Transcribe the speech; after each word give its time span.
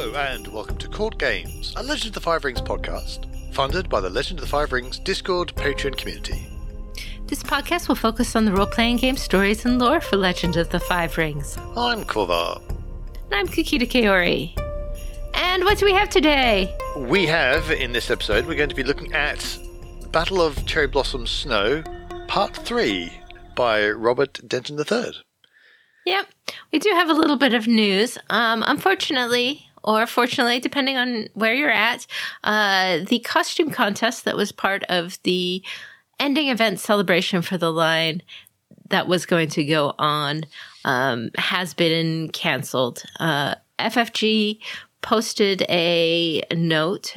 Hello, 0.00 0.14
and 0.18 0.48
welcome 0.48 0.78
to 0.78 0.88
Court 0.88 1.18
Games, 1.18 1.74
a 1.76 1.82
Legend 1.82 2.06
of 2.06 2.14
the 2.14 2.20
Five 2.22 2.42
Rings 2.42 2.62
podcast, 2.62 3.26
funded 3.52 3.90
by 3.90 4.00
the 4.00 4.08
Legend 4.08 4.38
of 4.38 4.46
the 4.46 4.50
Five 4.50 4.72
Rings 4.72 4.98
Discord 4.98 5.52
Patreon 5.56 5.94
community. 5.94 6.46
This 7.26 7.42
podcast 7.42 7.86
will 7.86 7.96
focus 7.96 8.34
on 8.34 8.46
the 8.46 8.52
role 8.52 8.64
playing 8.64 8.96
game 8.96 9.18
stories 9.18 9.66
and 9.66 9.78
lore 9.78 10.00
for 10.00 10.16
Legend 10.16 10.56
of 10.56 10.70
the 10.70 10.80
Five 10.80 11.18
Rings. 11.18 11.58
I'm 11.76 12.04
Korvar. 12.04 12.62
And 13.26 13.34
I'm 13.34 13.46
Kikita 13.46 13.82
Kaori. 13.82 14.58
And 15.34 15.64
what 15.64 15.76
do 15.76 15.84
we 15.84 15.92
have 15.92 16.08
today? 16.08 16.74
We 16.96 17.26
have, 17.26 17.70
in 17.70 17.92
this 17.92 18.10
episode, 18.10 18.46
we're 18.46 18.56
going 18.56 18.70
to 18.70 18.74
be 18.74 18.84
looking 18.84 19.12
at 19.12 19.58
Battle 20.12 20.40
of 20.40 20.64
Cherry 20.64 20.86
Blossom 20.86 21.26
Snow, 21.26 21.84
Part 22.26 22.56
3, 22.56 23.12
by 23.54 23.90
Robert 23.90 24.40
Denton 24.48 24.78
III. 24.78 25.12
Yep, 26.06 26.26
we 26.72 26.78
do 26.78 26.88
have 26.94 27.10
a 27.10 27.12
little 27.12 27.36
bit 27.36 27.52
of 27.52 27.66
news. 27.66 28.16
Um, 28.30 28.64
unfortunately, 28.66 29.66
or 29.82 30.06
fortunately, 30.06 30.60
depending 30.60 30.96
on 30.96 31.28
where 31.34 31.54
you're 31.54 31.70
at, 31.70 32.06
uh, 32.44 32.98
the 33.08 33.20
costume 33.20 33.70
contest 33.70 34.24
that 34.24 34.36
was 34.36 34.52
part 34.52 34.84
of 34.84 35.18
the 35.22 35.62
ending 36.18 36.48
event 36.48 36.80
celebration 36.80 37.42
for 37.42 37.56
the 37.56 37.72
line 37.72 38.22
that 38.90 39.08
was 39.08 39.24
going 39.26 39.48
to 39.48 39.64
go 39.64 39.94
on 39.98 40.42
um, 40.84 41.30
has 41.36 41.74
been 41.74 42.28
canceled. 42.30 43.02
Uh, 43.18 43.54
FFG 43.78 44.60
posted 45.02 45.62
a 45.68 46.42
note 46.54 47.14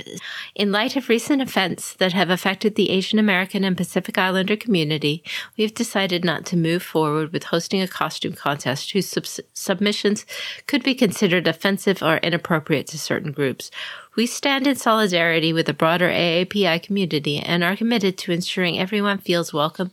in 0.56 0.72
light 0.72 0.96
of 0.96 1.10
recent 1.10 1.42
events 1.42 1.94
that 1.96 2.14
have 2.14 2.30
affected 2.30 2.76
the 2.76 2.90
Asian 2.90 3.20
American 3.20 3.64
and 3.64 3.76
Pacific 3.76 4.18
Islander 4.18 4.56
community. 4.56 5.24
We've 5.58 5.74
decided 5.74 6.24
not 6.24 6.46
to 6.48 6.58
move 6.58 6.84
forward 6.84 7.34
with 7.34 7.46
hosting 7.46 7.82
a 7.82 7.88
costume 7.88 8.34
contest 8.34 8.92
whose 8.92 9.08
sub- 9.08 9.46
submissions 9.54 10.26
could 10.68 10.84
be 10.84 10.96
considered 10.96 11.48
offensive 11.48 12.02
or 12.02 12.18
inappropriate 12.18 12.88
to 12.88 13.00
certain 13.00 13.32
groups. 13.32 13.72
We 14.16 14.28
stand 14.28 14.68
in 14.68 14.76
solidarity 14.76 15.54
with 15.54 15.66
the 15.66 15.74
broader 15.74 16.10
AAPI 16.10 16.84
community 16.84 17.40
and 17.40 17.64
are 17.64 17.76
committed 17.76 18.18
to 18.20 18.32
ensuring 18.32 18.80
everyone 18.80 19.18
feels 19.18 19.54
welcome 19.54 19.92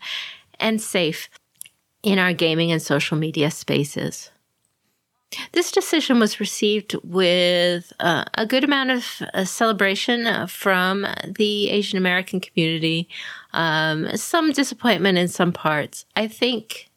and 0.59 0.81
safe 0.81 1.29
in 2.03 2.19
our 2.19 2.33
gaming 2.33 2.71
and 2.71 2.81
social 2.81 3.17
media 3.17 3.51
spaces. 3.51 4.31
This 5.53 5.71
decision 5.71 6.19
was 6.19 6.41
received 6.41 6.97
with 7.05 7.93
uh, 8.01 8.25
a 8.35 8.47
good 8.47 8.65
amount 8.65 8.91
of 8.91 9.07
uh, 9.33 9.45
celebration 9.45 10.27
uh, 10.27 10.47
from 10.47 11.07
the 11.25 11.71
Asian 11.71 11.99
American 11.99 12.41
community. 12.41 13.09
Um, 13.53 14.17
some 14.17 14.53
disappointment 14.53 15.19
in 15.19 15.29
some 15.29 15.53
parts. 15.53 16.05
I 16.17 16.27
think, 16.27 16.91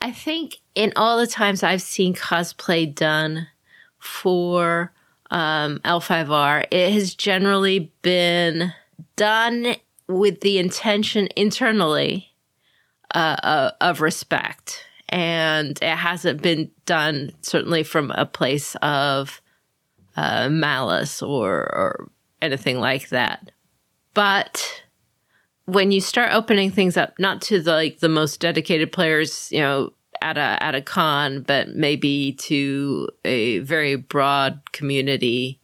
I 0.00 0.12
think 0.12 0.58
in 0.74 0.92
all 0.94 1.18
the 1.18 1.26
times 1.26 1.62
I've 1.62 1.82
seen 1.82 2.14
cosplay 2.14 2.92
done 2.92 3.48
for 3.98 4.92
um, 5.30 5.80
L5R, 5.84 6.66
it 6.70 6.92
has 6.92 7.14
generally 7.14 7.92
been 8.02 8.72
done 9.16 9.74
with 10.06 10.42
the 10.42 10.58
intention 10.58 11.28
internally 11.34 12.32
uh, 13.14 13.36
uh, 13.42 13.70
of 13.80 14.00
respect 14.00 14.84
and 15.08 15.78
it 15.82 15.96
hasn't 15.96 16.42
been 16.42 16.70
done 16.86 17.32
certainly 17.42 17.82
from 17.82 18.10
a 18.12 18.26
place 18.26 18.74
of 18.82 19.40
uh, 20.16 20.48
malice 20.48 21.22
or, 21.22 21.54
or 21.54 22.10
anything 22.40 22.78
like 22.78 23.08
that. 23.10 23.50
But 24.14 24.82
when 25.66 25.92
you 25.92 26.00
start 26.00 26.32
opening 26.32 26.70
things 26.70 26.96
up, 26.96 27.14
not 27.18 27.42
to 27.42 27.60
the, 27.60 27.72
like 27.72 27.98
the 27.98 28.08
most 28.08 28.40
dedicated 28.40 28.92
players, 28.92 29.50
you 29.50 29.60
know, 29.60 29.92
at 30.22 30.38
a 30.38 30.62
at 30.62 30.74
a 30.74 30.80
con, 30.80 31.42
but 31.42 31.70
maybe 31.70 32.32
to 32.32 33.08
a 33.24 33.58
very 33.60 33.96
broad 33.96 34.60
community, 34.72 35.60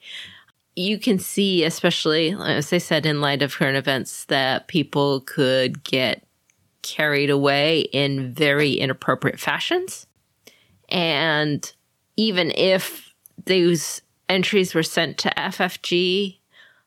you 0.77 0.99
can 0.99 1.19
see, 1.19 1.65
especially 1.65 2.35
as 2.39 2.73
I 2.73 2.79
said, 2.79 3.07
in 3.07 3.21
light 3.21 3.43
of 3.43 3.55
current 3.55 3.77
events, 3.77 4.25
that 4.27 4.69
people 4.69 5.21
could 5.21 5.85
get 5.85 6.25
carried 6.83 7.31
away 7.31 7.81
in 7.93 8.33
very 8.33 8.73
inappropriate 8.73 9.41
fashions. 9.41 10.07
And 10.89 11.71
even 12.17 12.51
if 12.53 13.15
those 13.47 14.03
entries 14.29 14.75
were 14.75 14.83
sent 14.83 15.19
to 15.19 15.31
FFG 15.37 16.39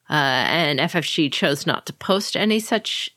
uh, 0.09 0.13
and 0.13 0.79
FFG 0.79 1.31
chose 1.31 1.65
not 1.65 1.85
to 1.85 1.93
post 1.93 2.35
any 2.35 2.59
such 2.59 3.09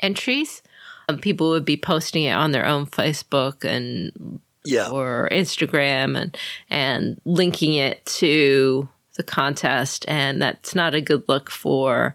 entries, 0.00 0.62
um, 1.08 1.18
people 1.18 1.50
would 1.50 1.64
be 1.64 1.76
posting 1.76 2.24
it 2.24 2.32
on 2.32 2.52
their 2.52 2.66
own 2.66 2.86
Facebook 2.86 3.64
and 3.64 4.40
Yeah. 4.64 4.88
or 4.88 5.28
Instagram 5.32 6.20
and 6.20 6.36
and 6.68 7.20
linking 7.24 7.74
it 7.74 8.04
to 8.06 8.88
the 9.16 9.22
contest, 9.22 10.04
and 10.06 10.40
that's 10.40 10.74
not 10.74 10.94
a 10.94 11.00
good 11.00 11.24
look 11.28 11.50
for 11.50 12.14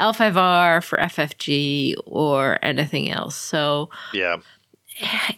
L5R, 0.00 0.82
for 0.82 0.98
FFG, 0.98 1.94
or 2.06 2.58
anything 2.62 3.10
else. 3.10 3.36
So 3.36 3.90
Yeah. 4.12 4.38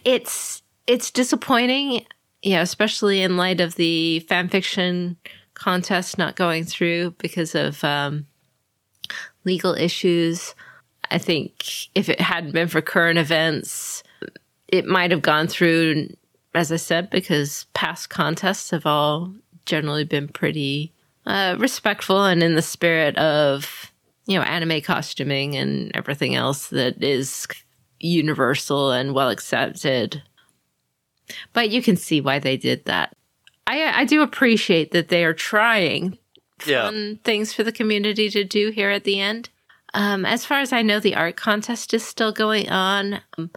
it's 0.03 0.61
it's 0.87 1.11
disappointing, 1.11 2.05
you 2.41 2.55
know, 2.55 2.61
especially 2.61 3.21
in 3.21 3.37
light 3.37 3.61
of 3.61 3.75
the 3.75 4.19
fan 4.21 4.49
fiction 4.49 5.17
contest 5.53 6.17
not 6.17 6.35
going 6.35 6.63
through 6.65 7.11
because 7.19 7.55
of 7.55 7.83
um, 7.83 8.25
legal 9.45 9.73
issues. 9.75 10.55
I 11.11 11.17
think 11.19 11.53
if 11.95 12.09
it 12.09 12.19
hadn't 12.19 12.51
been 12.53 12.67
for 12.67 12.81
current 12.81 13.19
events, 13.19 14.03
it 14.67 14.85
might 14.85 15.11
have 15.11 15.21
gone 15.21 15.47
through, 15.47 16.09
as 16.55 16.71
I 16.71 16.77
said, 16.77 17.09
because 17.09 17.65
past 17.73 18.09
contests 18.09 18.71
have 18.71 18.85
all 18.85 19.33
generally 19.65 20.03
been 20.03 20.27
pretty 20.27 20.91
uh, 21.25 21.55
respectful 21.59 22.25
and 22.25 22.43
in 22.43 22.55
the 22.55 22.61
spirit 22.61 23.15
of 23.17 23.91
you 24.25 24.37
know 24.37 24.43
anime 24.45 24.81
costuming 24.81 25.55
and 25.55 25.91
everything 25.93 26.35
else 26.35 26.69
that 26.69 27.03
is 27.03 27.47
universal 27.99 28.91
and 28.91 29.13
well 29.13 29.29
accepted. 29.29 30.21
But 31.53 31.69
you 31.69 31.81
can 31.81 31.95
see 31.95 32.21
why 32.21 32.39
they 32.39 32.57
did 32.57 32.85
that. 32.85 33.15
I 33.67 34.01
I 34.01 34.05
do 34.05 34.21
appreciate 34.21 34.91
that 34.91 35.09
they 35.09 35.23
are 35.23 35.33
trying 35.33 36.17
Yeah. 36.65 36.83
fun 36.83 37.19
things 37.23 37.53
for 37.53 37.63
the 37.63 37.71
community 37.71 38.29
to 38.29 38.43
do 38.43 38.71
here 38.71 38.89
at 38.89 39.03
the 39.03 39.19
end. 39.19 39.49
Um, 39.93 40.25
as 40.25 40.45
far 40.45 40.59
as 40.59 40.73
I 40.73 40.81
know, 40.81 40.99
the 40.99 41.15
art 41.15 41.35
contest 41.35 41.93
is 41.93 42.03
still 42.05 42.31
going 42.31 42.69
on. 42.69 43.21
Um, 43.37 43.51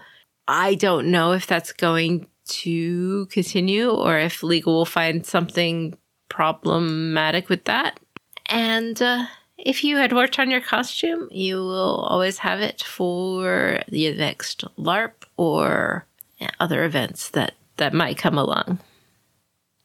I 0.47 0.75
don't 0.75 1.11
know 1.11 1.33
if 1.33 1.47
that's 1.47 1.73
going 1.73 2.27
to 2.49 3.27
continue 3.27 3.91
or 3.91 4.19
if 4.19 4.43
legal 4.43 4.75
will 4.75 4.85
find 4.85 5.25
something 5.27 5.97
problematic 6.29 7.49
with 7.49 7.65
that. 7.65 7.99
And 8.47 9.01
uh, 9.03 9.27
if 9.59 9.85
you 9.85 9.97
had 9.97 10.13
worked 10.13 10.39
on 10.39 10.51
your 10.51 10.61
costume, 10.61 11.29
you 11.31 11.57
will 11.57 12.07
always 12.09 12.39
have 12.39 12.61
it 12.61 12.83
for 12.83 13.81
the 13.89 14.15
next 14.15 14.65
LARP 14.77 15.13
or 15.37 16.07
other 16.61 16.85
events 16.85 17.31
that, 17.31 17.55
that 17.77 17.95
might 17.95 18.19
come 18.19 18.39
along. 18.39 18.79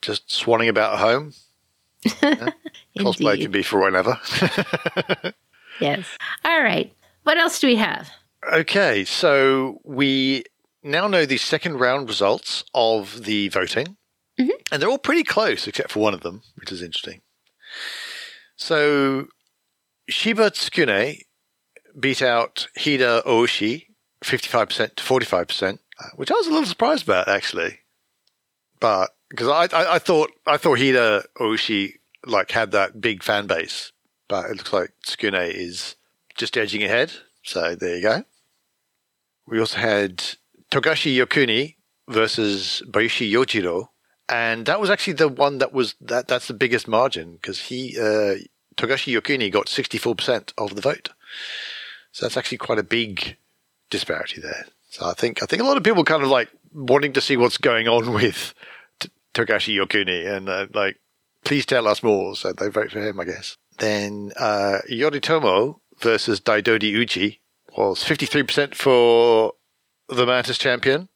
Just 0.01 0.27
swanning 0.27 0.69
about 0.69 0.99
home. 0.99 1.33
Cosplay 2.97 3.39
can 3.41 3.51
be 3.51 3.61
for 3.63 3.79
whenever. 3.81 4.19
Yes. 5.81 6.05
All 6.45 6.61
right. 6.61 6.93
What 7.23 7.37
else 7.37 7.59
do 7.59 7.67
we 7.67 7.75
have? 7.75 8.09
Okay, 8.53 9.03
so 9.03 9.81
we 9.83 10.43
now 10.83 11.07
know 11.07 11.25
the 11.25 11.37
second 11.37 11.79
round 11.79 12.07
results 12.07 12.63
of 12.73 13.25
the 13.25 13.49
voting, 13.49 13.97
mm-hmm. 14.39 14.49
and 14.71 14.81
they're 14.81 14.89
all 14.89 14.97
pretty 14.97 15.23
close 15.23 15.67
except 15.67 15.91
for 15.91 15.99
one 15.99 16.13
of 16.13 16.21
them, 16.21 16.41
which 16.55 16.71
is 16.71 16.81
interesting. 16.81 17.21
So 18.55 19.27
Shiba 20.11 20.51
Tsukune 20.51 21.21
beat 21.97 22.21
out 22.21 22.67
Hida 22.77 23.23
Oushi 23.25 23.87
55% 24.23 24.95
to 24.95 25.03
45%, 25.03 25.79
uh, 25.99 26.03
which 26.15 26.29
I 26.29 26.35
was 26.35 26.47
a 26.47 26.49
little 26.49 26.65
surprised 26.65 27.03
about 27.03 27.27
actually. 27.27 27.79
But 28.79 29.11
because 29.29 29.47
I, 29.47 29.77
I, 29.77 29.95
I 29.95 29.99
thought 29.99 30.31
I 30.45 30.57
thought 30.57 30.79
Hida 30.79 31.25
Oushi 31.39 31.93
like 32.25 32.51
had 32.51 32.71
that 32.71 32.99
big 32.99 33.23
fan 33.23 33.47
base, 33.47 33.91
but 34.27 34.49
it 34.49 34.57
looks 34.57 34.73
like 34.73 34.91
Tsukune 35.05 35.53
is 35.53 35.95
just 36.35 36.57
edging 36.57 36.83
ahead. 36.83 37.11
So 37.43 37.75
there 37.75 37.95
you 37.95 38.01
go. 38.01 38.23
We 39.47 39.59
also 39.59 39.77
had 39.79 40.17
Togashi 40.71 41.15
Yokuni 41.15 41.75
versus 42.07 42.83
Bayushi 42.87 43.31
Yojiro, 43.31 43.87
and 44.27 44.65
that 44.65 44.79
was 44.79 44.89
actually 44.89 45.13
the 45.13 45.29
one 45.29 45.59
that 45.59 45.73
was 45.73 45.95
that 46.01 46.27
that's 46.27 46.47
the 46.47 46.53
biggest 46.53 46.87
margin 46.87 47.33
because 47.33 47.59
he 47.59 47.97
uh, 47.99 48.35
Togashi 48.81 49.19
Yokuni 49.19 49.51
got 49.51 49.69
sixty 49.69 49.97
four 49.99 50.15
percent 50.15 50.53
of 50.57 50.75
the 50.75 50.81
vote. 50.81 51.09
So 52.11 52.25
that's 52.25 52.37
actually 52.37 52.57
quite 52.57 52.79
a 52.79 52.83
big 52.83 53.37
disparity 53.91 54.41
there. 54.41 54.65
So 54.89 55.05
I 55.05 55.13
think 55.13 55.43
I 55.43 55.45
think 55.45 55.61
a 55.61 55.65
lot 55.65 55.77
of 55.77 55.83
people 55.83 56.03
kind 56.03 56.23
of 56.23 56.29
like 56.29 56.49
wanting 56.73 57.13
to 57.13 57.21
see 57.21 57.37
what's 57.37 57.57
going 57.57 57.87
on 57.87 58.11
with 58.19 58.55
T- 58.99 59.09
Togashi 59.35 59.75
Yokuni 59.75 60.27
and 60.27 60.49
uh, 60.49 60.65
like 60.73 60.99
please 61.45 61.65
tell 61.65 61.87
us 61.87 62.01
more. 62.01 62.35
So 62.35 62.53
they 62.53 62.69
vote 62.69 62.91
for 62.91 62.99
him, 62.99 63.19
I 63.19 63.25
guess. 63.25 63.57
Then 63.77 64.31
uh, 64.37 64.79
Yoritomo 64.89 65.79
versus 65.99 66.41
Daidoji 66.41 66.89
Uji 66.91 67.39
was 67.77 68.03
53% 68.03 68.75
for 68.75 69.53
the 70.09 70.25
Mantis 70.25 70.57
champion 70.57 71.07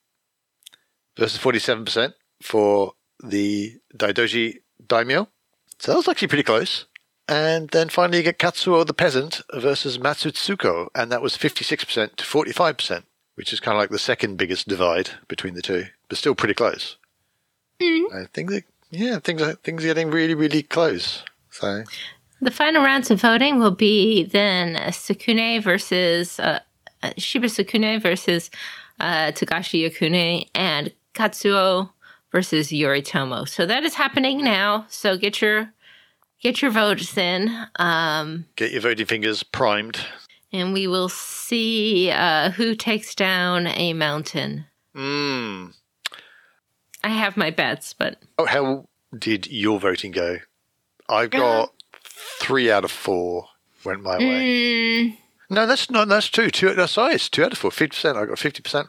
versus 1.18 1.40
47% 1.40 2.14
for 2.42 2.94
the 3.24 3.80
Daidoji 3.96 4.60
Daimyo. 4.88 5.28
So 5.80 5.92
that 5.92 5.98
was 5.98 6.08
actually 6.08 6.30
pretty 6.30 6.44
close. 6.44 6.86
And 7.28 7.70
then 7.70 7.90
finally 7.90 8.20
you 8.20 8.24
get 8.24 8.38
Katsuo 8.38 8.86
the 8.86 8.94
peasant 8.94 9.42
versus 9.54 9.98
Matsutsuko, 9.98 10.90
and 10.94 11.12
that 11.12 11.22
was 11.22 11.38
56% 11.38 12.16
to 12.16 12.24
45%, 12.24 13.04
which 13.36 13.52
is 13.52 13.60
kind 13.60 13.76
of 13.76 13.80
like 13.80 13.90
the 13.90 14.00
second 14.00 14.38
biggest 14.38 14.68
divide 14.68 15.12
between 15.28 15.56
the 15.56 15.62
two, 15.62 15.86
but 16.08 16.18
still 16.18 16.36
pretty 16.36 16.54
close. 16.54 16.98
Mm. 17.82 18.14
I 18.14 18.28
think 18.32 18.52
that, 18.52 18.64
yeah, 18.92 19.20
things 19.20 19.42
are, 19.42 19.54
things 19.56 19.84
are 19.84 19.88
getting 19.88 20.12
really, 20.12 20.36
really 20.36 20.62
close. 20.62 21.24
So 21.50 21.84
The 22.42 22.52
final 22.52 22.84
rounds 22.84 23.10
of 23.10 23.22
voting 23.22 23.58
will 23.58 23.72
be 23.72 24.24
then 24.24 24.76
Tsukune 24.76 25.64
versus 25.64 26.40
uh, 26.40 26.60
uh, 27.02 27.12
Shiba 27.18 27.48
Tsukune 27.48 28.02
versus 28.02 28.52
uh, 29.00 29.32
Togashi 29.32 29.90
Yokuni 29.90 30.50
and 30.54 30.94
Katsuo 31.14 31.90
versus 32.32 32.70
Yoritomo. 32.70 33.48
So 33.48 33.66
that 33.66 33.84
is 33.84 33.96
happening 33.96 34.44
now. 34.44 34.86
So 34.90 35.18
get 35.18 35.42
your 35.42 35.72
get 36.42 36.62
your 36.62 36.72
votes 36.72 37.18
in, 37.18 37.50
um, 37.78 38.46
get 38.56 38.72
your 38.72 38.82
voting 38.82 39.06
fingers 39.06 39.44
primed. 39.44 40.00
and 40.52 40.74
we 40.74 40.88
will 40.88 41.10
see 41.10 42.12
uh, 42.12 42.52
who 42.52 42.76
takes 42.76 43.14
down 43.16 43.68
a 43.68 43.94
mountain. 43.94 44.66
Mm. 44.96 45.74
I 47.04 47.10
have 47.10 47.38
my 47.38 47.52
bets, 47.52 47.94
but 47.94 48.18
Oh, 48.38 48.46
how 48.46 48.88
did 49.18 49.48
your 49.48 49.80
voting 49.80 50.12
go? 50.12 50.38
I 51.08 51.28
got 51.28 51.72
three 52.40 52.72
out 52.72 52.84
of 52.84 52.92
four 52.92 53.48
went 53.84 54.02
my 54.02 54.18
way. 54.18 54.24
mm, 54.24 55.18
No, 55.50 55.68
that's 55.68 55.92
not. 55.92 56.08
That's 56.08 56.30
two. 56.30 56.50
Two. 56.50 56.74
That's 56.74 56.98
it's 56.98 57.30
two 57.30 57.44
out 57.44 57.52
of 57.52 57.58
four. 57.60 57.70
Fifty 57.72 57.96
percent. 57.96 58.18
I 58.18 58.26
got 58.26 58.40
fifty 58.40 58.64
percent. 58.64 58.88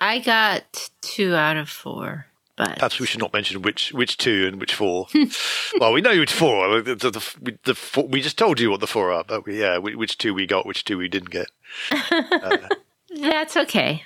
I 0.00 0.18
got 0.18 0.90
two 1.00 1.34
out 1.34 1.56
of 1.56 1.68
four. 1.70 2.26
But 2.60 2.74
Perhaps 2.76 3.00
we 3.00 3.06
should 3.06 3.20
not 3.20 3.32
mention 3.32 3.62
which 3.62 3.90
which 3.94 4.18
two 4.18 4.46
and 4.46 4.60
which 4.60 4.74
four. 4.74 5.06
well, 5.80 5.94
we 5.94 6.02
know 6.02 6.18
which 6.18 6.30
four. 6.32 6.82
The, 6.82 6.94
the, 6.94 7.10
the, 7.10 7.34
we- 7.40 7.58
the 7.64 7.74
four, 7.74 8.06
we 8.06 8.20
just 8.20 8.36
told 8.36 8.60
you 8.60 8.70
what 8.70 8.80
the 8.80 8.86
four 8.86 9.10
are, 9.10 9.24
but 9.24 9.46
we, 9.46 9.58
yeah, 9.58 9.78
whi- 9.78 9.94
which 9.94 10.18
two 10.18 10.34
we 10.34 10.46
got, 10.46 10.66
which 10.66 10.84
two 10.84 10.98
we 10.98 11.08
didn't 11.08 11.30
get. 11.30 11.48
That's 13.18 13.56
okay. 13.56 14.04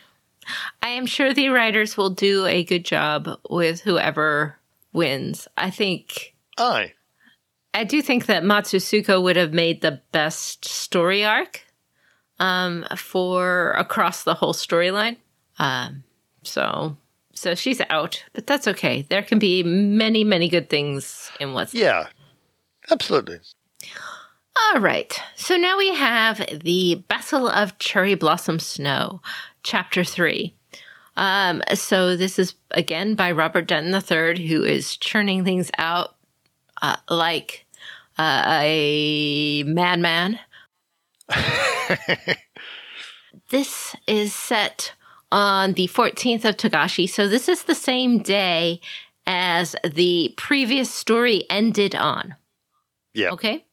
I 0.82 0.88
am 0.90 1.06
sure 1.06 1.34
the 1.34 1.48
writers 1.48 1.96
will 1.96 2.10
do 2.10 2.46
a 2.46 2.62
good 2.62 2.84
job 2.84 3.28
with 3.50 3.80
whoever 3.80 4.56
wins. 4.92 5.48
I 5.56 5.70
think 5.70 6.36
Aye. 6.56 6.92
I 7.72 7.82
do 7.82 8.02
think 8.02 8.26
that 8.26 8.44
Matsutsuko 8.44 9.20
would 9.20 9.34
have 9.34 9.52
made 9.52 9.80
the 9.80 10.00
best 10.12 10.64
story 10.64 11.24
arc 11.24 11.62
um, 12.38 12.84
for 12.96 13.72
across 13.72 14.22
the 14.22 14.34
whole 14.34 14.54
storyline. 14.54 15.16
Um, 15.58 16.04
so 16.44 16.96
so 17.34 17.54
she's 17.54 17.80
out, 17.90 18.24
but 18.32 18.46
that's 18.46 18.68
okay. 18.68 19.06
There 19.08 19.22
can 19.22 19.38
be 19.38 19.62
many 19.62 20.24
many 20.24 20.48
good 20.48 20.70
things 20.70 21.30
in 21.40 21.52
what's 21.52 21.74
Yeah. 21.74 22.08
Absolutely. 22.90 23.38
All 24.56 24.80
right. 24.80 25.18
So 25.36 25.56
now 25.56 25.76
we 25.78 25.94
have 25.94 26.46
the 26.62 27.04
Battle 27.08 27.48
of 27.48 27.78
Cherry 27.78 28.14
Blossom 28.14 28.58
Snow, 28.58 29.20
Chapter 29.62 30.04
3. 30.04 30.54
Um, 31.16 31.62
so 31.74 32.16
this 32.16 32.38
is 32.38 32.54
again 32.70 33.14
by 33.14 33.32
Robert 33.32 33.66
Denton 33.66 33.94
III, 33.94 34.46
who 34.46 34.62
is 34.64 34.96
churning 34.96 35.44
things 35.44 35.70
out 35.78 36.16
uh, 36.82 36.96
like 37.08 37.66
uh, 38.18 38.42
a 38.46 39.62
madman. 39.64 40.38
this 43.50 43.96
is 44.06 44.34
set 44.34 44.92
on 45.34 45.72
the 45.72 45.88
14th 45.88 46.44
of 46.44 46.56
Togashi. 46.56 47.08
So 47.10 47.26
this 47.26 47.48
is 47.48 47.64
the 47.64 47.74
same 47.74 48.20
day 48.22 48.80
as 49.26 49.74
the 49.82 50.32
previous 50.36 50.94
story 50.94 51.44
ended 51.50 51.96
on. 51.96 52.36
Yeah. 53.14 53.30
Okay. 53.30 53.64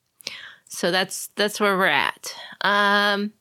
So 0.67 0.89
that's 0.89 1.27
that's 1.35 1.59
where 1.59 1.77
we're 1.77 1.85
at. 1.85 2.33
Um 2.61 3.31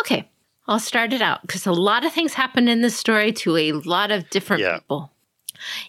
okay. 0.00 0.28
I'll 0.66 0.80
start 0.80 1.12
it 1.12 1.22
out 1.22 1.42
because 1.42 1.66
a 1.66 1.72
lot 1.72 2.04
of 2.04 2.12
things 2.12 2.34
happen 2.34 2.66
in 2.68 2.82
this 2.82 2.96
story 2.96 3.32
to 3.32 3.56
a 3.56 3.72
lot 3.72 4.10
of 4.10 4.28
different 4.28 4.62
Yeah. 4.62 4.78
people. 4.78 5.12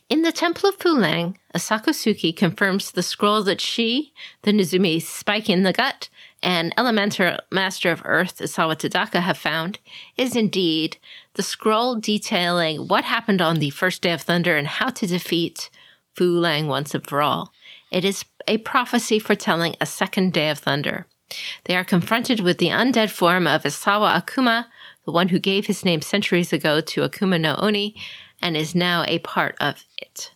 In 0.09 0.21
the 0.21 0.31
Temple 0.31 0.69
of 0.69 0.75
Fu 0.75 0.95
Leng, 0.95 1.35
Asakusuki 1.55 2.35
confirms 2.35 2.91
the 2.91 3.03
scroll 3.03 3.43
that 3.43 3.61
she, 3.61 4.13
the 4.43 4.51
Nezumi 4.51 5.01
spike 5.01 5.49
in 5.49 5.63
the 5.63 5.73
gut, 5.73 6.09
and 6.41 6.73
Elemental 6.77 7.37
Master 7.51 7.91
of 7.91 8.01
Earth, 8.05 8.37
Isawa 8.37 8.75
Tadaka, 8.75 9.21
have 9.21 9.37
found 9.37 9.79
is 10.17 10.35
indeed 10.35 10.97
the 11.33 11.43
scroll 11.43 11.95
detailing 11.95 12.87
what 12.87 13.03
happened 13.03 13.41
on 13.41 13.59
the 13.59 13.69
first 13.71 14.01
day 14.01 14.11
of 14.11 14.21
thunder 14.21 14.55
and 14.55 14.67
how 14.67 14.89
to 14.89 15.07
defeat 15.07 15.69
Fu 16.15 16.39
Leng 16.39 16.67
once 16.67 16.93
and 16.93 17.05
for 17.05 17.21
all. 17.21 17.51
It 17.91 18.05
is 18.05 18.25
a 18.47 18.57
prophecy 18.59 19.19
foretelling 19.19 19.75
a 19.81 19.85
second 19.85 20.33
day 20.33 20.49
of 20.49 20.59
thunder. 20.59 21.07
They 21.65 21.75
are 21.75 21.83
confronted 21.83 22.39
with 22.39 22.57
the 22.57 22.69
undead 22.69 23.09
form 23.11 23.45
of 23.45 23.63
Isawa 23.63 24.21
Akuma, 24.21 24.65
the 25.05 25.11
one 25.11 25.29
who 25.29 25.39
gave 25.39 25.67
his 25.67 25.85
name 25.85 26.01
centuries 26.01 26.53
ago 26.53 26.81
to 26.81 27.01
Akuma 27.01 27.39
no 27.39 27.55
Oni 27.57 27.95
and 28.41 28.55
is 28.55 28.73
now 28.73 29.03
a 29.07 29.19
part 29.19 29.55
of 29.59 29.85
it. 29.97 30.31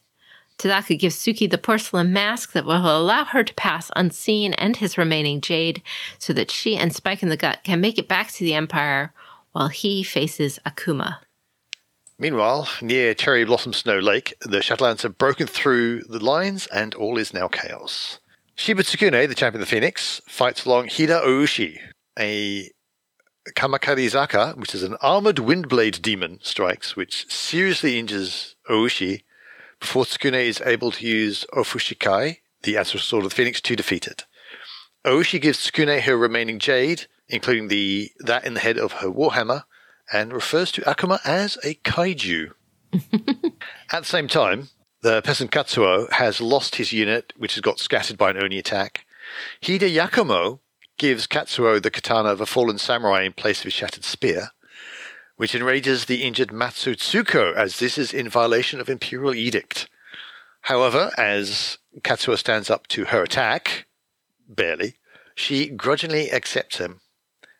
Tadaka 0.58 0.98
gives 0.98 1.18
Tsuki 1.18 1.50
the 1.50 1.58
porcelain 1.58 2.14
mask 2.14 2.54
that 2.54 2.66
will 2.66 2.86
allow 2.86 3.26
her 3.26 3.44
to 3.44 3.54
pass 3.56 3.92
unseen 3.96 4.54
and 4.54 4.78
his 4.78 4.98
remaining 4.98 5.42
jade 5.42 5.82
so 6.20 6.32
that 6.34 6.52
she 6.52 6.78
and 6.78 6.94
Spike 6.94 7.24
in 7.24 7.30
the 7.30 7.38
Gut 7.38 7.64
can 7.64 7.82
make 7.82 7.98
it 7.98 8.08
back 8.08 8.32
to 8.32 8.44
the 8.44 8.54
Empire 8.54 9.14
while 9.52 9.68
he 9.68 10.04
faces 10.04 10.60
Akuma. 10.66 11.18
Meanwhile, 12.20 12.70
near 12.82 13.14
Cherry 13.14 13.44
Blossom 13.44 13.74
Snow 13.74 14.00
Lake, 14.00 14.36
the 14.42 14.60
Shadowlands 14.60 15.02
have 15.02 15.18
broken 15.18 15.48
through 15.48 16.04
the 16.04 16.24
lines 16.24 16.68
and 16.68 16.94
all 16.96 17.18
is 17.18 17.34
now 17.34 17.48
chaos. 17.48 18.20
Shiba 18.56 18.84
Tsukune, 18.84 19.28
the 19.28 19.36
champion 19.36 19.62
of 19.62 19.68
the 19.68 19.76
Phoenix, 19.76 20.22
fights 20.28 20.66
along 20.66 20.88
Hida 20.88 21.26
Oushi, 21.26 21.80
a 22.18 22.70
Kamakirizaka, 23.56 24.56
which 24.58 24.76
is 24.76 24.84
an 24.84 24.96
armored 25.02 25.38
windblade 25.38 26.02
demon, 26.02 26.40
strikes, 26.44 26.96
which 26.96 27.30
seriously 27.32 27.98
injures 27.98 28.56
Oushi 28.70 29.24
before 29.84 30.06
Tsukune 30.06 30.46
is 30.46 30.62
able 30.66 30.92
to 30.92 31.06
use 31.06 31.46
Ofushikai, 31.54 32.38
the 32.64 32.78
ancestral 32.78 33.02
sword 33.02 33.26
of 33.26 33.32
the 33.32 33.36
Phoenix, 33.36 33.60
to 33.60 33.76
defeat 33.76 34.08
it. 34.08 34.24
Oushi 35.06 35.42
gives 35.42 35.60
Tsukune 35.60 36.00
her 36.00 36.16
remaining 36.16 36.58
jade, 36.58 37.08
including 37.28 37.68
the 37.68 38.10
that 38.20 38.46
in 38.46 38.54
the 38.54 38.62
head 38.62 38.78
of 38.78 38.94
her 38.94 39.10
warhammer, 39.10 39.64
and 40.12 40.32
refers 40.32 40.72
to 40.72 40.82
Akuma 40.84 41.20
as 41.26 41.58
a 41.66 41.76
kaiju. 41.84 42.54
At 43.92 44.04
the 44.04 44.06
same 44.06 44.30
time, 44.30 44.70
the 45.02 45.22
peasant 45.22 45.52
Katsuo 45.52 46.10
has 46.14 46.40
lost 46.40 46.76
his 46.76 46.94
unit, 46.94 47.34
which 47.36 47.56
has 47.56 47.62
got 47.62 47.78
scattered 47.78 48.18
by 48.18 48.30
an 48.30 48.38
Oni 48.38 48.58
attack. 48.58 49.06
Hida 49.62 49.94
Yakumo 49.94 50.60
gives 50.98 51.28
Katsuo 51.28 51.82
the 51.82 51.92
katana 51.92 52.30
of 52.30 52.40
a 52.40 52.46
fallen 52.46 52.78
samurai 52.78 53.24
in 53.24 53.34
place 53.34 53.60
of 53.60 53.66
his 53.66 53.74
shattered 53.74 54.06
spear, 54.06 54.52
which 55.36 55.56
enrages 55.56 56.06
the 56.06 56.24
injured 56.24 56.50
Matsutsuko, 56.50 57.56
as 57.56 57.80
this 57.80 57.98
is 57.98 58.14
in 58.14 58.30
violation 58.30 58.80
of 58.80 58.90
Imperial 58.90 59.34
Edict. 59.34 59.90
However, 60.62 61.12
as 61.18 61.78
Katsuo 62.02 62.38
stands 62.38 62.70
up 62.70 62.88
to 62.88 63.06
her 63.06 63.24
attack, 63.24 63.88
barely, 64.48 64.96
she 65.36 65.70
grudgingly 65.70 66.32
accepts 66.32 66.78
him 66.78 67.02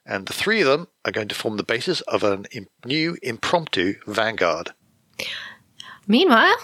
and 0.06 0.26
the 0.26 0.34
three 0.34 0.62
of 0.62 0.68
them 0.68 0.88
are 1.06 1.12
going 1.12 1.28
to 1.28 1.36
form 1.36 1.58
the 1.58 1.64
basis 1.64 2.02
of 2.02 2.24
a 2.24 2.44
im- 2.52 2.68
new 2.86 3.18
impromptu 3.22 3.96
vanguard. 4.06 4.74
Meanwhile, 6.08 6.56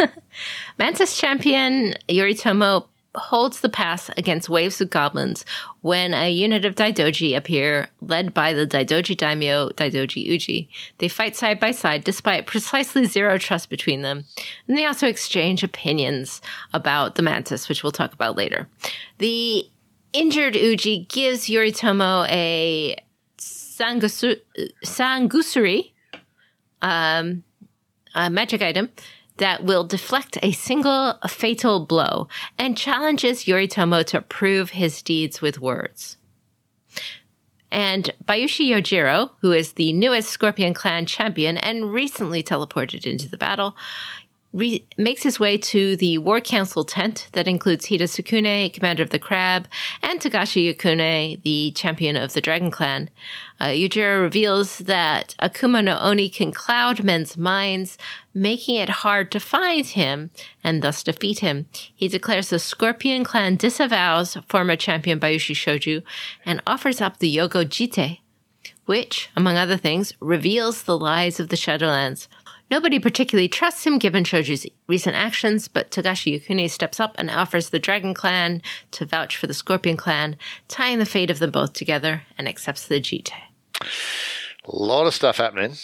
Mantis 0.78 1.16
champion 1.16 1.94
Yoritomo 2.08 2.88
holds 3.16 3.60
the 3.60 3.68
pass 3.68 4.10
against 4.16 4.48
waves 4.48 4.80
of 4.80 4.90
goblins 4.90 5.44
when 5.80 6.14
a 6.14 6.30
unit 6.30 6.64
of 6.64 6.74
Daidoji 6.74 7.36
appear, 7.36 7.88
led 8.00 8.34
by 8.34 8.52
the 8.52 8.66
Daidoji 8.66 9.16
daimyo 9.16 9.70
Daidoji 9.70 10.26
Uji. 10.26 10.68
They 10.98 11.08
fight 11.08 11.34
side 11.34 11.58
by 11.58 11.70
side 11.70 12.04
despite 12.04 12.46
precisely 12.46 13.04
zero 13.06 13.38
trust 13.38 13.70
between 13.70 14.02
them, 14.02 14.24
and 14.68 14.76
they 14.76 14.86
also 14.86 15.06
exchange 15.06 15.62
opinions 15.62 16.40
about 16.72 17.14
the 17.14 17.22
Mantis, 17.22 17.68
which 17.68 17.82
we'll 17.82 17.92
talk 17.92 18.12
about 18.12 18.36
later. 18.36 18.68
The 19.18 19.64
injured 20.12 20.56
Uji 20.56 21.06
gives 21.08 21.48
Yoritomo 21.48 22.28
a 22.28 22.96
sangusu- 23.38 24.40
sangusuri, 24.84 25.92
um, 26.82 27.42
a 28.14 28.30
magic 28.30 28.62
item 28.62 28.90
that 29.38 29.64
will 29.64 29.84
deflect 29.84 30.38
a 30.42 30.52
single 30.52 31.14
fatal 31.28 31.84
blow 31.84 32.28
and 32.58 32.76
challenges 32.76 33.44
Yoritomo 33.44 34.04
to 34.06 34.20
prove 34.22 34.70
his 34.70 35.02
deeds 35.02 35.40
with 35.40 35.60
words. 35.60 36.16
And 37.70 38.10
Bayushi 38.24 38.68
Yojiro, 38.68 39.30
who 39.40 39.52
is 39.52 39.72
the 39.72 39.92
newest 39.92 40.30
Scorpion 40.30 40.72
Clan 40.72 41.04
champion 41.04 41.56
and 41.58 41.92
recently 41.92 42.42
teleported 42.42 43.06
into 43.06 43.28
the 43.28 43.36
battle, 43.36 43.76
re- 44.56 44.86
makes 44.96 45.22
his 45.22 45.38
way 45.38 45.58
to 45.58 45.96
the 45.96 46.18
War 46.18 46.40
Council 46.40 46.84
tent 46.84 47.28
that 47.32 47.46
includes 47.46 47.86
Hida 47.86 48.02
Sukune, 48.02 48.72
commander 48.72 49.02
of 49.02 49.10
the 49.10 49.18
Crab, 49.18 49.68
and 50.02 50.18
Togashi 50.18 50.74
Yokuni, 50.74 51.42
the 51.42 51.72
champion 51.72 52.16
of 52.16 52.32
the 52.32 52.40
Dragon 52.40 52.70
Clan. 52.70 53.10
Uh, 53.60 53.66
Yojiro 53.66 54.20
reveals 54.20 54.78
that 54.78 55.34
Akuma 55.40 55.84
no 55.84 55.98
Oni 56.00 56.28
can 56.28 56.52
cloud 56.52 57.04
men's 57.04 57.36
minds, 57.36 57.98
making 58.34 58.76
it 58.76 58.88
hard 58.88 59.30
to 59.30 59.40
find 59.40 59.86
him 59.86 60.30
and 60.64 60.82
thus 60.82 61.02
defeat 61.02 61.40
him. 61.40 61.66
He 61.94 62.08
declares 62.08 62.48
the 62.48 62.58
Scorpion 62.58 63.24
Clan 63.24 63.56
disavows 63.56 64.36
former 64.48 64.76
champion 64.76 65.20
Bayushi 65.20 65.54
Shoju 65.54 66.02
and 66.44 66.62
offers 66.66 67.00
up 67.00 67.18
the 67.18 67.34
Yogo 67.34 67.64
Jite, 67.64 68.18
which, 68.86 69.30
among 69.36 69.56
other 69.56 69.76
things, 69.76 70.14
reveals 70.20 70.82
the 70.82 70.98
lies 70.98 71.38
of 71.38 71.48
the 71.48 71.56
Shadowlands. 71.56 72.28
Nobody 72.70 72.98
particularly 72.98 73.48
trusts 73.48 73.86
him 73.86 73.98
given 73.98 74.24
Shoju's 74.24 74.66
recent 74.88 75.14
actions, 75.14 75.68
but 75.68 75.90
Togashi 75.90 76.34
Yokuni 76.34 76.68
steps 76.68 76.98
up 76.98 77.14
and 77.16 77.30
offers 77.30 77.70
the 77.70 77.78
Dragon 77.78 78.12
Clan 78.12 78.60
to 78.90 79.06
vouch 79.06 79.36
for 79.36 79.46
the 79.46 79.54
Scorpion 79.54 79.96
Clan, 79.96 80.36
tying 80.66 80.98
the 80.98 81.06
fate 81.06 81.30
of 81.30 81.38
them 81.38 81.52
both 81.52 81.72
together, 81.72 82.22
and 82.36 82.48
accepts 82.48 82.86
the 82.86 83.00
Jite. 83.00 83.30
A 83.80 84.76
lot 84.76 85.06
of 85.06 85.14
stuff 85.14 85.36
happening. 85.36 85.76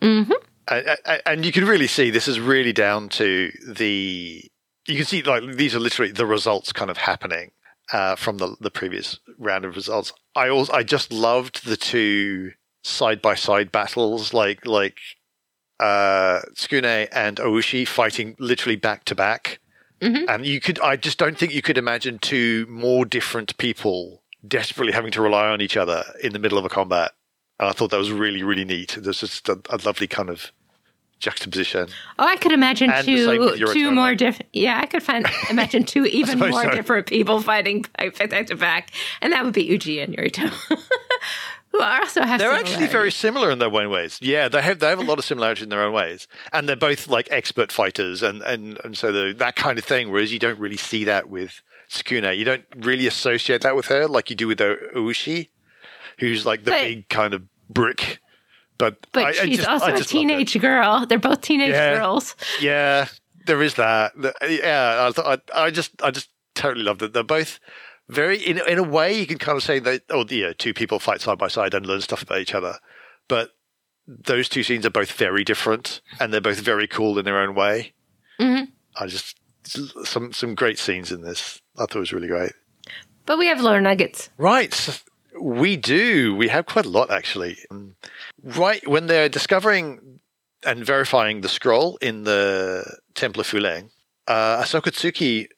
Mm-hmm. 0.00 0.32
I, 0.66 0.96
I, 1.06 1.20
and 1.26 1.44
you 1.44 1.52
can 1.52 1.66
really 1.66 1.86
see 1.86 2.10
this 2.10 2.28
is 2.28 2.40
really 2.40 2.72
down 2.72 3.08
to 3.10 3.52
the. 3.66 4.44
You 4.86 4.96
can 4.96 5.04
see 5.04 5.22
like 5.22 5.56
these 5.56 5.74
are 5.74 5.80
literally 5.80 6.12
the 6.12 6.26
results 6.26 6.72
kind 6.72 6.90
of 6.90 6.96
happening 6.96 7.52
uh, 7.92 8.16
from 8.16 8.38
the 8.38 8.56
the 8.60 8.70
previous 8.70 9.18
round 9.38 9.64
of 9.64 9.76
results. 9.76 10.12
I 10.34 10.48
also 10.48 10.72
I 10.72 10.82
just 10.82 11.12
loved 11.12 11.66
the 11.66 11.76
two 11.76 12.52
side 12.82 13.22
by 13.22 13.34
side 13.34 13.72
battles, 13.72 14.32
like 14.32 14.66
like 14.66 14.98
uh, 15.80 16.40
Tsukune 16.54 17.08
and 17.12 17.36
Oushi 17.38 17.86
fighting 17.86 18.36
literally 18.38 18.76
back 18.76 19.04
to 19.06 19.14
back. 19.14 19.58
Mhm. 20.00 20.24
And 20.28 20.46
you 20.46 20.60
could, 20.60 20.78
I 20.80 20.96
just 20.96 21.18
don't 21.18 21.38
think 21.38 21.54
you 21.54 21.62
could 21.62 21.78
imagine 21.78 22.18
two 22.18 22.66
more 22.68 23.04
different 23.04 23.56
people 23.58 24.22
desperately 24.46 24.92
having 24.92 25.10
to 25.12 25.22
rely 25.22 25.48
on 25.48 25.60
each 25.60 25.76
other 25.76 26.04
in 26.22 26.32
the 26.32 26.38
middle 26.38 26.58
of 26.58 26.64
a 26.64 26.68
combat. 26.68 27.12
And 27.58 27.68
I 27.68 27.72
thought 27.72 27.90
that 27.90 27.98
was 27.98 28.10
really, 28.10 28.42
really 28.42 28.64
neat. 28.64 28.96
There's 29.00 29.20
just 29.20 29.48
a, 29.48 29.58
a 29.70 29.78
lovely 29.84 30.06
kind 30.06 30.28
of 30.28 30.52
juxtaposition. 31.20 31.88
Oh, 32.18 32.26
I 32.26 32.36
could 32.36 32.52
imagine 32.52 32.90
And 32.90 33.06
two 33.06 33.66
two 33.72 33.90
more 33.90 34.14
different. 34.14 34.48
Yeah, 34.52 34.78
I 34.80 34.86
could 34.86 35.02
find 35.02 35.26
imagine 35.50 35.84
two 35.84 36.04
even 36.06 36.38
more 36.38 36.64
so. 36.64 36.70
different 36.70 37.06
people 37.06 37.40
fighting 37.40 37.84
back 37.96 38.28
back 38.28 38.46
to 38.48 38.56
back, 38.56 38.90
and 39.22 39.32
that 39.32 39.44
would 39.44 39.54
be 39.54 39.62
Uji 39.64 40.00
and 40.00 40.14
Yurito, 40.14 40.52
who 41.74 41.82
also 41.82 42.22
have. 42.22 42.38
They're 42.38 42.52
actually 42.52 42.86
very 42.86 43.10
similar 43.10 43.50
in 43.50 43.58
their 43.58 43.68
own 43.74 43.90
ways. 43.90 44.18
Yeah, 44.22 44.48
they 44.48 44.62
have 44.62 44.78
they 44.78 44.88
have 44.88 44.98
a 44.98 45.04
lot 45.04 45.18
of 45.18 45.24
similarities 45.24 45.62
in 45.64 45.68
their 45.70 45.82
own 45.82 45.92
ways, 45.92 46.26
and 46.52 46.68
they're 46.68 46.76
both 46.76 47.08
like 47.08 47.28
expert 47.30 47.72
fighters, 47.72 48.22
and 48.22 48.42
and 48.42 48.78
and 48.84 48.96
so 48.96 49.12
the, 49.12 49.34
that 49.38 49.56
kind 49.56 49.78
of 49.78 49.84
thing. 49.84 50.10
Whereas 50.10 50.32
you 50.32 50.38
don't 50.38 50.58
really 50.58 50.76
see 50.76 51.04
that 51.04 51.28
with 51.28 51.60
Tsukune, 51.90 52.36
you 52.36 52.44
don't 52.44 52.64
really 52.76 53.06
associate 53.06 53.62
that 53.62 53.76
with 53.76 53.86
her 53.86 54.06
like 54.06 54.30
you 54.30 54.36
do 54.36 54.46
with 54.48 54.58
Oushi, 54.58 55.48
who's 56.18 56.46
like 56.46 56.64
the 56.64 56.70
But- 56.70 56.80
big 56.82 57.08
kind 57.08 57.34
of 57.34 57.42
brick. 57.68 58.20
But 58.78 59.06
But 59.12 59.24
I, 59.24 59.28
I 59.28 59.32
she's 59.32 59.56
just- 59.58 59.68
also 59.68 59.86
I 59.86 59.90
a 59.90 59.96
just 59.98 60.12
loved 60.14 60.24
it. 60.24 60.28
teenage 60.28 60.60
girl. 60.60 61.06
They're 61.06 61.18
both 61.18 61.40
teenage 61.42 61.70
Yeah. 61.70 61.94
girls. 61.98 62.34
Yeah, 62.60 63.06
there 63.46 63.62
is 63.62 63.74
that. 63.74 64.12
Yeah, 64.48 65.10
I, 65.16 65.34
I, 65.34 65.38
I 65.66 65.70
just, 65.70 65.92
I 66.02 66.10
just 66.10 66.28
totally 66.56 66.84
love 66.84 66.98
that 66.98 67.12
They're 67.12 67.22
both 67.22 67.60
very, 68.08 68.38
in 68.38 68.58
in 68.68 68.78
a 68.78 68.82
way, 68.82 69.18
you 69.18 69.26
can 69.26 69.38
kind 69.38 69.56
of 69.56 69.62
say 69.62 69.78
that. 69.80 70.02
Oh, 70.10 70.24
yeah, 70.28 70.52
two 70.56 70.74
people 70.74 70.98
fight 70.98 71.20
side 71.20 71.38
by 71.38 71.48
side 71.48 71.74
and 71.74 71.86
learn 71.86 72.00
stuff 72.00 72.22
about 72.22 72.38
each 72.38 72.54
other, 72.54 72.78
but 73.28 73.50
those 74.06 74.48
two 74.48 74.62
scenes 74.62 74.84
are 74.84 74.90
both 74.90 75.12
very 75.12 75.44
different, 75.44 76.00
and 76.20 76.32
they're 76.32 76.40
both 76.40 76.60
very 76.60 76.86
cool 76.86 77.18
in 77.18 77.24
their 77.24 77.40
own 77.40 77.54
way. 77.54 77.94
Mhm. 78.40 78.68
I 78.96 79.06
just 79.06 79.36
some 80.04 80.32
some 80.32 80.54
great 80.54 80.78
scenes 80.78 81.10
in 81.10 81.22
this. 81.22 81.60
I 81.76 81.80
thought 81.86 81.96
it 81.96 82.00
was 82.00 82.12
really 82.12 82.28
great. 82.28 82.52
But 83.26 83.38
we 83.38 83.46
have 83.46 83.60
lore 83.60 83.80
nuggets. 83.80 84.28
Right. 84.36 85.00
We 85.40 85.76
do. 85.76 86.34
We 86.36 86.48
have 86.48 86.66
quite 86.66 86.84
a 86.84 86.90
lot, 86.90 87.10
actually. 87.10 87.56
Right. 88.42 88.86
When 88.86 89.06
they're 89.06 89.30
discovering 89.30 90.20
and 90.64 90.84
verifying 90.84 91.40
the 91.40 91.48
scroll 91.48 91.96
in 92.02 92.24
the 92.24 92.98
Temple 93.14 93.40
of 93.40 93.46
Fu 93.46 93.58
Leng, 93.58 93.90
uh, 94.28 94.62
Asako 94.62 94.90
Tsuki 94.92 95.48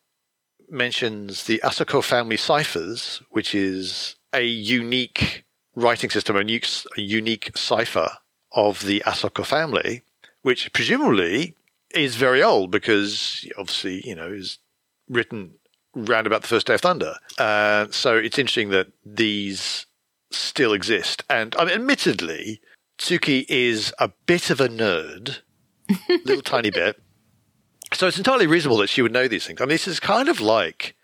mentions 0.70 1.44
the 1.44 1.60
Asako 1.64 2.02
family 2.02 2.36
ciphers, 2.36 3.22
which 3.30 3.54
is 3.54 4.16
a 4.32 4.44
unique 4.44 5.44
writing 5.74 6.10
system, 6.10 6.36
a 6.36 6.40
unique, 6.40 6.66
a 6.96 7.00
unique 7.00 7.56
cipher 7.56 8.08
of 8.52 8.84
the 8.84 9.02
Asako 9.06 9.44
family, 9.44 10.02
which 10.42 10.72
presumably 10.72 11.54
is 11.94 12.16
very 12.16 12.42
old 12.42 12.70
because 12.70 13.46
obviously, 13.58 14.06
you 14.06 14.14
know, 14.14 14.32
is 14.32 14.58
written 15.08 15.54
round 15.94 16.26
about 16.26 16.42
the 16.42 16.48
first 16.48 16.66
day 16.66 16.74
of 16.74 16.80
Thunder. 16.80 17.14
Uh, 17.38 17.86
so 17.90 18.16
it's 18.16 18.38
interesting 18.38 18.70
that 18.70 18.88
these 19.04 19.86
still 20.30 20.72
exist. 20.72 21.22
And 21.30 21.54
I 21.58 21.64
mean, 21.64 21.74
admittedly, 21.74 22.60
Tsuki 22.98 23.46
is 23.48 23.92
a 23.98 24.10
bit 24.26 24.50
of 24.50 24.60
a 24.60 24.68
nerd, 24.68 25.40
little 26.24 26.42
tiny 26.42 26.70
bit. 26.74 27.00
So 27.92 28.06
it's 28.06 28.18
entirely 28.18 28.46
reasonable 28.46 28.78
that 28.78 28.88
she 28.88 29.02
would 29.02 29.12
know 29.12 29.28
these 29.28 29.46
things. 29.46 29.60
I 29.60 29.64
mean, 29.64 29.70
this 29.70 29.88
is 29.88 30.00
kind 30.00 30.28
of 30.28 30.40
like 30.40 30.96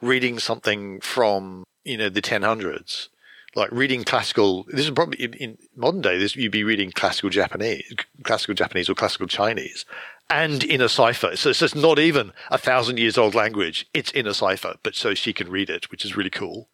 reading 0.00 0.38
something 0.38 1.00
from, 1.00 1.64
you 1.84 1.96
know, 1.96 2.08
the 2.08 2.22
1000s. 2.22 3.08
Like 3.56 3.72
reading 3.72 4.04
classical, 4.04 4.64
this 4.64 4.84
is 4.84 4.90
probably 4.90 5.24
in, 5.24 5.32
in 5.34 5.58
modern 5.74 6.02
day, 6.02 6.18
this 6.18 6.36
you'd 6.36 6.52
be 6.52 6.64
reading 6.64 6.92
classical 6.92 7.30
Japanese, 7.30 7.92
classical 8.22 8.54
Japanese 8.54 8.88
or 8.88 8.94
classical 8.94 9.26
Chinese, 9.26 9.84
and 10.28 10.62
in 10.62 10.80
a 10.82 10.88
cipher. 10.88 11.34
So 11.34 11.50
it's 11.50 11.58
just 11.58 11.74
not 11.74 11.98
even 11.98 12.32
a 12.50 12.58
thousand 12.58 12.98
years 12.98 13.16
old 13.16 13.34
language. 13.34 13.86
It's 13.94 14.10
in 14.12 14.26
a 14.26 14.34
cipher, 14.34 14.76
but 14.82 14.94
so 14.94 15.14
she 15.14 15.32
can 15.32 15.50
read 15.50 15.70
it, 15.70 15.90
which 15.90 16.04
is 16.04 16.16
really 16.16 16.30
cool. 16.30 16.68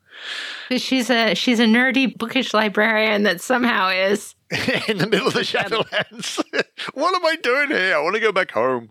She's 0.76 1.10
a 1.10 1.34
she's 1.34 1.60
a 1.60 1.64
nerdy 1.64 2.16
bookish 2.16 2.54
librarian 2.54 3.22
that 3.24 3.40
somehow 3.40 3.88
is. 3.88 4.34
in 4.88 4.98
the 4.98 5.06
middle 5.06 5.28
of 5.28 5.34
the 5.34 5.40
Shadowlands. 5.40 6.42
what 6.94 7.14
am 7.14 7.26
I 7.26 7.36
doing 7.36 7.70
here? 7.70 7.96
I 7.96 8.00
want 8.00 8.14
to 8.14 8.20
go 8.20 8.30
back 8.30 8.52
home. 8.52 8.90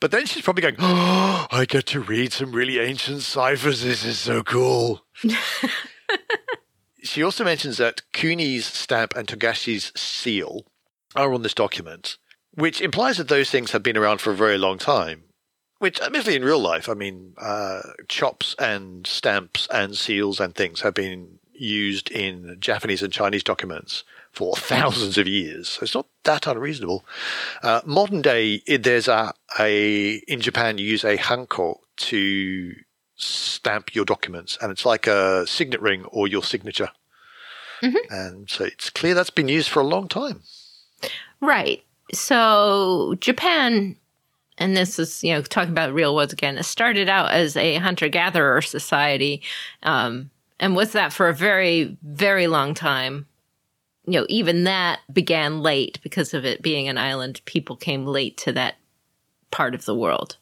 But 0.00 0.10
then 0.10 0.26
she's 0.26 0.42
probably 0.42 0.62
going, 0.62 0.76
Oh, 0.78 1.46
I 1.50 1.64
get 1.64 1.86
to 1.86 2.00
read 2.00 2.32
some 2.32 2.52
really 2.52 2.78
ancient 2.78 3.22
ciphers. 3.22 3.82
This 3.82 4.04
is 4.04 4.18
so 4.18 4.42
cool. 4.42 5.04
she 7.02 7.22
also 7.22 7.44
mentions 7.44 7.76
that 7.78 8.02
Kuni's 8.12 8.66
stamp 8.66 9.14
and 9.16 9.26
Togashi's 9.28 9.92
seal 9.94 10.64
are 11.14 11.32
on 11.32 11.42
this 11.42 11.54
document, 11.54 12.16
which 12.54 12.80
implies 12.80 13.18
that 13.18 13.28
those 13.28 13.50
things 13.50 13.72
have 13.72 13.82
been 13.82 13.98
around 13.98 14.20
for 14.20 14.32
a 14.32 14.36
very 14.36 14.56
long 14.56 14.78
time. 14.78 15.24
Which, 15.82 16.00
admittedly, 16.00 16.36
in 16.36 16.44
real 16.44 16.60
life, 16.60 16.88
I 16.88 16.94
mean, 16.94 17.34
uh, 17.38 17.80
chops 18.06 18.54
and 18.56 19.04
stamps 19.04 19.66
and 19.66 19.96
seals 19.96 20.38
and 20.38 20.54
things 20.54 20.82
have 20.82 20.94
been 20.94 21.40
used 21.52 22.08
in 22.12 22.56
Japanese 22.60 23.02
and 23.02 23.12
Chinese 23.12 23.42
documents 23.42 24.04
for 24.30 24.54
thousands 24.56 25.18
of 25.18 25.26
years. 25.26 25.70
So 25.70 25.82
it's 25.82 25.94
not 25.96 26.06
that 26.22 26.46
unreasonable. 26.46 27.04
Uh, 27.64 27.80
modern 27.84 28.22
day, 28.22 28.62
there's 28.68 29.08
a, 29.08 29.34
a 29.58 30.18
in 30.28 30.40
Japan 30.40 30.78
you 30.78 30.86
use 30.86 31.02
a 31.02 31.16
hanko 31.16 31.78
to 31.96 32.74
stamp 33.16 33.92
your 33.92 34.04
documents, 34.04 34.56
and 34.62 34.70
it's 34.70 34.86
like 34.86 35.08
a 35.08 35.44
signet 35.48 35.80
ring 35.80 36.04
or 36.04 36.28
your 36.28 36.44
signature. 36.44 36.90
And 38.08 38.48
so 38.48 38.66
it's 38.66 38.88
clear 38.88 39.14
that's 39.14 39.30
been 39.30 39.48
used 39.48 39.68
for 39.68 39.80
a 39.80 39.84
long 39.84 40.06
time. 40.06 40.42
Right. 41.40 41.82
So 42.12 43.16
Japan, 43.18 43.96
and 44.58 44.76
this 44.76 44.98
is 44.98 45.22
you 45.22 45.32
know 45.32 45.42
talking 45.42 45.72
about 45.72 45.92
real 45.92 46.14
worlds 46.14 46.32
again. 46.32 46.58
It 46.58 46.64
started 46.64 47.08
out 47.08 47.30
as 47.30 47.56
a 47.56 47.76
hunter 47.76 48.08
gatherer 48.08 48.62
society, 48.62 49.42
um, 49.82 50.30
and 50.60 50.76
was 50.76 50.92
that 50.92 51.12
for 51.12 51.28
a 51.28 51.34
very 51.34 51.96
very 52.02 52.46
long 52.46 52.74
time. 52.74 53.26
You 54.06 54.20
know, 54.20 54.26
even 54.28 54.64
that 54.64 55.00
began 55.12 55.62
late 55.62 56.00
because 56.02 56.34
of 56.34 56.44
it 56.44 56.60
being 56.60 56.88
an 56.88 56.98
island. 56.98 57.40
People 57.44 57.76
came 57.76 58.04
late 58.04 58.36
to 58.38 58.52
that 58.52 58.74
part 59.50 59.74
of 59.74 59.84
the 59.84 59.94
world. 59.94 60.36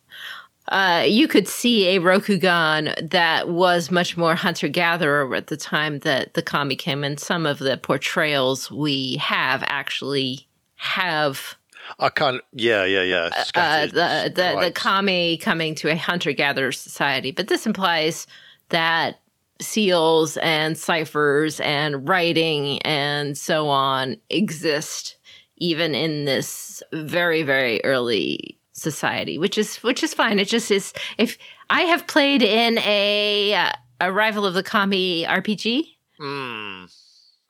Uh, 0.69 1.05
you 1.07 1.27
could 1.27 1.49
see 1.49 1.89
a 1.89 2.01
Rokugan 2.01 3.11
that 3.11 3.49
was 3.49 3.91
much 3.91 4.17
more 4.17 4.37
hunter 4.37 4.69
gatherer 4.69 5.35
at 5.35 5.49
the 5.49 5.57
time 5.57 5.99
that 6.01 6.35
the 6.35 6.43
kami 6.43 6.77
came, 6.77 7.03
and 7.03 7.19
some 7.19 7.45
of 7.45 7.59
the 7.59 7.77
portrayals 7.77 8.71
we 8.71 9.17
have 9.17 9.65
actually 9.67 10.47
have 10.77 11.57
I 11.99 12.09
can't. 12.09 12.41
Yeah, 12.53 12.85
yeah, 12.85 13.03
yeah. 13.03 13.31
uh, 13.35 13.43
Scattered 13.45 13.91
the 13.91 14.33
the, 14.35 14.43
the 14.43 14.55
right. 14.57 14.75
kami 14.75 15.37
coming 15.39 15.75
to 15.77 15.91
a 15.91 15.97
hunter 15.97 16.33
gatherer 16.33 16.73
society, 16.73 17.31
but 17.31 17.49
this 17.49 17.67
implies 17.67 18.27
that 18.71 19.21
seals 19.61 20.37
and 20.39 20.79
ciphers 20.79 21.61
and 21.61 22.09
writing 22.09 22.81
and 22.83 23.37
so 23.37 23.69
on 23.69 24.17
exist 24.31 25.17
even 25.59 25.95
in 25.95 26.25
this 26.25 26.83
very 26.93 27.43
very 27.43 27.85
early 27.85 28.59
society, 28.73 29.37
which 29.37 29.59
is 29.59 29.77
which 29.79 30.03
is 30.03 30.15
fine. 30.15 30.39
It 30.39 30.49
just 30.49 30.71
is. 30.71 30.93
If 31.19 31.37
I 31.69 31.83
have 31.83 32.07
played 32.07 32.43
in 32.43 32.79
a 32.79 33.53
uh, 33.55 33.73
a 34.01 34.13
rival 34.13 34.47
of 34.47 34.55
the 34.55 34.63
kami 34.63 35.25
RPG, 35.25 35.85
Mm. 36.21 36.91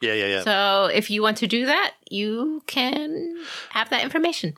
Yeah, 0.01 0.15
yeah, 0.15 0.27
yeah. 0.27 0.43
so 0.43 0.91
if 0.93 1.11
you 1.11 1.23
want 1.23 1.37
to 1.39 1.47
do 1.47 1.67
that, 1.67 1.93
you 2.11 2.63
can 2.67 3.37
have 3.71 3.91
that 3.91 4.03
information. 4.03 4.55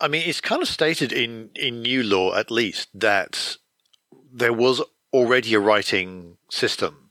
I 0.00 0.08
mean, 0.08 0.22
it's 0.26 0.40
kind 0.40 0.60
of 0.60 0.68
stated 0.68 1.12
in, 1.12 1.50
in 1.54 1.82
new 1.82 2.02
law, 2.02 2.34
at 2.34 2.50
least, 2.50 2.88
that 2.94 3.56
there 4.32 4.52
was 4.52 4.82
already 5.12 5.54
a 5.54 5.60
writing 5.60 6.36
system 6.50 7.10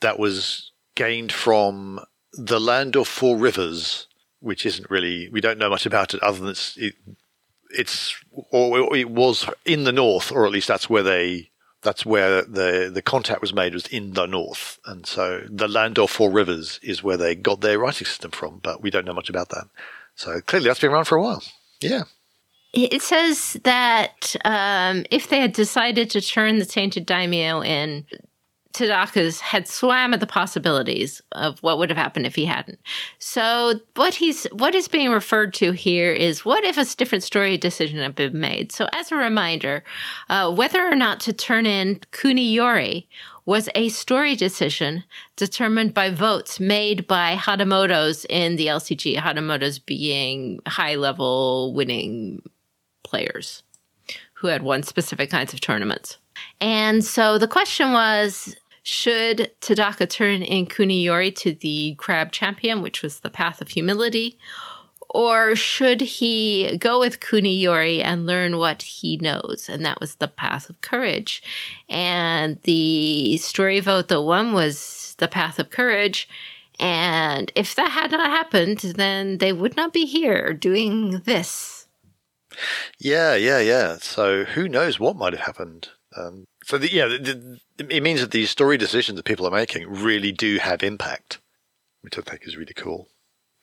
that 0.00 0.18
was 0.18 0.72
gained 0.96 1.32
from 1.32 2.00
the 2.32 2.60
land 2.60 2.96
of 2.96 3.08
four 3.08 3.36
rivers, 3.36 4.06
which 4.40 4.66
isn't 4.66 4.90
really, 4.90 5.28
we 5.30 5.40
don't 5.40 5.58
know 5.58 5.70
much 5.70 5.86
about 5.86 6.12
it 6.12 6.22
other 6.22 6.40
than 6.40 6.48
it's, 6.48 6.76
it, 6.76 6.94
it's, 7.70 8.14
or 8.50 8.94
it 8.96 9.10
was 9.10 9.48
in 9.64 9.84
the 9.84 9.92
north, 9.92 10.32
or 10.32 10.44
at 10.44 10.52
least 10.52 10.68
that's 10.68 10.90
where 10.90 11.02
they, 11.02 11.50
that's 11.82 12.04
where 12.04 12.42
the, 12.42 12.90
the 12.92 13.02
contact 13.02 13.40
was 13.40 13.54
made 13.54 13.74
was 13.74 13.86
in 13.86 14.12
the 14.12 14.26
north. 14.26 14.78
And 14.84 15.06
so 15.06 15.42
the 15.48 15.68
land 15.68 15.98
of 15.98 16.10
four 16.10 16.30
rivers 16.30 16.78
is 16.82 17.02
where 17.02 17.16
they 17.16 17.34
got 17.34 17.60
their 17.60 17.78
writing 17.78 18.06
system 18.06 18.30
from, 18.30 18.60
but 18.62 18.82
we 18.82 18.90
don't 18.90 19.06
know 19.06 19.14
much 19.14 19.30
about 19.30 19.48
that. 19.50 19.64
So 20.14 20.40
clearly 20.42 20.68
that's 20.68 20.80
been 20.80 20.90
around 20.90 21.06
for 21.06 21.16
a 21.16 21.22
while. 21.22 21.42
Yeah. 21.80 22.04
It 22.72 23.02
says 23.02 23.58
that 23.64 24.36
um, 24.44 25.04
if 25.10 25.28
they 25.28 25.40
had 25.40 25.52
decided 25.52 26.10
to 26.10 26.20
turn 26.20 26.58
the 26.58 26.66
tainted 26.66 27.04
daimyo 27.04 27.62
in, 27.62 28.06
Tadaka's 28.72 29.40
had 29.40 29.66
swam 29.66 30.14
at 30.14 30.20
the 30.20 30.26
possibilities 30.26 31.20
of 31.32 31.58
what 31.60 31.78
would 31.78 31.90
have 31.90 31.98
happened 31.98 32.26
if 32.26 32.36
he 32.36 32.44
hadn't. 32.44 32.78
So 33.18 33.80
what 33.96 34.14
he's 34.14 34.44
what 34.52 34.74
is 34.74 34.86
being 34.86 35.10
referred 35.10 35.52
to 35.54 35.72
here 35.72 36.12
is 36.12 36.44
what 36.44 36.62
if 36.64 36.78
a 36.78 36.84
different 36.96 37.24
story 37.24 37.58
decision 37.58 37.98
had 37.98 38.14
been 38.14 38.38
made. 38.38 38.70
So 38.70 38.86
as 38.92 39.10
a 39.10 39.16
reminder, 39.16 39.82
uh, 40.28 40.52
whether 40.52 40.86
or 40.86 40.94
not 40.94 41.20
to 41.20 41.32
turn 41.32 41.66
in 41.66 42.00
Kuniyori 42.12 43.06
was 43.44 43.68
a 43.74 43.88
story 43.88 44.36
decision 44.36 45.02
determined 45.34 45.92
by 45.92 46.10
votes 46.10 46.60
made 46.60 47.08
by 47.08 47.34
Hatamoto's 47.34 48.24
in 48.26 48.54
the 48.54 48.68
LCG. 48.68 49.16
Hatamoto's 49.16 49.80
being 49.80 50.60
high 50.68 50.94
level 50.94 51.74
winning 51.74 52.42
players 53.02 53.64
who 54.34 54.46
had 54.46 54.62
won 54.62 54.82
specific 54.82 55.30
kinds 55.30 55.52
of 55.52 55.60
tournaments. 55.60 56.18
And 56.60 57.04
so 57.04 57.38
the 57.38 57.48
question 57.48 57.92
was 57.92 58.54
should 58.82 59.50
Tadaka 59.60 60.08
turn 60.08 60.42
in 60.42 60.66
Kuniyori 60.66 61.34
to 61.36 61.54
the 61.54 61.94
crab 61.96 62.32
champion, 62.32 62.82
which 62.82 63.02
was 63.02 63.20
the 63.20 63.30
path 63.30 63.60
of 63.60 63.68
humility? 63.68 64.38
Or 65.12 65.56
should 65.56 66.00
he 66.00 66.76
go 66.78 67.00
with 67.00 67.20
Kuniyori 67.20 68.02
and 68.02 68.26
learn 68.26 68.58
what 68.58 68.82
he 68.82 69.16
knows? 69.16 69.68
And 69.68 69.84
that 69.84 70.00
was 70.00 70.14
the 70.16 70.28
path 70.28 70.70
of 70.70 70.80
courage. 70.82 71.42
And 71.88 72.60
the 72.62 73.36
story 73.38 73.80
vote 73.80 74.08
that 74.08 74.22
won 74.22 74.52
was 74.52 75.16
the 75.18 75.28
path 75.28 75.58
of 75.58 75.70
courage. 75.70 76.28
And 76.78 77.50
if 77.54 77.74
that 77.74 77.90
had 77.90 78.12
not 78.12 78.30
happened, 78.30 78.78
then 78.78 79.38
they 79.38 79.52
would 79.52 79.76
not 79.76 79.92
be 79.92 80.06
here 80.06 80.54
doing 80.54 81.20
this. 81.24 81.88
Yeah, 82.98 83.34
yeah, 83.34 83.58
yeah. 83.58 83.96
So 84.00 84.44
who 84.44 84.68
knows 84.68 85.00
what 85.00 85.16
might 85.16 85.32
have 85.32 85.44
happened? 85.46 85.88
Um, 86.16 86.46
so 86.64 86.78
the, 86.78 86.92
yeah, 86.92 87.06
the, 87.06 87.58
the, 87.76 87.96
it 87.96 88.02
means 88.02 88.20
that 88.20 88.32
these 88.32 88.50
story 88.50 88.76
decisions 88.76 89.16
that 89.16 89.24
people 89.24 89.46
are 89.46 89.50
making 89.50 89.88
really 89.88 90.32
do 90.32 90.58
have 90.58 90.82
impact, 90.82 91.38
which 92.00 92.18
I 92.18 92.22
think 92.22 92.46
is 92.46 92.56
really 92.56 92.74
cool. 92.74 93.08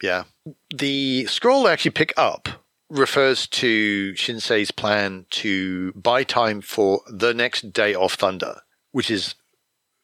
Yeah, 0.01 0.23
the 0.69 1.25
scroll 1.25 1.67
I 1.67 1.73
actually 1.73 1.91
pick 1.91 2.13
up 2.17 2.49
refers 2.89 3.47
to 3.47 4.13
Shinsei's 4.13 4.71
plan 4.71 5.25
to 5.31 5.91
buy 5.93 6.23
time 6.23 6.61
for 6.61 7.01
the 7.09 7.33
next 7.33 7.73
day 7.73 7.93
of 7.93 8.13
Thunder, 8.13 8.61
which 8.91 9.09
is 9.09 9.35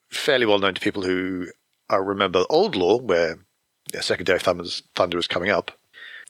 fairly 0.10 0.46
well 0.46 0.60
known 0.60 0.74
to 0.74 0.82
people 0.82 1.04
who 1.04 1.48
uh, 1.92 2.00
remember 2.00 2.44
old 2.50 2.76
law, 2.76 2.98
where 2.98 3.40
the 3.92 4.02
second 4.02 4.26
day 4.26 4.36
of 4.36 4.42
Thunder 4.42 5.18
was 5.18 5.28
coming 5.28 5.50
up. 5.50 5.72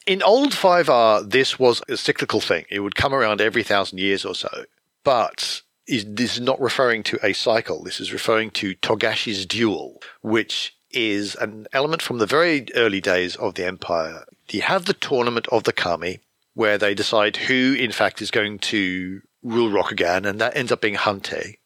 In 0.06 0.22
old 0.22 0.52
5R, 0.52 1.30
this 1.30 1.58
was 1.58 1.82
a 1.88 1.96
cyclical 1.96 2.40
thing. 2.40 2.66
It 2.70 2.80
would 2.80 2.94
come 2.94 3.14
around 3.14 3.40
every 3.40 3.62
thousand 3.62 3.98
years 3.98 4.24
or 4.24 4.34
so. 4.34 4.66
But 5.02 5.62
is 5.86 6.04
this 6.06 6.34
is 6.34 6.40
not 6.40 6.60
referring 6.60 7.02
to 7.04 7.18
a 7.22 7.32
cycle. 7.32 7.82
This 7.82 8.00
is 8.00 8.12
referring 8.12 8.50
to 8.52 8.74
Togashi's 8.76 9.46
duel, 9.46 10.00
which 10.22 10.76
is 10.90 11.34
an 11.36 11.66
element 11.72 12.02
from 12.02 12.18
the 12.18 12.26
very 12.26 12.66
early 12.74 13.00
days 13.00 13.36
of 13.36 13.54
the 13.54 13.66
Empire. 13.66 14.24
You 14.50 14.62
have 14.62 14.84
the 14.84 14.94
tournament 14.94 15.48
of 15.48 15.64
the 15.64 15.72
Kami, 15.72 16.20
where 16.54 16.78
they 16.78 16.94
decide 16.94 17.36
who, 17.36 17.74
in 17.74 17.92
fact, 17.92 18.22
is 18.22 18.30
going 18.30 18.60
to 18.60 19.22
rule 19.42 19.70
Rokugan, 19.70 20.26
and 20.26 20.40
that 20.40 20.56
ends 20.56 20.72
up 20.72 20.80
being 20.80 20.94
Hantei. 20.94 21.56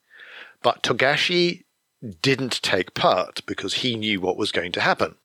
But 0.63 0.83
Togashi 0.83 1.65
didn't 2.23 2.63
take 2.63 2.95
part 2.95 3.45
because 3.47 3.75
he 3.75 3.97
knew 3.97 4.21
what 4.21 4.37
was 4.37 4.53
going 4.53 4.73
to 4.73 4.81
happen. 4.81 5.17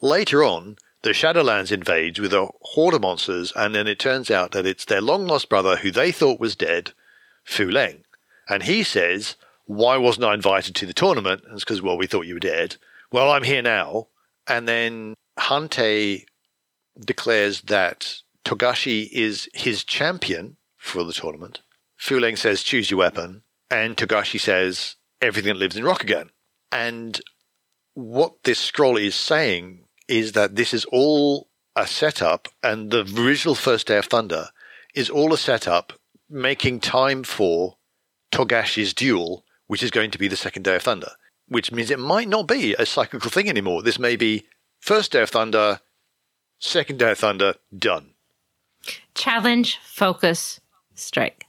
Later 0.00 0.44
on, 0.44 0.76
the 1.02 1.10
Shadowlands 1.10 1.70
invades 1.70 2.18
with 2.18 2.32
a 2.34 2.48
horde 2.62 2.94
of 2.94 3.02
monsters, 3.02 3.52
and 3.54 3.74
then 3.74 3.86
it 3.86 3.98
turns 3.98 4.30
out 4.30 4.50
that 4.52 4.66
it's 4.66 4.84
their 4.84 5.00
long 5.00 5.26
lost 5.26 5.48
brother 5.48 5.76
who 5.76 5.90
they 5.90 6.12
thought 6.12 6.40
was 6.40 6.56
dead, 6.56 6.92
Fu 7.44 7.68
Leng. 7.68 8.02
And 8.48 8.62
he 8.62 8.82
says, 8.82 9.36
Why 9.66 9.96
wasn't 9.96 10.26
I 10.26 10.34
invited 10.34 10.74
to 10.76 10.86
the 10.86 10.92
tournament? 10.92 11.42
And 11.44 11.54
it's 11.54 11.64
because, 11.64 11.82
well, 11.82 11.98
we 11.98 12.06
thought 12.06 12.26
you 12.26 12.34
were 12.34 12.40
dead. 12.40 12.76
Well, 13.12 13.30
I'm 13.30 13.44
here 13.44 13.62
now. 13.62 14.08
And 14.46 14.66
then 14.66 15.14
Hantei 15.38 16.24
declares 16.98 17.62
that 17.62 18.14
Togashi 18.44 19.08
is 19.12 19.48
his 19.52 19.84
champion 19.84 20.56
for 20.76 21.04
the 21.04 21.12
tournament. 21.12 21.60
Fu 21.96 22.18
Leng 22.18 22.38
says, 22.38 22.62
Choose 22.62 22.90
your 22.90 22.98
weapon. 22.98 23.42
And 23.70 23.96
Togashi 23.96 24.40
says, 24.40 24.96
Everything 25.20 25.52
that 25.52 25.58
lives 25.58 25.76
in 25.76 25.84
Rokugan. 25.84 26.30
And 26.72 27.20
what 27.94 28.44
this 28.44 28.58
scroll 28.58 28.96
is 28.96 29.14
saying 29.14 29.84
is 30.06 30.32
that 30.32 30.56
this 30.56 30.72
is 30.72 30.84
all 30.86 31.48
a 31.76 31.86
setup, 31.86 32.48
and 32.62 32.90
the 32.90 33.00
original 33.16 33.54
first 33.54 33.86
day 33.86 33.98
of 33.98 34.06
Thunder 34.06 34.48
is 34.94 35.10
all 35.10 35.32
a 35.32 35.38
setup 35.38 35.92
making 36.28 36.80
time 36.80 37.22
for 37.22 37.76
Togashi's 38.32 38.94
duel, 38.94 39.44
which 39.66 39.82
is 39.82 39.90
going 39.90 40.10
to 40.10 40.18
be 40.18 40.28
the 40.28 40.36
second 40.36 40.62
day 40.62 40.76
of 40.76 40.82
Thunder, 40.82 41.12
which 41.48 41.72
means 41.72 41.90
it 41.90 41.98
might 41.98 42.28
not 42.28 42.46
be 42.46 42.74
a 42.74 42.86
cyclical 42.86 43.30
thing 43.30 43.48
anymore. 43.48 43.82
This 43.82 43.98
may 43.98 44.16
be 44.16 44.46
first 44.80 45.12
day 45.12 45.22
of 45.22 45.30
Thunder, 45.30 45.80
second 46.58 46.98
day 46.98 47.12
of 47.12 47.18
Thunder, 47.18 47.54
done. 47.76 48.10
Challenge, 49.14 49.78
focus, 49.82 50.60
strike. 50.94 51.46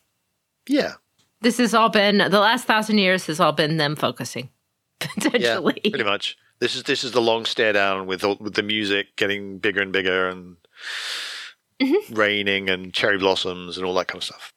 Yeah. 0.68 0.94
This 1.42 1.58
has 1.58 1.74
all 1.74 1.90
been 1.90 2.18
the 2.18 2.40
last 2.40 2.66
thousand 2.66 2.98
years 2.98 3.26
has 3.28 3.40
all 3.40 3.54
been 3.54 3.78
them 3.78 3.96
focusing. 3.96 4.50
Potentially. 5.00 5.80
Yeah, 5.84 5.90
pretty 5.92 6.04
much. 6.04 6.38
This 6.60 6.76
is 6.76 6.84
this 6.84 7.06
is 7.06 7.14
the 7.14 7.22
long 7.22 7.46
stare 7.46 7.72
down 7.72 8.06
with 8.06 8.24
with 8.24 8.56
the 8.56 8.64
music 8.64 9.16
getting 9.16 9.60
bigger 9.60 9.82
and 9.82 9.94
bigger 9.94 10.28
and 10.28 10.58
mm-hmm. 11.82 12.14
raining 12.14 12.70
and 12.70 12.94
cherry 12.94 13.18
blossoms 13.18 13.78
and 13.78 13.86
all 13.86 13.94
that 13.94 14.08
kind 14.08 14.20
of 14.20 14.26
stuff. 14.26 14.54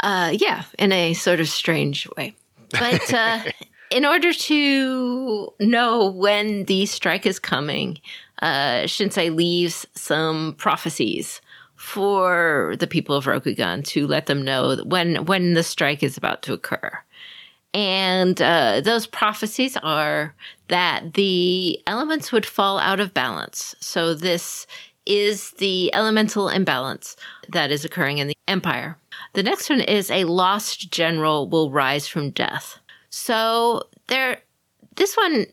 Uh, 0.00 0.32
yeah, 0.38 0.64
in 0.78 0.92
a 0.92 1.14
sort 1.14 1.40
of 1.40 1.48
strange 1.48 2.08
way. 2.16 2.34
But 2.70 3.12
uh, 3.12 3.42
in 3.90 4.04
order 4.04 4.32
to 4.32 5.52
know 5.60 6.10
when 6.10 6.64
the 6.64 6.86
strike 6.86 7.26
is 7.26 7.38
coming, 7.38 7.98
uh, 8.40 8.84
Shinsei 8.84 9.34
leaves 9.34 9.86
some 9.94 10.54
prophecies 10.58 11.40
for 11.76 12.74
the 12.78 12.86
people 12.86 13.16
of 13.16 13.24
Rokugan 13.24 13.84
to 13.84 14.06
let 14.06 14.26
them 14.26 14.42
know 14.42 14.76
when 14.84 15.24
when 15.24 15.54
the 15.54 15.62
strike 15.62 16.02
is 16.02 16.16
about 16.16 16.42
to 16.42 16.52
occur. 16.52 16.92
And 17.72 18.40
uh, 18.42 18.80
those 18.80 19.06
prophecies 19.06 19.76
are 19.82 20.34
that 20.68 21.14
the 21.14 21.80
elements 21.86 22.32
would 22.32 22.44
fall 22.44 22.78
out 22.78 23.00
of 23.00 23.14
balance. 23.14 23.74
So 23.80 24.12
this 24.12 24.66
is 25.06 25.52
the 25.52 25.92
elemental 25.94 26.48
imbalance 26.48 27.16
that 27.48 27.70
is 27.70 27.84
occurring 27.84 28.18
in 28.18 28.28
the 28.28 28.36
empire. 28.48 28.96
The 29.34 29.42
next 29.42 29.70
one 29.70 29.80
is 29.80 30.10
a 30.10 30.24
lost 30.24 30.90
general 30.90 31.48
will 31.48 31.70
rise 31.70 32.06
from 32.06 32.30
death. 32.30 32.78
So 33.10 33.82
there, 34.08 34.38
this 34.96 35.16
one, 35.16 35.46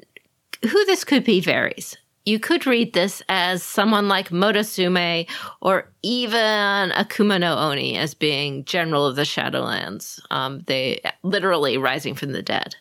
who 0.64 0.86
this 0.86 1.04
could 1.04 1.24
be 1.24 1.40
varies. 1.40 1.98
You 2.26 2.40
could 2.40 2.68
read 2.68 2.94
this 2.94 3.22
as 3.30 3.64
someone 3.64 4.10
like 4.10 4.30
Motosume 4.30 5.30
or 5.62 5.90
even 6.04 6.92
Akuma 6.92 7.40
no 7.40 7.58
Oni 7.58 7.98
as 7.98 8.14
being 8.14 8.66
general 8.66 9.06
of 9.06 9.16
the 9.16 9.22
Shadowlands. 9.22 10.20
Um, 10.30 10.60
they 10.68 11.00
literally 11.24 11.78
rising 11.78 12.16
from 12.16 12.34
the 12.34 12.42
dead. 12.42 12.76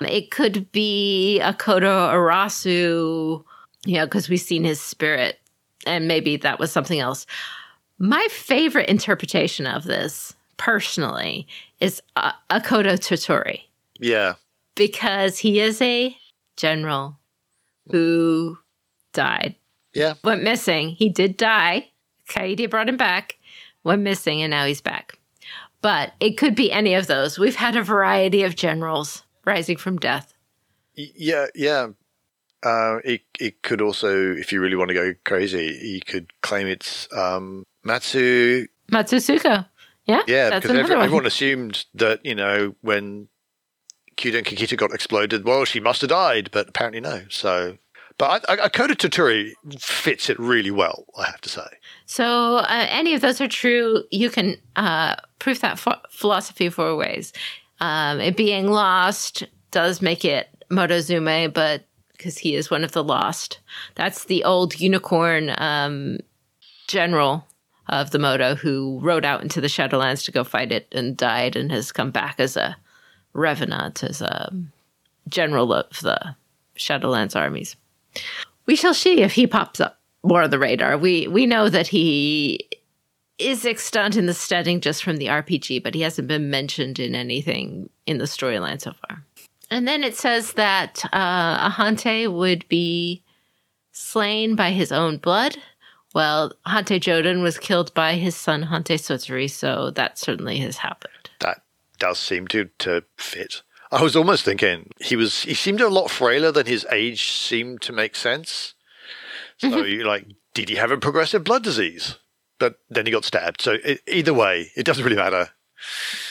It 0.00 0.30
could 0.30 0.72
be 0.72 1.40
Akodo 1.42 2.10
Arasou, 2.12 3.44
you 3.84 3.94
know, 3.94 4.06
because 4.06 4.28
we've 4.28 4.40
seen 4.40 4.64
his 4.64 4.80
spirit, 4.80 5.38
and 5.86 6.08
maybe 6.08 6.36
that 6.38 6.58
was 6.58 6.72
something 6.72 6.98
else. 6.98 7.26
My 8.02 8.26
favorite 8.30 8.88
interpretation 8.88 9.66
of 9.66 9.84
this, 9.84 10.34
personally, 10.56 11.46
is 11.80 12.00
uh, 12.16 12.32
Akodo 12.48 12.94
Toturi. 12.94 13.64
Yeah. 13.98 14.34
Because 14.74 15.36
he 15.36 15.60
is 15.60 15.82
a 15.82 16.16
general 16.56 17.18
who 17.90 18.58
died. 19.12 19.54
Yeah. 19.92 20.14
Went 20.24 20.42
missing. 20.42 20.88
He 20.88 21.10
did 21.10 21.36
die. 21.36 21.90
Kaede 22.26 22.70
brought 22.70 22.88
him 22.88 22.96
back, 22.96 23.36
went 23.84 24.00
missing, 24.00 24.40
and 24.40 24.50
now 24.50 24.64
he's 24.64 24.80
back. 24.80 25.18
But 25.82 26.14
it 26.20 26.38
could 26.38 26.54
be 26.54 26.72
any 26.72 26.94
of 26.94 27.06
those. 27.06 27.38
We've 27.38 27.56
had 27.56 27.76
a 27.76 27.82
variety 27.82 28.44
of 28.44 28.56
generals 28.56 29.24
rising 29.44 29.76
from 29.76 29.98
death. 29.98 30.32
Yeah, 30.94 31.46
yeah. 31.54 31.88
Uh, 32.62 32.98
it 33.04 33.22
it 33.38 33.62
could 33.62 33.80
also, 33.80 34.32
if 34.32 34.52
you 34.52 34.60
really 34.60 34.76
want 34.76 34.88
to 34.88 34.94
go 34.94 35.14
crazy, 35.24 35.78
you 35.82 36.00
could 36.00 36.30
claim 36.42 36.66
it's 36.66 37.08
um, 37.12 37.64
Matsu. 37.84 38.66
Matsutsuko. 38.90 39.66
Yeah. 40.06 40.22
Yeah, 40.26 40.58
because 40.58 40.76
every, 40.76 40.94
everyone 40.94 41.26
assumed 41.26 41.84
that, 41.94 42.24
you 42.24 42.34
know, 42.34 42.74
when 42.80 43.28
Kyuden 44.16 44.44
Kakita 44.44 44.76
got 44.76 44.92
exploded, 44.92 45.44
well, 45.44 45.64
she 45.64 45.80
must 45.80 46.00
have 46.00 46.10
died, 46.10 46.50
but 46.52 46.68
apparently 46.68 47.00
no. 47.00 47.22
So, 47.28 47.78
but 48.18 48.44
I, 48.48 48.54
I, 48.54 48.68
Akodo 48.68 48.92
Toturi 48.92 49.52
fits 49.78 50.28
it 50.28 50.38
really 50.38 50.70
well, 50.70 51.04
I 51.16 51.26
have 51.26 51.40
to 51.42 51.48
say. 51.48 51.66
So, 52.06 52.56
uh, 52.56 52.86
any 52.90 53.14
of 53.14 53.20
those 53.20 53.40
are 53.40 53.48
true, 53.48 54.04
you 54.10 54.30
can 54.30 54.56
uh, 54.76 55.16
prove 55.38 55.60
that 55.60 55.78
ph- 55.78 55.96
philosophy 56.10 56.68
four 56.68 56.96
ways. 56.96 57.32
Um, 57.80 58.20
it 58.20 58.36
being 58.36 58.68
lost 58.68 59.44
does 59.70 60.02
make 60.02 60.24
it 60.24 60.48
Motozume, 60.70 61.52
but 61.54 61.84
because 62.12 62.36
he 62.36 62.54
is 62.54 62.70
one 62.70 62.84
of 62.84 62.92
the 62.92 63.02
lost. 63.02 63.60
That's 63.94 64.24
the 64.24 64.44
old 64.44 64.78
unicorn 64.78 65.54
um, 65.56 66.18
general 66.86 67.46
of 67.90 68.10
the 68.12 68.18
Moto 68.18 68.54
who 68.54 68.98
rode 69.02 69.24
out 69.24 69.42
into 69.42 69.60
the 69.60 69.66
Shadowlands 69.66 70.24
to 70.24 70.32
go 70.32 70.44
fight 70.44 70.72
it 70.72 70.88
and 70.92 71.16
died 71.16 71.56
and 71.56 71.70
has 71.70 71.92
come 71.92 72.10
back 72.10 72.36
as 72.38 72.56
a 72.56 72.76
revenant, 73.32 74.02
as 74.02 74.22
a 74.22 74.52
general 75.28 75.72
of 75.72 76.00
the 76.00 76.36
Shadowlands 76.76 77.36
armies. 77.36 77.76
We 78.66 78.76
shall 78.76 78.94
see 78.94 79.20
if 79.20 79.32
he 79.32 79.46
pops 79.46 79.80
up 79.80 80.00
more 80.22 80.42
on 80.42 80.50
the 80.50 80.58
radar. 80.58 80.96
We 80.96 81.26
we 81.28 81.46
know 81.46 81.68
that 81.68 81.88
he 81.88 82.68
is 83.38 83.64
extant 83.64 84.16
in 84.16 84.26
the 84.26 84.34
setting 84.34 84.80
just 84.80 85.02
from 85.02 85.16
the 85.16 85.26
RPG, 85.26 85.82
but 85.82 85.94
he 85.94 86.02
hasn't 86.02 86.28
been 86.28 86.50
mentioned 86.50 86.98
in 86.98 87.14
anything 87.14 87.88
in 88.06 88.18
the 88.18 88.24
storyline 88.24 88.80
so 88.80 88.92
far. 88.92 89.24
And 89.70 89.88
then 89.88 90.04
it 90.04 90.16
says 90.16 90.52
that 90.54 91.02
uh, 91.12 91.70
Ahante 91.70 92.32
would 92.32 92.68
be 92.68 93.22
slain 93.92 94.56
by 94.56 94.70
his 94.70 94.92
own 94.92 95.18
blood. 95.18 95.56
Well, 96.14 96.52
Hantei 96.66 97.00
Joden 97.00 97.42
was 97.42 97.58
killed 97.58 97.94
by 97.94 98.14
his 98.14 98.34
son 98.34 98.64
Hantei 98.64 98.98
Sotorii, 98.98 99.50
so 99.50 99.90
that 99.90 100.18
certainly 100.18 100.58
has 100.58 100.78
happened. 100.78 101.30
That 101.40 101.62
does 101.98 102.18
seem 102.18 102.48
to 102.48 102.70
to 102.80 103.04
fit. 103.16 103.62
I 103.92 104.02
was 104.02 104.16
almost 104.16 104.44
thinking 104.44 104.90
he 105.00 105.16
was 105.16 105.42
he 105.42 105.54
seemed 105.54 105.80
a 105.80 105.88
lot 105.88 106.10
frailer 106.10 106.52
than 106.52 106.66
his 106.66 106.86
age 106.90 107.32
seemed 107.32 107.82
to 107.82 107.92
make 107.92 108.16
sense. 108.16 108.74
So 109.58 109.68
mm-hmm. 109.68 109.86
you 109.86 110.04
like, 110.04 110.26
did 110.54 110.68
he 110.68 110.76
have 110.76 110.90
a 110.90 110.96
progressive 110.96 111.44
blood 111.44 111.62
disease? 111.62 112.18
But 112.58 112.76
then 112.88 113.06
he 113.06 113.12
got 113.12 113.24
stabbed. 113.24 113.60
So 113.60 113.76
it, 113.84 114.00
either 114.06 114.34
way, 114.34 114.70
it 114.76 114.84
doesn't 114.84 115.04
really 115.04 115.16
matter. 115.16 115.50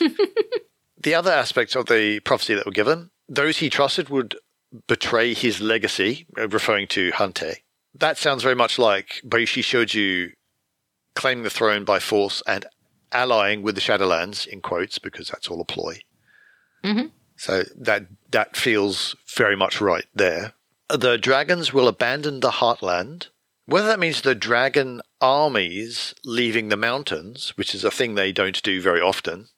the 1.02 1.14
other 1.14 1.32
aspects 1.32 1.74
of 1.74 1.86
the 1.86 2.20
prophecy 2.20 2.54
that 2.54 2.66
were 2.66 2.72
given 2.72 3.10
those 3.30 3.58
he 3.58 3.70
trusted 3.70 4.10
would 4.10 4.36
betray 4.88 5.32
his 5.32 5.60
legacy, 5.60 6.26
uh, 6.36 6.48
referring 6.48 6.88
to 6.88 7.12
Hantei. 7.12 7.58
That 7.94 8.18
sounds 8.18 8.42
very 8.42 8.54
much 8.54 8.78
like 8.78 9.20
Bayushi 9.26 9.62
Shoju 9.62 10.32
claiming 11.14 11.44
the 11.44 11.50
throne 11.50 11.84
by 11.84 11.98
force 11.98 12.42
and 12.46 12.66
allying 13.12 13.62
with 13.62 13.74
the 13.74 13.80
Shadowlands, 13.80 14.46
in 14.46 14.60
quotes, 14.60 14.98
because 14.98 15.28
that's 15.28 15.48
all 15.48 15.60
a 15.60 15.64
ploy. 15.64 16.00
Mm-hmm. 16.84 17.06
So 17.36 17.64
that 17.76 18.06
that 18.30 18.56
feels 18.56 19.16
very 19.34 19.56
much 19.56 19.80
right 19.80 20.04
there. 20.14 20.52
The 20.88 21.18
dragons 21.18 21.72
will 21.72 21.88
abandon 21.88 22.40
the 22.40 22.50
Heartland. 22.50 23.28
Whether 23.66 23.86
that 23.86 24.00
means 24.00 24.22
the 24.22 24.34
dragon 24.34 25.00
armies 25.20 26.14
leaving 26.24 26.68
the 26.68 26.76
mountains, 26.76 27.52
which 27.56 27.74
is 27.74 27.84
a 27.84 27.90
thing 27.90 28.14
they 28.14 28.32
don't 28.32 28.60
do 28.62 28.80
very 28.80 29.00
often, 29.00 29.48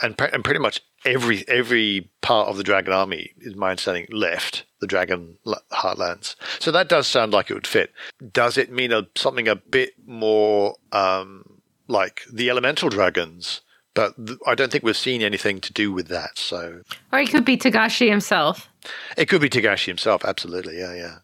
and, 0.00 0.16
pre- 0.16 0.30
and 0.32 0.42
pretty 0.42 0.60
much 0.60 0.80
every 1.04 1.46
every 1.48 2.10
part 2.20 2.48
of 2.48 2.56
the 2.56 2.62
Dragon 2.62 2.92
Army, 2.92 3.32
is 3.40 3.56
my 3.56 3.70
understanding, 3.70 4.06
left 4.10 4.64
the 4.80 4.86
Dragon 4.86 5.38
Heartlands. 5.72 6.36
So 6.58 6.70
that 6.70 6.88
does 6.88 7.06
sound 7.06 7.32
like 7.32 7.50
it 7.50 7.54
would 7.54 7.66
fit. 7.66 7.92
Does 8.32 8.56
it 8.56 8.72
mean 8.72 8.92
a, 8.92 9.06
something 9.14 9.48
a 9.48 9.56
bit 9.56 9.92
more 10.06 10.76
um, 10.92 11.60
like 11.88 12.22
the 12.32 12.50
Elemental 12.50 12.88
Dragons? 12.88 13.60
But 13.92 14.14
th- 14.24 14.38
I 14.46 14.54
don't 14.54 14.70
think 14.70 14.84
we've 14.84 14.96
seen 14.96 15.20
anything 15.20 15.60
to 15.60 15.72
do 15.72 15.92
with 15.92 16.08
that. 16.08 16.38
So, 16.38 16.82
or 17.12 17.18
it 17.18 17.30
could 17.30 17.44
be 17.44 17.56
Togashi 17.56 18.08
himself. 18.08 18.68
It 19.16 19.26
could 19.26 19.40
be 19.40 19.50
Togashi 19.50 19.86
himself. 19.86 20.24
Absolutely, 20.24 20.78
yeah, 20.78 20.94
yeah. 20.94 21.16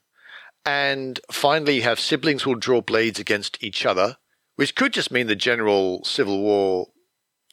And 0.64 1.20
finally, 1.30 1.76
you 1.76 1.82
have 1.82 2.00
siblings 2.00 2.44
will 2.44 2.56
draw 2.56 2.80
blades 2.80 3.20
against 3.20 3.62
each 3.62 3.86
other, 3.86 4.16
which 4.56 4.74
could 4.74 4.92
just 4.92 5.12
mean 5.12 5.28
the 5.28 5.36
general 5.36 6.02
civil 6.04 6.40
war 6.40 6.88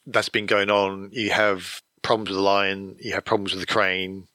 that's 0.04 0.28
been 0.28 0.46
going 0.46 0.68
on. 0.68 1.10
You 1.12 1.30
have 1.30 1.80
problems 2.04 2.30
with 2.30 2.36
the 2.36 2.42
lion, 2.42 2.96
you 3.00 3.12
have 3.14 3.24
problems 3.24 3.52
with 3.52 3.60
the 3.60 3.66
crane, 3.66 4.28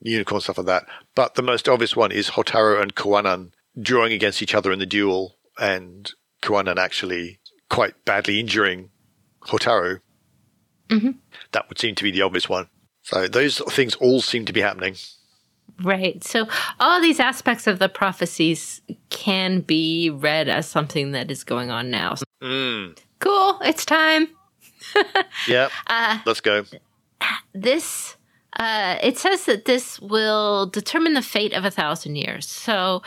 unicorn, 0.00 0.40
stuff 0.40 0.58
like 0.58 0.66
that. 0.66 0.86
But 1.16 1.34
the 1.34 1.42
most 1.42 1.68
obvious 1.68 1.96
one 1.96 2.12
is 2.12 2.30
Hotaru 2.30 2.80
and 2.80 2.94
Kuwanan 2.94 3.50
drawing 3.80 4.12
against 4.12 4.42
each 4.42 4.54
other 4.54 4.70
in 4.70 4.78
the 4.78 4.86
duel, 4.86 5.36
and 5.58 6.10
Kuwanan 6.42 6.76
actually 6.76 7.40
quite 7.68 8.04
badly 8.04 8.38
injuring 8.38 8.90
Hotaru. 9.42 10.00
Mm-hmm. 10.88 11.10
That 11.52 11.68
would 11.68 11.78
seem 11.78 11.94
to 11.96 12.04
be 12.04 12.10
the 12.10 12.22
obvious 12.22 12.48
one. 12.48 12.68
So 13.02 13.26
those 13.26 13.58
things 13.70 13.94
all 13.96 14.20
seem 14.20 14.44
to 14.44 14.52
be 14.52 14.60
happening. 14.60 14.96
Right. 15.82 16.22
So 16.24 16.46
all 16.80 17.00
these 17.00 17.20
aspects 17.20 17.66
of 17.66 17.78
the 17.78 17.88
prophecies 17.88 18.80
can 19.10 19.60
be 19.60 20.10
read 20.10 20.48
as 20.48 20.66
something 20.66 21.12
that 21.12 21.30
is 21.30 21.44
going 21.44 21.70
on 21.70 21.90
now. 21.90 22.16
Mm. 22.42 22.98
Cool. 23.20 23.58
It's 23.62 23.84
time. 23.84 24.28
yeah. 25.48 25.68
Uh, 25.86 26.18
Let's 26.26 26.40
go. 26.40 26.64
This 27.52 28.16
uh, 28.58 28.98
it 29.02 29.18
says 29.18 29.44
that 29.44 29.66
this 29.66 30.00
will 30.00 30.66
determine 30.66 31.14
the 31.14 31.22
fate 31.22 31.52
of 31.52 31.64
a 31.64 31.70
thousand 31.70 32.16
years. 32.16 32.48
So, 32.48 33.02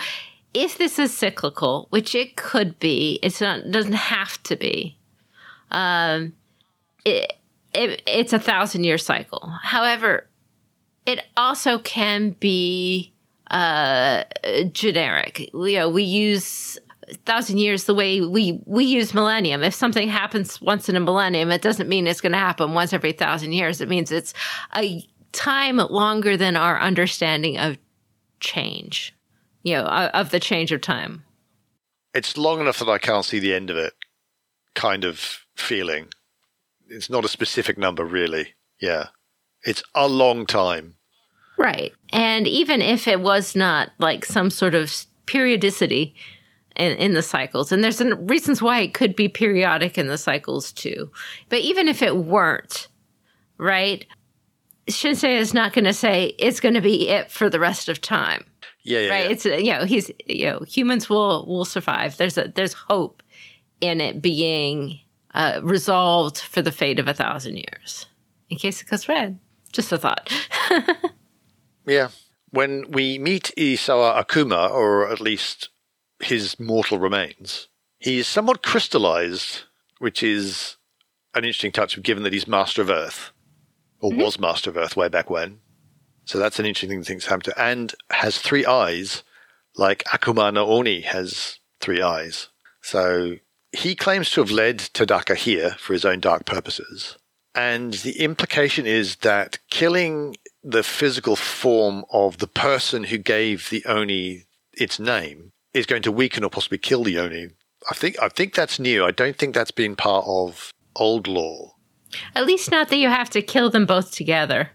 if 0.54 0.78
this 0.78 1.00
is 1.00 1.16
cyclical, 1.16 1.88
which 1.90 2.16
it 2.16 2.36
could 2.36 2.80
be, 2.80 3.20
it's 3.24 3.42
not 3.42 3.70
doesn't 3.72 3.94
have 3.94 4.42
to 4.44 4.56
be. 4.56 4.98
Um, 5.72 6.34
it, 7.06 7.34
it 7.74 8.02
it's 8.06 8.34
a 8.34 8.40
thousand 8.40 8.84
year 8.84 8.98
cycle. 8.98 9.52
However, 9.64 10.28
it 11.06 11.24
also 11.36 11.80
can 11.80 12.32
be 12.40 13.14
uh, 13.50 14.24
generic. 14.72 15.50
You 15.54 15.80
know, 15.80 15.90
we 15.90 16.04
use 16.04 16.80
thousand 17.26 17.58
years 17.58 17.86
the 17.86 17.94
way 17.94 18.22
we 18.22 18.62
we 18.66 18.86
use 18.86 19.14
millennium. 19.14 19.64
If 19.64 19.74
something 19.74 20.08
happens 20.08 20.62
once 20.62 20.90
in 20.90 20.96
a 20.96 21.00
millennium, 21.00 21.52
it 21.52 21.62
doesn't 21.62 21.90
mean 21.90 22.08
it's 22.08 22.22
going 22.22 22.32
to 22.32 22.38
happen 22.38 22.74
once 22.74 22.94
every 22.94 23.12
thousand 23.12 23.54
years. 23.54 23.82
It 23.82 23.90
means 23.90 24.12
it's 24.12 24.34
a 24.76 25.08
time 25.32 25.78
longer 25.78 26.38
than 26.38 26.56
our 26.56 26.80
understanding 26.80 27.58
of 27.58 27.78
change. 28.40 29.16
You 29.64 29.76
know, 29.76 29.86
of 29.86 30.32
the 30.32 30.40
change 30.40 30.72
of 30.72 30.82
time. 30.82 31.24
It's 32.14 32.36
long 32.36 32.60
enough 32.60 32.80
that 32.80 32.90
I 32.90 32.98
can't 32.98 33.26
see 33.26 33.40
the 33.40 33.54
end 33.54 33.70
of 33.70 33.78
it. 33.78 33.94
Kind 34.74 35.04
of 35.04 35.46
feeling. 35.56 36.08
It's 36.88 37.10
not 37.10 37.26
a 37.26 37.30
specific 37.30 37.78
number, 37.78 38.04
really. 38.04 38.56
Yeah, 38.82 39.08
it's 39.64 39.84
a 39.94 40.08
long 40.08 40.46
time. 40.46 40.96
Right. 41.58 41.94
And 42.12 42.48
even 42.48 42.82
if 42.82 43.08
it 43.08 43.22
was 43.22 43.56
not 43.56 43.92
like 44.00 44.26
some 44.26 44.50
sort 44.50 44.74
of 44.74 45.06
periodicity, 45.28 46.16
in, 46.76 46.94
in 46.98 47.14
the 47.14 47.22
cycles. 47.22 47.72
And 47.72 47.84
there's 47.84 48.02
reasons 48.02 48.62
why 48.62 48.80
it 48.82 48.94
could 48.94 49.16
be 49.16 49.28
periodic 49.28 49.98
in 49.98 50.08
the 50.08 50.18
cycles 50.18 50.72
too. 50.72 51.12
But 51.50 51.60
even 51.60 51.88
if 51.88 52.02
it 52.02 52.16
weren't, 52.16 52.88
right? 53.58 54.06
Shinsei 54.88 55.38
is 55.38 55.54
not 55.54 55.74
going 55.74 55.86
to 55.86 55.94
say 55.94 56.36
it's 56.40 56.60
going 56.60 56.76
to 56.76 56.82
be 56.82 57.10
it 57.10 57.32
for 57.32 57.50
the 57.50 57.60
rest 57.60 57.90
of 57.90 58.02
time. 58.02 58.46
Yeah, 58.84 59.00
yeah 59.00 59.10
right. 59.10 59.26
Yeah. 59.26 59.32
It's 59.32 59.46
you 59.46 59.74
know 59.74 59.86
he's 59.86 60.12
you 60.26 60.46
know 60.48 60.60
humans 60.68 61.10
will 61.10 61.46
will 61.46 61.66
survive. 61.66 62.18
There's 62.18 62.38
a 62.38 62.52
there's 62.54 62.74
hope 62.74 63.22
in 63.80 64.02
it 64.02 64.22
being 64.22 65.00
uh, 65.34 65.60
resolved 65.64 66.40
for 66.40 66.62
the 66.62 66.72
fate 66.72 67.00
of 67.00 67.08
a 67.08 67.14
thousand 67.14 67.58
years. 67.58 68.08
In 68.50 68.58
case 68.58 68.82
it 68.82 68.88
goes 68.88 69.08
red, 69.08 69.40
just 69.72 69.92
a 69.92 69.98
thought. 69.98 70.32
yeah. 71.86 72.10
When 72.50 72.92
we 72.92 73.18
meet 73.18 73.54
Isawa 73.58 74.22
Akuma, 74.22 74.70
or 74.70 75.08
at 75.08 75.22
least 75.22 75.70
his 76.24 76.60
mortal 76.60 77.00
remains. 77.00 77.68
He's 78.00 78.28
somewhat 78.28 78.64
crystallized, 78.64 79.64
which 80.00 80.24
is 80.24 80.78
an 81.34 81.44
interesting 81.44 81.72
touch, 81.72 82.02
given 82.02 82.24
that 82.24 82.34
he's 82.34 82.48
Master 82.48 82.82
of 82.82 82.90
Earth, 82.90 83.32
or 84.00 84.12
mm-hmm. 84.12 84.22
was 84.22 84.40
Master 84.40 84.70
of 84.70 84.78
Earth 84.78 84.96
way 84.96 85.08
back 85.08 85.30
when. 85.30 85.60
So 86.26 86.38
that's 86.38 86.60
an 86.60 86.66
interesting 86.66 87.04
thing 87.04 87.20
to 87.20 87.30
happen 87.30 87.44
to, 87.44 87.62
and 87.62 87.94
has 88.10 88.38
three 88.38 88.66
eyes, 88.66 89.24
like 89.76 90.04
Akuma 90.06 90.54
no 90.54 90.68
Oni 90.68 91.02
has 91.02 91.60
three 91.80 92.02
eyes. 92.02 92.50
So 92.82 93.38
he 93.72 93.96
claims 93.96 94.30
to 94.32 94.42
have 94.42 94.52
led 94.52 94.80
Tadaka 94.80 95.36
here 95.36 95.76
for 95.80 95.94
his 95.94 96.06
own 96.06 96.20
dark 96.20 96.46
purposes. 96.46 97.18
And 97.54 97.94
the 97.96 98.22
implication 98.22 98.86
is 98.86 99.18
that 99.18 99.60
killing 99.70 100.38
the 100.64 100.84
physical 100.84 101.36
form 101.36 102.06
of 102.12 102.38
the 102.38 102.48
person 102.48 103.06
who 103.06 103.18
gave 103.18 103.70
the 103.70 103.84
Oni 103.86 104.46
its 104.74 105.00
name 105.00 105.52
is 105.74 105.86
going 105.86 106.02
to 106.04 106.12
weaken 106.12 106.44
or 106.44 106.50
possibly 106.50 106.78
kill 106.78 107.04
the 107.04 107.18
Oni. 107.18 107.50
I 107.90 107.94
think 107.96 108.22
I 108.22 108.30
think 108.30 108.54
that's 108.54 108.80
new. 108.80 109.06
I 109.06 109.12
don't 109.12 109.38
think 109.38 109.56
that's 109.56 109.72
been 109.72 109.96
part 109.96 110.26
of 110.28 110.72
old 110.96 111.28
law. 111.28 111.76
At 112.36 112.46
least 112.46 112.72
not 112.72 112.90
that 112.90 112.98
you 112.98 113.10
have 113.10 113.30
to 113.32 113.42
kill 113.42 113.70
them 113.70 113.86
both 113.86 114.12
together. 114.12 114.72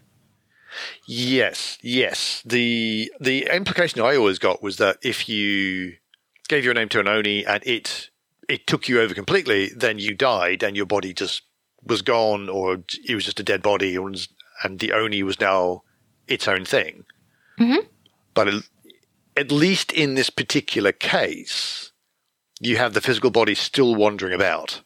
Yes, 1.06 1.78
yes. 1.82 2.42
The 2.44 3.10
the 3.20 3.48
implication 3.52 4.00
I 4.00 4.16
always 4.16 4.38
got 4.38 4.62
was 4.62 4.78
that 4.78 4.98
if 5.02 5.28
you 5.28 5.94
gave 6.48 6.64
your 6.64 6.74
name 6.74 6.88
to 6.90 7.00
an 7.00 7.08
Oni 7.08 7.46
and 7.46 7.62
it 7.66 8.10
it 8.48 8.66
took 8.66 8.88
you 8.88 9.00
over 9.00 9.14
completely, 9.14 9.70
then 9.74 9.98
you 9.98 10.14
died 10.14 10.62
and 10.62 10.76
your 10.76 10.86
body 10.86 11.12
just 11.12 11.42
was 11.84 12.02
gone, 12.02 12.48
or 12.48 12.78
it 13.08 13.14
was 13.14 13.24
just 13.24 13.40
a 13.40 13.44
dead 13.44 13.62
body, 13.62 13.96
and 13.96 14.78
the 14.80 14.92
Oni 14.92 15.22
was 15.22 15.40
now 15.40 15.82
its 16.26 16.48
own 16.48 16.64
thing. 16.64 17.04
Mm-hmm. 17.60 17.86
But 18.34 18.48
at 19.36 19.52
least 19.52 19.92
in 19.92 20.14
this 20.14 20.30
particular 20.30 20.92
case, 20.92 21.92
you 22.60 22.76
have 22.76 22.94
the 22.94 23.00
physical 23.00 23.30
body 23.30 23.54
still 23.54 23.94
wandering 23.94 24.32
about 24.32 24.80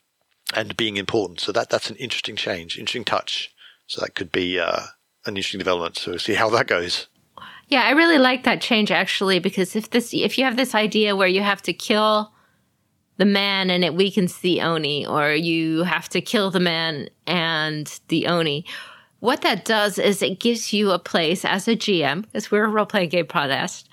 and 0.55 0.77
being 0.77 0.97
important. 0.97 1.41
So 1.41 1.53
that 1.53 1.71
that's 1.71 1.91
an 1.91 1.97
interesting 1.97 2.37
change, 2.37 2.79
interesting 2.79 3.05
touch. 3.05 3.55
So 3.87 4.01
that 4.01 4.15
could 4.15 4.33
be 4.33 4.59
uh, 4.59 4.83
an 5.27 5.37
interesting 5.37 5.59
development. 5.59 5.97
So 5.97 6.13
we'll 6.13 6.19
see 6.19 6.35
how 6.35 6.51
that 6.51 6.67
goes. 6.67 7.07
Yeah, 7.69 7.83
I 7.83 7.91
really 7.91 8.19
like 8.19 8.43
that 8.45 8.61
change 8.61 8.91
actually 8.91 9.39
because 9.39 9.77
if 9.77 9.91
this 9.91 10.13
if 10.13 10.37
you 10.37 10.45
have 10.45 10.57
this 10.57 10.75
idea 10.75 11.15
where 11.15 11.29
you 11.29 11.43
have 11.43 11.63
to 11.63 11.73
kill 11.73 12.33
the 13.17 13.25
man 13.25 13.71
and 13.71 13.85
it 13.85 13.95
weakens 13.95 14.39
the 14.39 14.61
oni 14.63 15.07
or 15.07 15.33
you 15.33 15.85
have 15.85 16.09
to 16.09 16.21
kill 16.21 16.51
the 16.51 16.59
man 16.59 17.09
and 17.27 18.01
the 18.09 18.27
oni 18.27 18.65
what 19.21 19.43
that 19.43 19.67
does 19.67 19.99
is 19.99 20.23
it 20.23 20.41
gives 20.41 20.73
you 20.73 20.91
a 20.91 20.99
place 20.99 21.45
as 21.45 21.69
a 21.69 21.77
GM 21.77 22.23
because 22.23 22.51
we're 22.51 22.65
a 22.65 22.69
role 22.69 22.87
playing 22.87 23.11
game 23.11 23.27
podcast 23.27 23.85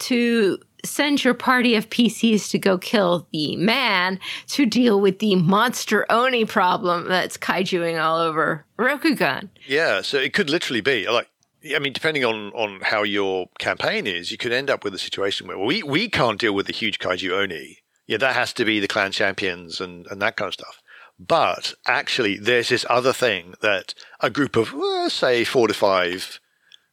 to 0.00 0.58
send 0.84 1.22
your 1.22 1.34
party 1.34 1.74
of 1.74 1.90
PCs 1.90 2.50
to 2.50 2.58
go 2.58 2.78
kill 2.78 3.26
the 3.32 3.56
man 3.56 4.18
to 4.48 4.64
deal 4.64 5.00
with 5.00 5.18
the 5.18 5.36
monster 5.36 6.06
Oni 6.10 6.44
problem 6.44 7.06
that's 7.06 7.36
kaijuing 7.36 8.02
all 8.02 8.18
over 8.18 8.64
Rokugan. 8.78 9.48
Yeah, 9.66 10.00
so 10.00 10.16
it 10.16 10.32
could 10.32 10.48
literally 10.48 10.80
be 10.80 11.08
like 11.08 11.28
I 11.74 11.78
mean, 11.78 11.92
depending 11.92 12.24
on, 12.24 12.52
on 12.52 12.80
how 12.82 13.02
your 13.02 13.48
campaign 13.58 14.06
is, 14.06 14.30
you 14.30 14.38
could 14.38 14.52
end 14.52 14.70
up 14.70 14.82
with 14.82 14.94
a 14.94 14.98
situation 14.98 15.46
where 15.46 15.58
we, 15.58 15.82
we 15.82 16.08
can't 16.08 16.40
deal 16.40 16.54
with 16.54 16.66
the 16.66 16.72
huge 16.72 16.98
kaiju 16.98 17.32
oni. 17.32 17.78
Yeah, 18.06 18.16
that 18.16 18.34
has 18.34 18.52
to 18.54 18.64
be 18.64 18.80
the 18.80 18.88
clan 18.88 19.12
champions 19.12 19.80
and, 19.80 20.06
and 20.06 20.22
that 20.22 20.36
kind 20.36 20.48
of 20.48 20.54
stuff. 20.54 20.80
But 21.18 21.74
actually, 21.86 22.38
there's 22.38 22.70
this 22.70 22.86
other 22.88 23.12
thing 23.12 23.54
that 23.60 23.94
a 24.20 24.30
group 24.30 24.56
of, 24.56 24.72
say, 25.12 25.44
four 25.44 25.68
to 25.68 25.74
five, 25.74 26.40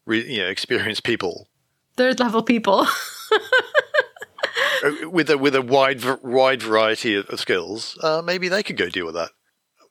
you 0.06 0.40
know, 0.40 0.50
experienced 0.50 1.04
people, 1.06 1.48
third 1.98 2.20
level 2.20 2.44
people, 2.44 2.88
uh, 4.84 5.10
with 5.10 5.30
a 5.30 5.38
with 5.38 5.56
a 5.56 5.62
wide 5.62 6.04
wide 6.24 6.62
variety 6.62 7.16
of, 7.16 7.28
of 7.30 7.40
skills, 7.40 7.98
uh, 8.02 8.22
maybe 8.24 8.48
they 8.48 8.64
could 8.64 8.78
go 8.78 8.90
deal 8.90 9.06
with 9.06 9.16
that. 9.16 9.32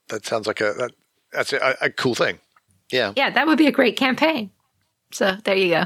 That 0.08 0.24
sounds 0.24 0.46
like 0.46 0.60
a 0.60 0.72
that, 0.78 0.92
that's 1.32 1.52
a, 1.52 1.76
a 1.80 1.90
cool 1.90 2.14
thing. 2.14 2.38
Yeah, 2.90 3.12
yeah, 3.16 3.30
that 3.30 3.46
would 3.46 3.58
be 3.58 3.66
a 3.66 3.72
great 3.72 3.96
campaign. 3.96 4.50
So 5.12 5.36
there 5.44 5.56
you 5.56 5.70
go. 5.70 5.84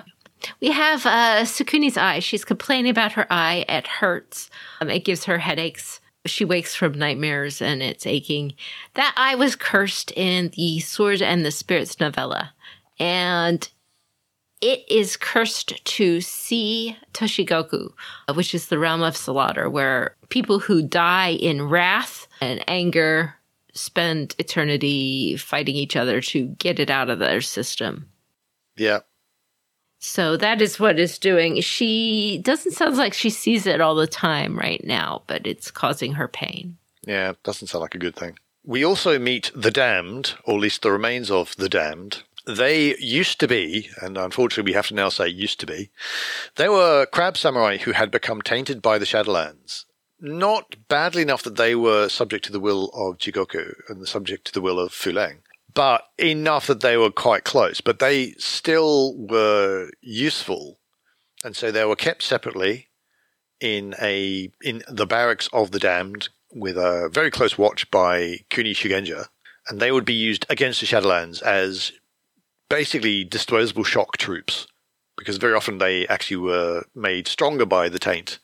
We 0.61 0.71
have 0.71 1.05
uh, 1.05 1.43
Tsukune's 1.43 1.97
eye. 1.97 2.21
She's 2.21 2.45
complaining 2.45 2.91
about 2.91 3.13
her 3.13 3.27
eye. 3.31 3.65
It 3.69 3.87
hurts. 3.87 4.51
Um, 4.81 4.89
it 4.89 5.05
gives 5.05 5.25
her 5.25 5.39
headaches. 5.39 6.01
She 6.27 6.45
wakes 6.45 6.75
from 6.75 6.93
nightmares 6.93 7.63
and 7.63 7.83
it's 7.83 8.07
aching. 8.07 8.55
That 8.95 9.15
eye 9.17 9.35
was 9.35 9.57
cursed 9.57 10.13
in 10.13 10.51
the 10.57 10.81
Sword 10.81 11.23
and 11.23 11.45
the 11.45 11.51
Spirits 11.51 12.01
novella. 12.01 12.53
And 12.99 13.69
it 14.61 14.85
is 14.89 15.17
cursed 15.17 15.85
to 15.85 16.21
see 16.21 16.97
Toshigoku, 17.13 17.93
uh, 18.29 18.35
which 18.35 18.55
is 18.55 18.67
the 18.67 18.79
realm 18.79 19.03
of 19.03 19.17
slaughter, 19.17 19.71
where 19.71 20.17
people 20.29 20.59
who 20.59 20.83
die 20.83 21.31
in 21.31 21.63
wrath 21.63 22.29
and 22.41 22.63
anger 22.69 23.35
spend 23.73 24.35
eternity 24.39 25.37
fighting 25.37 25.77
each 25.77 25.97
other 25.97 26.21
to 26.21 26.47
get 26.59 26.79
it 26.79 26.91
out 26.91 27.09
of 27.09 27.19
their 27.19 27.41
system. 27.41 28.09
Yeah. 28.77 29.01
So 29.99 30.37
that 30.39 30.63
is 30.63 30.81
what 30.81 30.99
it's 30.99 31.19
doing. 31.19 31.61
She 31.61 32.41
doesn't 32.43 32.73
sound 32.73 32.97
like 32.97 33.13
she 33.13 33.31
sees 33.31 33.67
it 33.67 33.81
all 33.81 33.95
the 33.95 34.07
time 34.07 34.59
right 34.59 34.83
now, 34.85 35.23
but 35.27 35.47
it's 35.47 35.71
causing 35.71 36.13
her 36.13 36.27
pain. 36.27 36.79
Yeah, 37.07 37.35
doesn't 37.45 37.69
sound 37.69 37.83
like 37.83 37.95
a 37.95 37.99
good 37.99 38.17
thing. 38.17 38.39
We 38.65 38.85
also 38.85 39.19
meet 39.19 39.51
the 39.55 39.71
damned, 39.71 40.35
or 40.45 40.55
at 40.55 40.61
least 40.61 40.83
the 40.83 40.93
remains 40.93 41.31
of 41.31 41.57
the 41.57 41.69
damned, 41.69 42.23
they 42.47 42.97
used 42.97 43.41
to 43.41 43.49
be, 43.49 43.91
and 44.01 44.17
unfortunately 44.17 44.71
we 44.71 44.75
have 44.75 44.89
to 44.89 44.95
now 44.95 45.09
say 45.09 45.29
used 45.29 45.61
to 45.61 45.67
be, 45.67 45.91
they 46.57 46.69
were 46.69 47.07
crab 47.07 47.37
samurai 47.37 47.79
who 47.79 47.93
had 47.93 48.11
become 48.11 48.43
tainted 48.43 48.83
by 48.83 48.99
the 48.99 49.05
Shadowlands. 49.05 49.85
Not 50.21 50.77
badly 50.89 51.23
enough 51.23 51.43
that 51.45 51.57
they 51.57 51.75
were 51.75 52.09
subject 52.09 52.45
to 52.47 52.53
the 52.53 52.61
will 52.61 52.91
of 52.95 53.19
Jigoku 53.19 53.75
and 53.89 54.07
subject 54.07 54.47
to 54.47 54.53
the 54.53 54.61
will 54.61 54.79
of 54.79 54.93
Fu 54.93 55.13
Leng, 55.13 55.39
but 55.73 56.09
enough 56.19 56.67
that 56.67 56.81
they 56.81 56.97
were 56.97 57.11
quite 57.11 57.45
close. 57.45 57.81
But 57.81 58.01
they 58.01 58.33
still 58.33 59.17
were 59.17 59.91
useful, 60.03 60.79
and 61.43 61.57
so 61.57 61.71
they 61.71 61.85
were 61.85 61.97
kept 61.97 62.23
separately 62.23 62.89
in 63.61 63.95
a 64.01 64.51
in 64.63 64.83
the 64.89 65.07
barracks 65.07 65.49
of 65.53 65.71
the 65.71 65.79
damned 65.79 66.29
with 66.53 66.77
a 66.77 67.09
very 67.11 67.31
close 67.31 67.57
watch 67.57 67.91
by 67.91 68.41
Kuni 68.51 68.75
Shugenja, 68.75 69.29
and 69.69 69.81
they 69.81 69.93
would 69.93 70.05
be 70.05 70.15
used 70.15 70.45
against 70.51 70.81
the 70.81 70.87
Shadowlands 70.87 71.41
as 71.43 71.93
basically 72.71 73.25
disposable 73.25 73.85
shock 73.85 74.17
troops 74.17 74.67
because 75.19 75.37
very 75.37 75.53
often 75.53 75.77
they 75.77 76.07
actually 76.09 76.39
were 76.39 76.83
made 76.95 77.29
stronger 77.29 77.67
by 77.67 77.91
the 77.91 77.99
taint, 77.99 78.39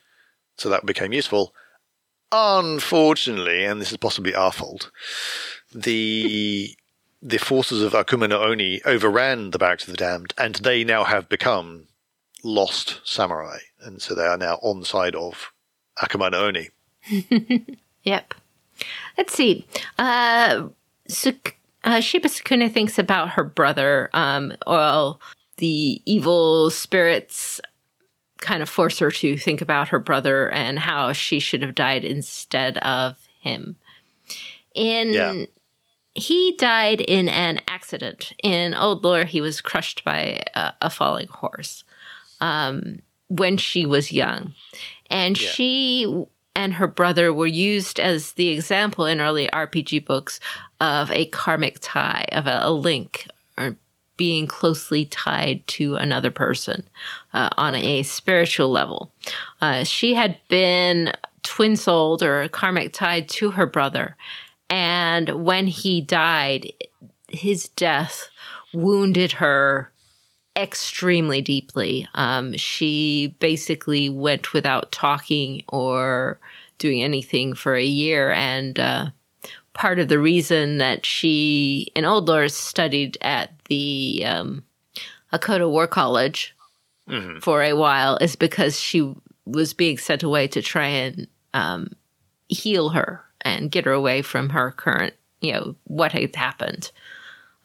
so 0.59 0.69
that 0.69 0.85
became 0.85 1.15
useful. 1.15 1.55
Unfortunately, 2.31 3.65
and 3.65 3.81
this 3.81 3.93
is 3.93 3.97
possibly 3.97 4.35
our 4.35 4.53
fault, 4.53 4.91
the 5.75 6.77
the 7.23 7.39
forces 7.39 7.83
of 7.83 7.95
Akuma 7.95 8.29
no 8.29 8.43
Oni 8.43 8.83
overran 8.85 9.51
the 9.51 9.59
Barracks 9.59 9.89
of 9.89 9.93
the 9.93 9.97
Damned, 9.97 10.35
and 10.37 10.57
they 10.57 10.85
now 10.85 11.05
have 11.05 11.31
become 11.31 11.87
lost 12.45 13.01
samurai, 13.05 13.59
and 13.81 14.03
so 14.03 14.15
they 14.15 14.27
are 14.27 14.37
now 14.37 14.59
on 14.63 14.81
the 14.81 14.87
side 14.87 15.15
of 15.15 15.53
Akuma 15.99 16.31
no 16.31 16.45
Oni. 16.45 16.69
yep. 18.03 18.35
Let's 19.17 19.33
see. 19.33 19.67
Uh, 19.99 20.69
uh, 21.87 22.01
Shiba 22.01 22.29
Tsukune 22.29 22.71
thinks 22.71 22.99
about 22.99 23.31
her 23.31 23.45
brother. 23.45 24.11
Um, 24.13 24.53
well, 24.67 25.21
the 25.59 26.03
evil 26.05 26.69
spirits 26.71 27.61
kind 28.39 28.63
of 28.63 28.69
force 28.69 28.99
her 28.99 29.11
to 29.11 29.39
think 29.39 29.63
about 29.63 29.89
her 29.89 30.01
brother 30.01 30.51
and 30.51 30.79
how 30.79 31.13
she 31.13 31.39
should 31.39 31.63
have 31.63 31.75
died 31.75 32.05
instead 32.05 32.77
of 32.79 33.17
him. 33.41 33.77
In 34.75 35.13
yeah. 35.13 35.45
he 36.15 36.55
died 36.59 37.01
in 37.01 37.29
an 37.29 37.61
accident. 37.69 38.33
In 38.43 38.75
old 38.75 39.05
lore, 39.05 39.25
he 39.25 39.41
was 39.41 39.61
crushed 39.61 40.05
by 40.05 40.43
a, 40.55 40.73
a 40.83 40.91
falling 40.91 41.29
horse 41.29 41.85
um, 42.41 42.99
when 43.29 43.57
she 43.57 43.87
was 43.87 44.13
young, 44.13 44.53
and 45.09 45.41
yeah. 45.41 45.49
she 45.49 46.27
and 46.57 46.75
her 46.75 46.87
brother 46.87 47.33
were 47.33 47.47
used 47.47 48.01
as 48.01 48.33
the 48.33 48.49
example 48.49 49.05
in 49.05 49.21
early 49.21 49.47
RPG 49.49 50.05
books 50.05 50.41
of 50.81 51.11
a 51.11 51.27
karmic 51.27 51.79
tie, 51.81 52.27
of 52.33 52.47
a, 52.47 52.61
a 52.63 52.71
link 52.71 53.27
or 53.59 53.77
being 54.17 54.47
closely 54.47 55.05
tied 55.05 55.67
to 55.67 55.97
another 55.97 56.31
person 56.31 56.89
uh, 57.35 57.51
on 57.57 57.75
a 57.75 58.03
spiritual 58.03 58.71
level. 58.71 59.13
Uh, 59.61 59.85
she 59.85 60.15
had 60.15 60.39
been 60.49 61.13
twin 61.43 61.77
souled 61.77 62.23
or 62.23 62.49
karmic 62.49 62.93
tied 62.93 63.29
to 63.29 63.51
her 63.53 63.67
brother. 63.67 64.17
And 64.69 65.45
when 65.45 65.67
he 65.67 66.01
died, 66.01 66.73
his 67.29 67.69
death 67.69 68.29
wounded 68.73 69.33
her 69.33 69.93
extremely 70.57 71.41
deeply. 71.41 72.09
Um, 72.15 72.55
she 72.57 73.37
basically 73.39 74.09
went 74.09 74.53
without 74.53 74.91
talking 74.91 75.63
or 75.69 76.41
doing 76.79 77.03
anything 77.03 77.55
for 77.55 77.75
a 77.75 77.85
year. 77.85 78.33
And 78.33 78.79
uh, 78.81 79.11
part 79.77 79.99
of 79.99 80.09
the 80.09 80.19
reason 80.19 80.79
that 80.79 81.05
she, 81.05 81.93
in 81.95 82.07
Old 82.07 82.29
Lore, 82.29 82.49
studied 82.49 83.19
at 83.21 83.51
the 83.67 84.25
um, 84.25 84.65
War 85.45 85.87
College 85.87 86.57
mm-hmm. 87.09 87.41
for 87.41 87.63
a 87.63 87.75
while 87.75 88.17
is 88.17 88.37
because 88.37 88.81
she 88.81 89.15
was 89.45 89.75
being 89.75 89.99
sent 89.99 90.23
away 90.23 90.49
to 90.49 90.63
try 90.63 90.87
and 90.87 91.29
um, 91.53 91.91
heal 92.49 92.89
her 92.89 93.23
and 93.43 93.71
get 93.71 93.85
her 93.85 93.93
away 93.93 94.23
from 94.23 94.49
her 94.49 94.73
current, 94.73 95.13
you 95.43 95.53
know, 95.53 95.77
what 95.85 96.13
had 96.13 96.35
happened. 96.35 96.91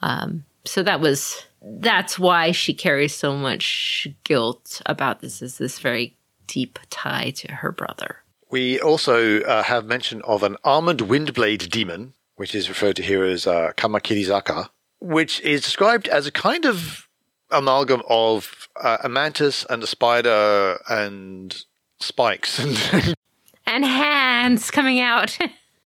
Um, 0.02 0.43
so 0.65 0.84
that 0.84 1.00
was 1.00 1.45
that's 1.63 2.19
why 2.19 2.52
she 2.52 2.74
carries 2.74 3.15
so 3.15 3.36
much 3.38 4.08
guilt 4.24 4.82
about 4.86 5.21
this 5.21 5.41
is 5.41 5.60
this 5.60 5.80
very 5.80 6.17
deep 6.47 6.78
tie 6.89 7.32
to 7.32 7.52
her 7.54 7.71
brother. 7.71 8.17
We 8.52 8.82
also 8.82 9.40
uh, 9.42 9.64
have 9.64 9.86
mention 9.86 10.22
of 10.24 10.44
an 10.44 10.58
armored 10.66 10.98
windblade 10.98 11.70
demon, 11.70 12.14
which 12.36 12.54
is 12.54 12.68
referred 12.68 12.98
to 12.98 13.02
here 13.02 13.24
as 13.24 13.48
uh, 13.48 13.72
Kamakirizaka, 13.78 14.70
which 15.00 15.40
is 15.40 15.62
described 15.62 16.10
as 16.10 16.28
a 16.28 16.32
kind 16.32 16.66
of 16.66 17.08
amalgam 17.50 18.02
of 18.10 18.68
uh, 18.76 18.98
a 19.04 19.10
mantis 19.10 19.66
and 19.70 19.82
a 19.82 19.88
spider 19.88 20.78
and 20.90 21.64
spikes 22.02 22.60
and 22.60 23.16
and 23.66 23.86
hands 23.86 24.70
coming 24.70 25.00
out. 25.00 25.38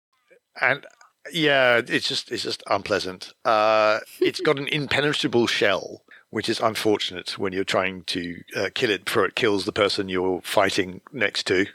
and 0.61 0.85
yeah, 1.33 1.81
it's 1.85 2.07
just 2.07 2.31
it's 2.31 2.43
just 2.43 2.63
unpleasant. 2.67 3.33
Uh, 3.43 3.99
it's 4.21 4.39
got 4.39 4.57
an 4.57 4.69
impenetrable 4.69 5.47
shell, 5.47 6.03
which 6.29 6.47
is 6.47 6.61
unfortunate 6.61 7.37
when 7.37 7.51
you're 7.51 7.65
trying 7.65 8.03
to 8.03 8.41
uh, 8.55 8.69
kill 8.73 8.89
it 8.89 9.03
before 9.03 9.25
it 9.25 9.35
kills 9.35 9.65
the 9.65 9.73
person 9.73 10.07
you're 10.07 10.41
fighting 10.43 11.01
next 11.11 11.45
to. 11.47 11.65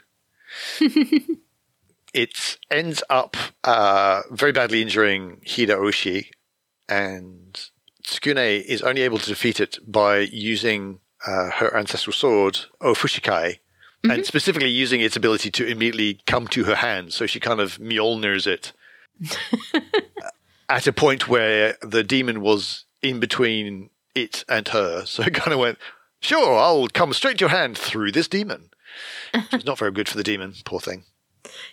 it 2.13 2.57
ends 2.71 3.03
up 3.09 3.37
uh, 3.63 4.21
very 4.31 4.51
badly 4.51 4.81
injuring 4.81 5.41
Hida 5.45 5.77
Oushi, 5.77 6.27
and 6.87 7.69
Tsukune 8.03 8.63
is 8.63 8.81
only 8.81 9.01
able 9.01 9.19
to 9.19 9.27
defeat 9.27 9.59
it 9.59 9.77
by 9.85 10.19
using 10.19 10.99
uh, 11.25 11.51
her 11.51 11.75
ancestral 11.75 12.13
sword, 12.13 12.59
Ofushikai, 12.81 13.59
mm-hmm. 14.03 14.11
and 14.11 14.25
specifically 14.25 14.69
using 14.69 15.01
its 15.01 15.15
ability 15.15 15.51
to 15.51 15.67
immediately 15.67 16.19
come 16.25 16.47
to 16.49 16.63
her 16.63 16.75
hand. 16.75 17.13
So 17.13 17.25
she 17.25 17.39
kind 17.39 17.59
of 17.59 17.77
Mjolnirs 17.77 18.47
it 18.47 18.73
at 20.69 20.87
a 20.87 20.93
point 20.93 21.27
where 21.27 21.77
the 21.81 22.03
demon 22.03 22.41
was 22.41 22.85
in 23.01 23.19
between 23.19 23.89
it 24.15 24.43
and 24.49 24.67
her. 24.69 25.05
So 25.05 25.23
it 25.23 25.33
kind 25.33 25.53
of 25.53 25.59
went, 25.59 25.77
sure, 26.21 26.57
I'll 26.57 26.87
come 26.87 27.13
straight 27.13 27.37
to 27.39 27.43
your 27.43 27.49
hand 27.49 27.77
through 27.77 28.11
this 28.11 28.27
demon. 28.27 28.69
It's 29.33 29.65
not 29.65 29.77
very 29.77 29.91
good 29.91 30.09
for 30.09 30.17
the 30.17 30.23
demon, 30.23 30.53
poor 30.65 30.79
thing. 30.79 31.03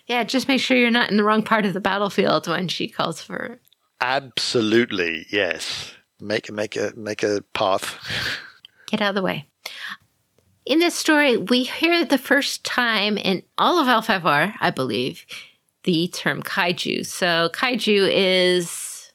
Yeah, 0.05 0.23
just 0.23 0.47
make 0.47 0.61
sure 0.61 0.77
you're 0.77 0.91
not 0.91 1.09
in 1.09 1.17
the 1.17 1.23
wrong 1.23 1.43
part 1.43 1.65
of 1.65 1.73
the 1.73 1.81
battlefield 1.81 2.47
when 2.47 2.67
she 2.67 2.87
calls 2.87 3.21
for 3.21 3.37
it. 3.37 3.61
Absolutely, 3.99 5.25
yes. 5.31 5.93
Make 6.19 6.51
make 6.51 6.75
a 6.75 6.93
make 6.95 7.23
a 7.23 7.43
path. 7.53 7.97
Get 8.87 9.01
out 9.01 9.09
of 9.09 9.15
the 9.15 9.21
way. 9.21 9.47
In 10.65 10.79
this 10.79 10.95
story, 10.95 11.37
we 11.37 11.63
hear 11.63 12.03
the 12.03 12.17
first 12.17 12.63
time 12.63 13.17
in 13.17 13.43
all 13.57 13.79
of 13.79 13.87
L5R, 13.87 14.55
I 14.59 14.69
believe, 14.69 15.25
the 15.83 16.07
term 16.09 16.43
kaiju. 16.43 17.05
So 17.05 17.49
kaiju 17.53 18.09
is, 18.11 19.11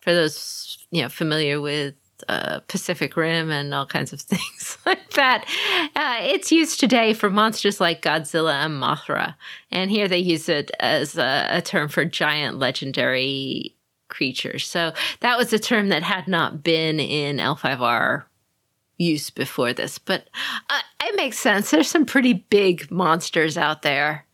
for 0.00 0.12
those 0.12 0.86
you 0.90 1.02
know 1.02 1.08
familiar 1.08 1.60
with 1.60 1.94
uh, 2.28 2.60
Pacific 2.68 3.16
Rim 3.16 3.50
and 3.50 3.72
all 3.74 3.86
kinds 3.86 4.12
of 4.12 4.20
things 4.20 4.78
like 4.86 5.10
that. 5.10 5.44
Uh, 5.94 6.18
it's 6.20 6.52
used 6.52 6.80
today 6.80 7.12
for 7.12 7.30
monsters 7.30 7.80
like 7.80 8.02
Godzilla 8.02 8.64
and 8.64 8.80
Mothra. 8.80 9.34
And 9.70 9.90
here 9.90 10.08
they 10.08 10.18
use 10.18 10.48
it 10.48 10.70
as 10.80 11.16
a, 11.16 11.46
a, 11.50 11.62
term 11.62 11.88
for 11.88 12.04
giant 12.04 12.58
legendary 12.58 13.74
creatures. 14.08 14.66
So 14.66 14.92
that 15.20 15.36
was 15.36 15.52
a 15.52 15.58
term 15.58 15.88
that 15.90 16.02
had 16.02 16.26
not 16.28 16.62
been 16.62 16.98
in 16.98 17.36
L5R 17.36 18.24
use 18.96 19.30
before 19.30 19.72
this. 19.72 19.98
But 19.98 20.28
uh, 20.70 20.80
it 21.04 21.16
makes 21.16 21.38
sense. 21.38 21.70
There's 21.70 21.88
some 21.88 22.06
pretty 22.06 22.32
big 22.32 22.90
monsters 22.90 23.56
out 23.56 23.82
there 23.82 24.26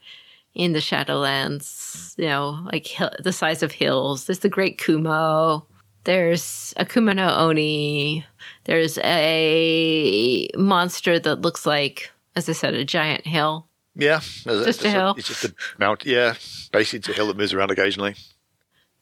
in 0.55 0.73
the 0.73 0.79
Shadowlands, 0.79 2.17
you 2.17 2.27
know, 2.27 2.61
like 2.73 2.87
hill, 2.87 3.11
the 3.23 3.33
size 3.33 3.63
of 3.63 3.73
hills. 3.73 4.27
There's 4.27 4.39
the 4.39 4.49
Great 4.49 4.79
Kumo. 4.79 5.67
There's 6.05 6.75
a 6.77 6.85
Kumano 6.85 7.37
Oni. 7.39 8.25
There's 8.65 8.99
a 8.99 10.49
monster 10.57 11.19
that 11.19 11.41
looks 11.41 11.67
like, 11.67 12.11
as 12.37 12.49
I 12.49 12.53
said, 12.53 12.75
a 12.75 12.85
giant 12.85 13.27
hill. 13.27 13.67
Yeah, 13.97 14.21
just 14.45 14.85
a, 14.85 14.89
a 14.89 14.91
hill. 14.91 15.15
It's 15.17 15.29
just 15.29 15.45
a 15.45 15.55
mount. 15.79 16.05
Yeah, 16.05 16.35
basically 16.73 16.99
it's 16.99 17.09
a 17.09 17.13
hill 17.13 17.29
that 17.29 17.37
moves 17.37 17.53
around 17.53 17.71
occasionally. 17.71 18.17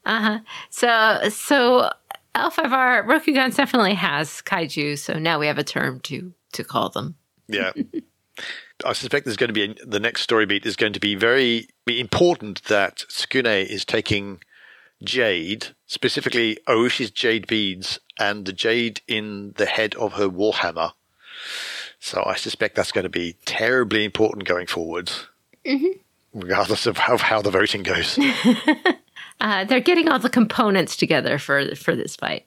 Uh 0.05 0.21
huh. 0.21 0.39
So 0.71 1.29
so 1.31 1.91
L5R 2.35 3.07
Rokugan 3.07 3.55
definitely 3.55 3.95
has 3.95 4.43
kaiju. 4.43 4.99
So 4.99 5.15
now 5.15 5.39
we 5.39 5.47
have 5.47 5.59
a 5.59 5.65
term 5.65 6.01
to 6.01 6.33
to 6.53 6.65
call 6.65 6.91
them. 6.91 7.17
Yeah. 7.49 7.73
I 8.85 8.95
suspect 8.95 9.27
there's 9.27 9.37
going 9.37 9.49
to 9.49 9.55
be 9.55 9.65
a, 9.65 9.87
the 9.87 10.01
next 10.01 10.23
story 10.23 10.47
beat 10.47 10.67
is 10.67 10.77
going 10.77 10.95
to 10.95 11.01
be 11.01 11.15
very 11.15 11.69
important 11.87 12.65
that 12.65 13.05
Tsukune 13.09 13.67
is 13.67 13.85
taking 13.85 14.41
jade, 15.05 15.69
specifically 15.87 16.59
Oushi's 16.69 17.11
jade 17.11 17.47
beads 17.47 17.99
and 18.19 18.45
the 18.47 18.53
jade 18.53 19.01
in 19.07 19.55
the 19.57 19.67
head 19.67 19.95
of 19.97 20.15
her 20.15 20.29
warhammer. 20.29 20.93
So 21.99 22.23
I 22.27 22.37
suspect 22.37 22.75
that's 22.75 22.93
going 22.93 23.05
to 23.05 23.11
be 23.11 23.37
terribly 23.45 24.05
important 24.05 24.47
going 24.47 24.67
forward, 24.67 25.13
mm-hmm. 25.65 25.99
regardless 26.35 26.87
of 26.87 26.99
how, 26.99 27.17
how 27.17 27.43
the 27.43 27.51
voting 27.51 27.83
goes. 27.83 28.19
uh, 29.41 29.65
they're 29.65 29.81
getting 29.81 30.09
all 30.09 30.19
the 30.19 30.29
components 30.29 30.97
together 30.97 31.39
for 31.39 31.75
for 31.77 31.95
this 31.95 32.17
fight. 32.17 32.47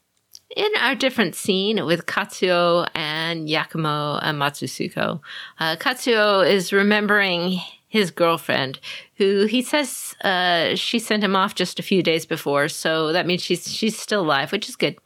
In 0.56 0.70
our 0.80 0.94
different 0.94 1.36
scene 1.36 1.86
with 1.86 2.06
Katsuo 2.06 2.88
and 2.94 3.48
Yakumo 3.48 4.20
and 4.22 4.40
Matsutsuko, 4.40 5.20
uh, 5.60 5.76
Katsuo 5.78 6.48
is 6.48 6.72
remembering 6.72 7.60
his 7.96 8.12
girlfriend, 8.12 8.80
who 9.16 9.46
he 9.46 9.62
says 9.62 10.16
uh, 10.24 10.76
she 10.76 11.00
sent 11.00 11.24
him 11.24 11.36
off 11.36 11.56
just 11.56 11.80
a 11.80 11.84
few 11.84 12.04
days 12.04 12.26
before. 12.26 12.68
So 12.68 13.14
that 13.14 13.26
means 13.26 13.42
she's 13.42 13.72
she's 13.72 13.98
still 13.98 14.22
alive, 14.22 14.52
which 14.52 14.68
is 14.68 14.76
good. 14.76 14.98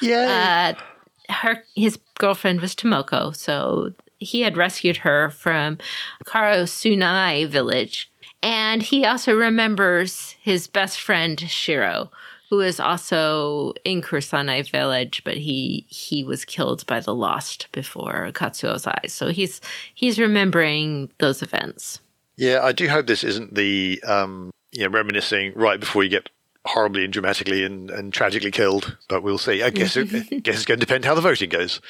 Yeah. 0.00 0.74
Uh, 0.76 1.32
her 1.32 1.64
his 1.76 1.98
girlfriend 2.18 2.60
was 2.60 2.74
Tomoko, 2.74 3.36
so 3.36 3.92
he 4.18 4.40
had 4.40 4.56
rescued 4.56 4.98
her 4.98 5.30
from 5.30 5.78
Karasunoe 6.24 7.46
village, 7.46 8.10
and 8.42 8.82
he 8.82 9.04
also 9.04 9.34
remembers 9.34 10.36
his 10.40 10.66
best 10.66 10.98
friend 10.98 11.38
Shiro, 11.38 12.10
who 12.48 12.60
is 12.60 12.80
also 12.80 13.74
in 13.84 14.00
Kursanai 14.00 14.70
village, 14.70 15.22
but 15.24 15.36
he 15.36 15.86
he 15.88 16.24
was 16.24 16.46
killed 16.46 16.86
by 16.86 17.00
the 17.00 17.14
Lost 17.14 17.68
before 17.72 18.30
Katsuo's 18.32 18.86
eyes. 18.86 19.12
So 19.12 19.28
he's 19.28 19.60
he's 19.94 20.18
remembering 20.18 21.10
those 21.18 21.42
events. 21.42 22.00
Yeah, 22.40 22.60
I 22.62 22.72
do 22.72 22.88
hope 22.88 23.06
this 23.06 23.22
isn't 23.22 23.54
the 23.54 24.02
um, 24.02 24.50
you 24.72 24.84
know 24.84 24.88
reminiscing 24.88 25.52
right 25.54 25.78
before 25.78 26.02
you 26.02 26.08
get 26.08 26.30
horribly 26.64 27.04
and 27.04 27.12
dramatically 27.12 27.64
and, 27.64 27.90
and 27.90 28.14
tragically 28.14 28.50
killed, 28.50 28.96
but 29.10 29.22
we'll 29.22 29.36
see. 29.36 29.62
I 29.62 29.68
guess 29.68 29.94
it, 29.94 30.08
I 30.32 30.38
guess 30.38 30.56
it's 30.56 30.64
going 30.64 30.80
to 30.80 30.86
depend 30.86 31.04
how 31.04 31.14
the 31.14 31.20
voting 31.20 31.50
goes. 31.50 31.82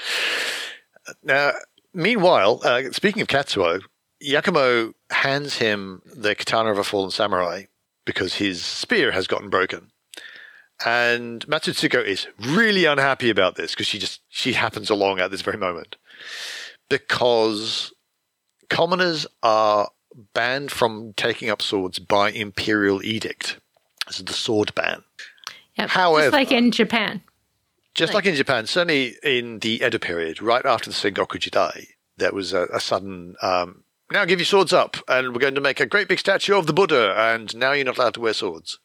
Now, 1.22 1.52
meanwhile, 1.94 2.60
uh, 2.64 2.90
speaking 2.90 3.22
of 3.22 3.28
Katsuo, 3.28 3.80
Yakumo 4.20 4.92
hands 5.10 5.58
him 5.58 6.02
the 6.04 6.34
katana 6.34 6.72
of 6.72 6.78
a 6.78 6.84
fallen 6.84 7.12
samurai 7.12 7.66
because 8.04 8.34
his 8.34 8.60
spear 8.60 9.12
has 9.12 9.28
gotten 9.28 9.50
broken. 9.50 9.92
And 10.84 11.46
Matsutsuko 11.46 12.04
is 12.04 12.26
really 12.40 12.86
unhappy 12.86 13.30
about 13.30 13.54
this 13.54 13.70
because 13.70 13.86
she 13.86 14.00
just 14.00 14.20
she 14.28 14.54
happens 14.54 14.90
along 14.90 15.20
at 15.20 15.30
this 15.30 15.42
very 15.42 15.58
moment. 15.58 15.94
Because 16.88 17.92
commoners 18.68 19.28
are 19.44 19.90
banned 20.34 20.70
from 20.70 21.12
taking 21.14 21.50
up 21.50 21.62
swords 21.62 21.98
by 21.98 22.30
imperial 22.30 23.02
edict. 23.02 23.58
This 24.06 24.18
is 24.18 24.24
the 24.24 24.32
sword 24.32 24.74
ban. 24.74 25.02
Yep, 25.76 25.90
However, 25.90 26.22
just 26.26 26.32
like 26.32 26.52
in 26.52 26.70
Japan. 26.70 27.22
Just 27.94 28.14
like, 28.14 28.24
like 28.24 28.32
in 28.32 28.36
Japan, 28.36 28.66
certainly 28.66 29.16
in 29.22 29.58
the 29.58 29.82
Edo 29.84 29.98
period, 29.98 30.40
right 30.40 30.64
after 30.64 30.90
the 30.90 30.94
Sengoku 30.94 31.38
Jidai, 31.38 31.88
there 32.16 32.32
was 32.32 32.52
a, 32.52 32.66
a 32.72 32.80
sudden 32.80 33.34
um, 33.42 33.82
now 34.12 34.24
give 34.24 34.38
your 34.38 34.46
swords 34.46 34.72
up, 34.72 34.96
and 35.08 35.32
we're 35.32 35.40
going 35.40 35.54
to 35.54 35.60
make 35.60 35.80
a 35.80 35.86
great 35.86 36.08
big 36.08 36.18
statue 36.18 36.56
of 36.56 36.66
the 36.66 36.72
Buddha, 36.72 37.14
and 37.16 37.56
now 37.56 37.72
you're 37.72 37.84
not 37.84 37.98
allowed 37.98 38.14
to 38.14 38.20
wear 38.20 38.32
swords. 38.32 38.78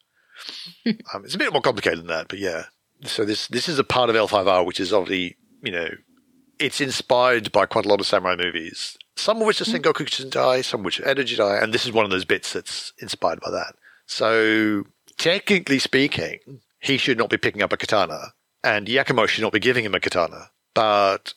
um, 0.85 1.23
it's 1.23 1.35
a 1.35 1.39
bit 1.39 1.51
more 1.51 1.61
complicated 1.61 1.99
than 1.99 2.07
that, 2.07 2.27
but 2.27 2.39
yeah. 2.39 2.65
So 3.03 3.25
this 3.25 3.47
this 3.47 3.67
is 3.67 3.77
a 3.77 3.83
part 3.83 4.09
of 4.09 4.15
L5R 4.15 4.65
which 4.65 4.79
is 4.79 4.93
obviously 4.93 5.37
you 5.61 5.71
know 5.71 5.89
it's 6.59 6.81
inspired 6.81 7.51
by 7.51 7.65
quite 7.65 7.85
a 7.85 7.89
lot 7.89 7.99
of 7.99 8.07
samurai 8.07 8.35
movies, 8.35 8.97
some 9.15 9.41
of 9.41 9.47
which 9.47 9.61
are 9.61 9.65
mm. 9.65 9.75
Sengoku 9.75 10.05
Jidai, 10.05 10.63
some 10.63 10.81
of 10.81 10.85
which 10.85 10.99
are 10.99 11.09
Edo 11.09 11.23
Jidai, 11.23 11.61
and 11.61 11.73
this 11.73 11.85
is 11.85 11.91
one 11.91 12.05
of 12.05 12.11
those 12.11 12.25
bits 12.25 12.53
that's 12.53 12.93
inspired 12.99 13.39
by 13.41 13.51
that. 13.51 13.75
So, 14.05 14.85
technically 15.17 15.79
speaking, 15.79 16.61
he 16.79 16.97
should 16.97 17.17
not 17.17 17.29
be 17.29 17.37
picking 17.37 17.61
up 17.61 17.73
a 17.73 17.77
katana, 17.77 18.33
and 18.63 18.87
Yakumo 18.87 19.27
should 19.27 19.41
not 19.41 19.53
be 19.53 19.59
giving 19.59 19.85
him 19.85 19.95
a 19.95 19.99
katana. 19.99 20.51
But 20.73 21.33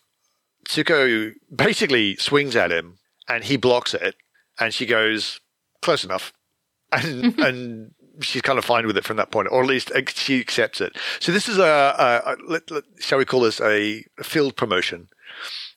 Tsuko 0.69 1.33
basically 1.55 2.17
swings 2.17 2.57
at 2.57 2.73
him, 2.73 2.99
and 3.29 3.45
he 3.45 3.57
blocks 3.57 3.95
it, 3.95 4.17
and 4.59 4.75
she 4.75 4.87
goes, 4.87 5.41
close 5.83 6.05
enough. 6.05 6.33
And, 6.91 7.39
and 7.41 7.95
she's 8.21 8.43
kind 8.43 8.59
of 8.59 8.65
fine 8.65 8.87
with 8.87 8.97
it 8.97 9.05
from 9.05 9.17
that 9.17 9.31
point, 9.31 9.49
or 9.51 9.63
at 9.63 9.69
least 9.69 9.93
she 10.15 10.41
accepts 10.41 10.81
it. 10.81 10.97
So 11.21 11.33
this 11.33 11.49
is 11.49 11.59
a, 11.59 11.63
a, 11.65 12.37
a 12.75 12.83
shall 13.01 13.19
we 13.19 13.25
call 13.25 13.41
this 13.41 13.61
a, 13.61 14.05
field 14.23 14.57
promotion 14.57 15.09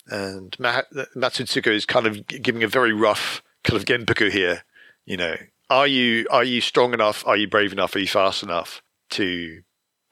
and 0.07 0.51
Matsutsuko 0.57 1.67
is 1.67 1.85
kind 1.85 2.07
of 2.07 2.27
giving 2.27 2.63
a 2.63 2.67
very 2.67 2.93
rough 2.93 3.41
kind 3.63 3.79
of 3.79 3.85
genpuku 3.85 4.31
here. 4.31 4.63
You 5.05 5.17
know, 5.17 5.35
are 5.69 5.87
you 5.87 6.27
are 6.29 6.43
you 6.43 6.61
strong 6.61 6.93
enough? 6.93 7.25
Are 7.25 7.37
you 7.37 7.47
brave 7.47 7.71
enough? 7.71 7.95
Are 7.95 7.99
you 7.99 8.07
fast 8.07 8.43
enough 8.43 8.81
to 9.11 9.61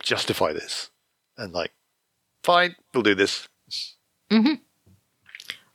justify 0.02 0.54
this? 0.54 0.90
And 1.38 1.54
like, 1.54 1.72
fine, 2.44 2.76
we'll 2.94 3.04
do 3.04 3.16
this. 3.16 3.48
Mm-hmm. 4.32 4.56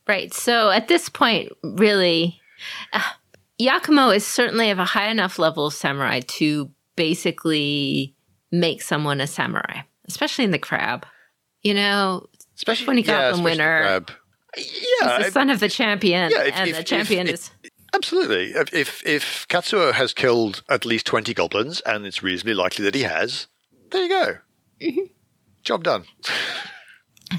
Right. 0.07 0.33
So 0.35 0.71
at 0.71 0.89
this 0.89 1.09
point, 1.09 1.53
really, 1.63 2.41
uh, 2.93 3.01
Yakumo 3.61 4.15
is 4.15 4.27
certainly 4.27 4.71
of 4.71 4.79
a 4.79 4.85
high 4.85 5.09
enough 5.09 5.39
level 5.39 5.67
of 5.67 5.75
samurai 5.75 6.21
to 6.21 6.71
basically 6.97 8.17
make 8.51 8.83
someone 8.83 9.21
a 9.21 9.27
samurai, 9.27 9.83
especially 10.07 10.45
in 10.45 10.51
the 10.51 10.59
crab. 10.59 11.07
You 11.63 11.75
know, 11.75 12.27
especially 12.57 12.87
when 12.87 12.97
he 12.97 13.03
got 13.03 13.21
yeah, 13.21 13.37
the 13.37 13.43
winner. 13.43 13.81
Yeah, 13.83 14.01
He's 14.57 15.27
the 15.27 15.31
son 15.33 15.51
of 15.51 15.61
the 15.61 15.69
champion, 15.69 16.31
yeah, 16.31 16.45
if, 16.45 16.55
and 16.57 16.71
if, 16.71 16.77
the 16.77 16.85
champion 16.85 17.27
if, 17.27 17.35
is. 17.35 17.51
Absolutely. 17.95 18.53
If 18.73 19.05
if 19.07 19.47
Katsuo 19.49 19.93
has 19.93 20.13
killed 20.13 20.63
at 20.69 20.85
least 20.85 21.07
twenty 21.07 21.33
goblins, 21.33 21.81
and 21.87 22.07
it's 22.07 22.23
reasonably 22.23 22.55
likely 22.55 22.85
that 22.85 22.95
he 22.95 23.03
has, 23.03 23.47
there 23.91 24.03
you 24.03 24.09
go. 24.09 24.37
Mm-hmm. 24.81 25.05
Job 25.63 25.85
done. 25.85 26.05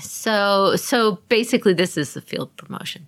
So 0.01 0.75
so 0.75 1.19
basically, 1.29 1.73
this 1.73 1.97
is 1.97 2.13
the 2.13 2.21
field 2.21 2.55
promotion. 2.57 3.07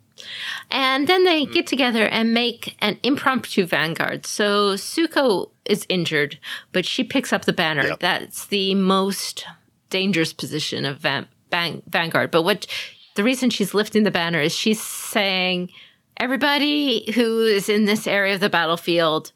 And 0.72 1.08
then 1.08 1.24
they 1.24 1.46
get 1.46 1.68
together 1.68 2.08
and 2.08 2.34
make 2.34 2.76
an 2.80 3.00
impromptu 3.04 3.66
vanguard. 3.66 4.26
So 4.26 4.74
Suko 4.74 5.52
is 5.66 5.86
injured, 5.90 6.40
but 6.72 6.86
she 6.86 7.04
picks 7.04 7.32
up 7.32 7.46
the 7.46 7.54
banner. 7.54 7.88
Yep. 7.88 8.00
That's 8.00 8.48
the 8.48 8.76
most 8.76 9.46
dangerous 9.90 10.34
position 10.34 10.86
of 10.86 10.98
van- 11.00 11.28
van- 11.52 11.84
vanguard. 11.88 12.32
But 12.32 12.44
what 12.44 12.68
the 13.16 13.24
reason 13.24 13.50
she's 13.50 13.74
lifting 13.74 14.04
the 14.04 14.12
banner 14.12 14.42
is 14.42 14.54
she's 14.54 14.82
saying, 14.82 15.70
everybody 16.18 17.12
who 17.14 17.46
is 17.46 17.70
in 17.70 17.86
this 17.86 18.08
area 18.08 18.34
of 18.34 18.40
the 18.40 18.50
battlefield, 18.50 19.32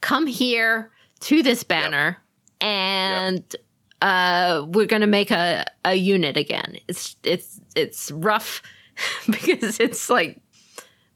come 0.00 0.26
here 0.26 0.90
to 1.20 1.42
this 1.42 1.62
banner, 1.62 2.18
yep. 2.60 2.68
and 2.68 3.44
yep. 3.52 3.62
Uh, 4.02 4.64
we're 4.68 4.86
going 4.86 5.02
to 5.02 5.06
make 5.06 5.30
a, 5.30 5.62
a 5.84 5.94
unit 5.94 6.38
again. 6.38 6.78
It's 6.88 7.16
it's 7.22 7.60
it's 7.76 8.10
rough 8.10 8.62
because 9.30 9.80
it's 9.80 10.08
like 10.10 10.40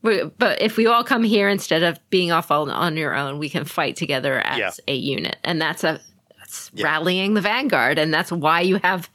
but 0.03 0.61
if 0.61 0.76
we 0.76 0.87
all 0.87 1.03
come 1.03 1.22
here 1.22 1.49
instead 1.49 1.82
of 1.82 1.99
being 2.11 2.30
off 2.30 2.51
on, 2.51 2.70
on 2.70 2.97
your 2.97 3.14
own, 3.14 3.39
we 3.39 3.49
can 3.49 3.64
fight 3.64 3.97
together 3.97 4.39
as 4.41 4.59
yeah. 4.59 4.70
a 4.87 4.95
unit, 4.95 5.37
and 5.45 5.61
that's 5.61 5.82
a 5.82 5.99
that's 6.39 6.70
yeah. 6.74 6.85
rallying 6.85 7.32
the 7.32 7.41
vanguard, 7.41 7.99
and 7.99 8.12
that's 8.12 8.30
why 8.30 8.61
you 8.61 8.76
have 8.85 9.09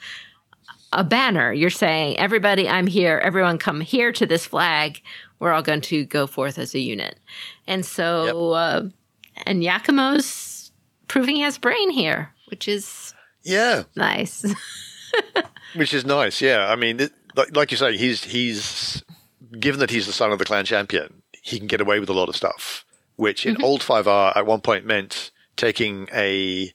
a 0.91 1.03
banner. 1.03 1.53
You're 1.53 1.70
saying, 1.70 2.17
"Everybody, 2.17 2.67
I'm 2.67 2.88
here. 2.88 3.20
Everyone, 3.24 3.59
come 3.59 3.82
here 3.82 4.11
to 4.13 4.26
this 4.26 4.47
flag. 4.47 5.01
We're 5.38 5.51
all 5.51 5.61
going 5.61 5.82
to 5.82 6.05
go 6.05 6.26
forth 6.26 6.57
as 6.57 6.74
a 6.74 6.80
unit." 6.80 7.20
And 7.67 7.86
so, 7.86 8.26
yep. 8.26 8.36
uh, 8.36 8.89
and 9.45 9.61
Yakumo's 9.61 10.72
proving 11.07 11.36
he 11.36 11.41
has 11.43 11.59
brain 11.59 11.91
here, 11.91 12.34
which 12.47 12.67
is 12.67 13.13
yeah 13.43 13.84
nice. 13.95 14.43
which 15.76 15.93
is 15.93 16.03
nice. 16.03 16.41
Yeah, 16.41 16.67
I 16.67 16.76
mean, 16.76 17.11
like, 17.40 17.56
like 17.56 17.72
you 17.72 17.78
say, 17.78 17.98
he's 17.98 18.24
he's 18.26 19.04
given 19.60 19.80
that 19.80 19.90
he's 19.90 20.06
the 20.06 20.14
son 20.14 20.32
of 20.32 20.40
the 20.40 20.46
clan 20.46 20.66
champion, 20.66 21.22
he 21.42 21.58
can 21.58 21.68
get 21.68 21.82
away 21.82 22.00
with 22.00 22.10
a 22.10 22.14
lot 22.14 22.30
of 22.30 22.36
stuff, 22.36 22.86
which 23.16 23.46
in 23.46 23.56
mm-hmm. 23.56 23.64
old 23.64 23.82
5R 23.82 24.36
at 24.36 24.46
one 24.46 24.62
point 24.62 24.86
meant 24.86 25.32
taking 25.56 26.08
a 26.14 26.72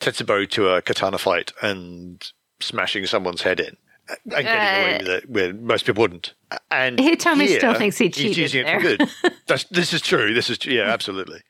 Tetsubo 0.00 0.48
to 0.50 0.68
a 0.68 0.82
katana 0.82 1.18
fight 1.18 1.52
and 1.62 2.32
smashing 2.60 3.06
someone's 3.06 3.42
head 3.42 3.60
in 3.60 3.76
and 4.08 4.20
getting 4.30 4.46
uh, 4.46 4.82
away 4.82 4.98
with 4.98 5.08
it 5.08 5.30
where 5.30 5.52
most 5.54 5.84
people 5.84 6.02
wouldn't. 6.02 6.34
And 6.70 6.98
Hitomi 6.98 7.46
here, 7.46 7.58
still 7.58 7.74
thinks 7.74 7.98
he 7.98 8.10
cheated. 8.10 8.36
He's 8.36 8.38
using 8.38 8.64
there. 8.64 8.78
it 8.78 9.00
for 9.00 9.06
good. 9.24 9.34
That's, 9.46 9.64
this 9.64 9.92
is 9.92 10.00
true. 10.02 10.34
This 10.34 10.50
is 10.50 10.64
yeah, 10.64 10.82
absolutely. 10.82 11.40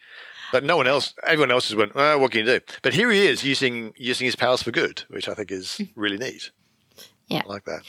But 0.51 0.65
no 0.65 0.79
one 0.79 0.87
else, 0.87 1.13
everyone 1.25 1.51
else 1.51 1.69
has 1.69 1.77
went. 1.77 1.93
Oh, 1.95 2.19
what 2.19 2.31
can 2.31 2.47
you 2.47 2.59
do? 2.59 2.61
But 2.83 2.95
here 2.95 3.11
he 3.11 3.27
is 3.27 3.45
using 3.45 3.93
using 3.97 4.25
his 4.25 4.35
powers 4.35 4.63
for 4.63 4.71
good, 4.71 5.03
which 5.09 5.29
I 5.29 5.35
think 5.35 5.53
is 5.53 5.77
mm. 5.79 5.91
really 5.95 6.17
neat. 6.17 6.51
Yeah, 7.27 7.43
I 7.45 7.49
like 7.49 7.65
that. 7.67 7.83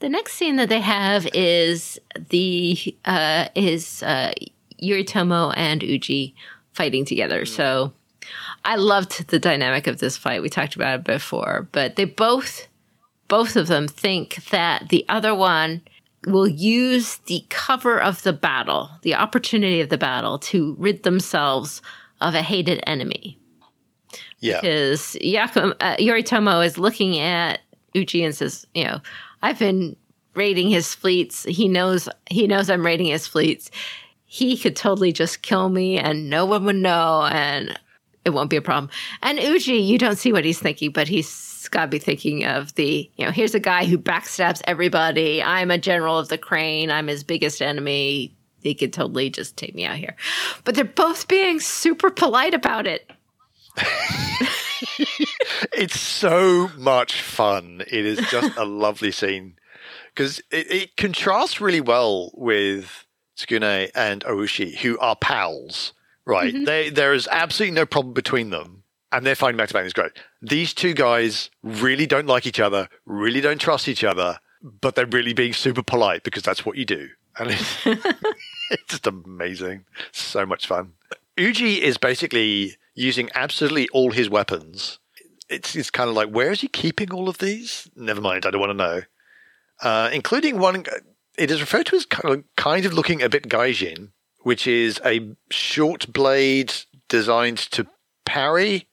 The 0.00 0.08
next 0.08 0.32
scene 0.34 0.56
that 0.56 0.70
they 0.70 0.80
have 0.80 1.26
is 1.34 2.00
the 2.30 2.96
uh, 3.04 3.48
is 3.54 4.02
uh, 4.02 4.32
Yoritomo 4.82 5.52
and 5.56 5.82
Uji 5.82 6.34
fighting 6.72 7.04
together. 7.04 7.44
So 7.44 7.92
I 8.64 8.76
loved 8.76 9.28
the 9.28 9.38
dynamic 9.38 9.86
of 9.86 9.98
this 9.98 10.16
fight. 10.16 10.42
We 10.42 10.48
talked 10.48 10.74
about 10.74 11.00
it 11.00 11.04
before, 11.04 11.68
but 11.72 11.96
they 11.96 12.06
both 12.06 12.66
both 13.28 13.56
of 13.56 13.68
them 13.68 13.86
think 13.86 14.36
that 14.50 14.88
the 14.88 15.04
other 15.08 15.34
one 15.34 15.82
will 16.26 16.48
use 16.48 17.16
the 17.26 17.44
cover 17.48 18.00
of 18.00 18.22
the 18.22 18.32
battle, 18.32 18.90
the 19.02 19.14
opportunity 19.14 19.80
of 19.80 19.88
the 19.90 19.98
battle, 19.98 20.38
to 20.38 20.76
rid 20.78 21.02
themselves 21.02 21.80
of 22.20 22.34
a 22.34 22.42
hated 22.42 22.82
enemy. 22.86 23.38
Yeah, 24.38 24.60
because 24.60 25.16
Yakum, 25.22 25.74
uh, 25.80 25.96
Yoritomo 25.96 26.64
is 26.64 26.78
looking 26.78 27.18
at 27.18 27.60
Uji 27.94 28.24
and 28.24 28.34
says, 28.34 28.66
you 28.74 28.84
know, 28.84 29.00
I've 29.42 29.58
been 29.58 29.96
raiding 30.34 30.70
his 30.70 30.94
fleets. 30.94 31.44
He 31.44 31.68
knows 31.68 32.08
he 32.28 32.46
knows 32.46 32.70
I'm 32.70 32.84
raiding 32.84 33.06
his 33.06 33.26
fleets. 33.26 33.70
He 34.24 34.56
could 34.56 34.76
totally 34.76 35.12
just 35.12 35.42
kill 35.42 35.68
me 35.68 35.98
and 35.98 36.30
no 36.30 36.46
one 36.46 36.64
would 36.64 36.76
know 36.76 37.28
and 37.32 37.76
it 38.24 38.30
won't 38.30 38.50
be 38.50 38.56
a 38.56 38.62
problem. 38.62 38.90
And 39.22 39.38
Uji, 39.40 39.74
you 39.74 39.98
don't 39.98 40.16
see 40.16 40.32
what 40.32 40.44
he's 40.44 40.60
thinking, 40.60 40.92
but 40.92 41.08
he's 41.08 41.68
got 41.70 41.82
to 41.82 41.88
be 41.88 41.98
thinking 41.98 42.44
of 42.44 42.74
the, 42.74 43.10
you 43.16 43.24
know, 43.24 43.32
here's 43.32 43.54
a 43.54 43.60
guy 43.60 43.86
who 43.86 43.98
backstabs 43.98 44.60
everybody. 44.66 45.42
I'm 45.42 45.70
a 45.70 45.78
general 45.78 46.18
of 46.18 46.28
the 46.28 46.38
crane. 46.38 46.90
I'm 46.90 47.06
his 47.06 47.24
biggest 47.24 47.62
enemy. 47.62 48.36
He 48.62 48.74
could 48.74 48.92
totally 48.92 49.30
just 49.30 49.56
take 49.56 49.74
me 49.74 49.84
out 49.84 49.96
here. 49.96 50.16
But 50.64 50.74
they're 50.74 50.84
both 50.84 51.28
being 51.28 51.60
super 51.60 52.10
polite 52.10 52.54
about 52.54 52.86
it. 52.86 53.10
it's 55.72 55.98
so 55.98 56.70
much 56.76 57.20
fun. 57.20 57.82
It 57.90 58.04
is 58.06 58.18
just 58.30 58.56
a 58.56 58.64
lovely 58.64 59.10
scene 59.10 59.56
because 60.14 60.38
it, 60.50 60.70
it, 60.70 60.96
contrasts 60.96 61.60
really 61.60 61.80
well 61.80 62.30
with 62.34 63.06
Tsukune 63.36 63.90
and 63.94 64.24
Oushi, 64.24 64.76
who 64.76 64.98
are 64.98 65.16
pals, 65.16 65.92
right? 66.24 66.52
Mm-hmm. 66.54 66.64
They 66.64 66.90
there 66.90 67.14
is 67.14 67.28
absolutely 67.30 67.74
no 67.74 67.86
problem 67.86 68.14
between 68.14 68.50
them, 68.50 68.82
and 69.12 69.24
they're 69.24 69.34
fighting 69.34 69.56
back 69.56 69.68
to 69.68 69.74
back. 69.74 69.84
It's 69.84 69.94
great. 69.94 70.12
These 70.42 70.74
two 70.74 70.94
guys 70.94 71.50
really 71.62 72.06
don't 72.06 72.26
like 72.26 72.46
each 72.46 72.60
other, 72.60 72.88
really 73.06 73.40
don't 73.40 73.60
trust 73.60 73.88
each 73.88 74.04
other, 74.04 74.38
but 74.62 74.94
they're 74.94 75.06
really 75.06 75.32
being 75.32 75.52
super 75.52 75.82
polite 75.82 76.22
because 76.22 76.42
that's 76.42 76.66
what 76.66 76.76
you 76.76 76.84
do, 76.84 77.08
and 77.38 77.50
it's, 77.50 77.86
it's 77.86 78.84
just 78.88 79.06
amazing. 79.06 79.84
So 80.12 80.44
much 80.44 80.66
fun. 80.66 80.92
Uji 81.36 81.82
is 81.82 81.96
basically 81.96 82.76
using 82.94 83.30
absolutely 83.34 83.88
all 83.88 84.10
his 84.12 84.28
weapons. 84.28 84.98
It's, 85.48 85.74
it's 85.74 85.90
kind 85.90 86.08
of 86.08 86.16
like, 86.16 86.30
where 86.30 86.52
is 86.52 86.60
he 86.60 86.68
keeping 86.68 87.12
all 87.12 87.28
of 87.28 87.38
these? 87.38 87.88
Never 87.96 88.20
mind, 88.20 88.46
I 88.46 88.50
don't 88.50 88.60
want 88.60 88.70
to 88.70 88.74
know. 88.74 89.02
Uh, 89.82 90.10
including 90.12 90.58
one, 90.58 90.84
it 91.38 91.50
is 91.50 91.60
referred 91.60 91.86
to 91.86 91.96
as 91.96 92.06
kind 92.06 92.34
of, 92.34 92.44
kind 92.56 92.84
of 92.84 92.92
looking 92.92 93.22
a 93.22 93.28
bit 93.28 93.48
gaijin, 93.48 94.10
which 94.42 94.66
is 94.66 95.00
a 95.04 95.34
short 95.50 96.12
blade 96.12 96.72
designed 97.08 97.58
to 97.58 97.86
parry 98.24 98.86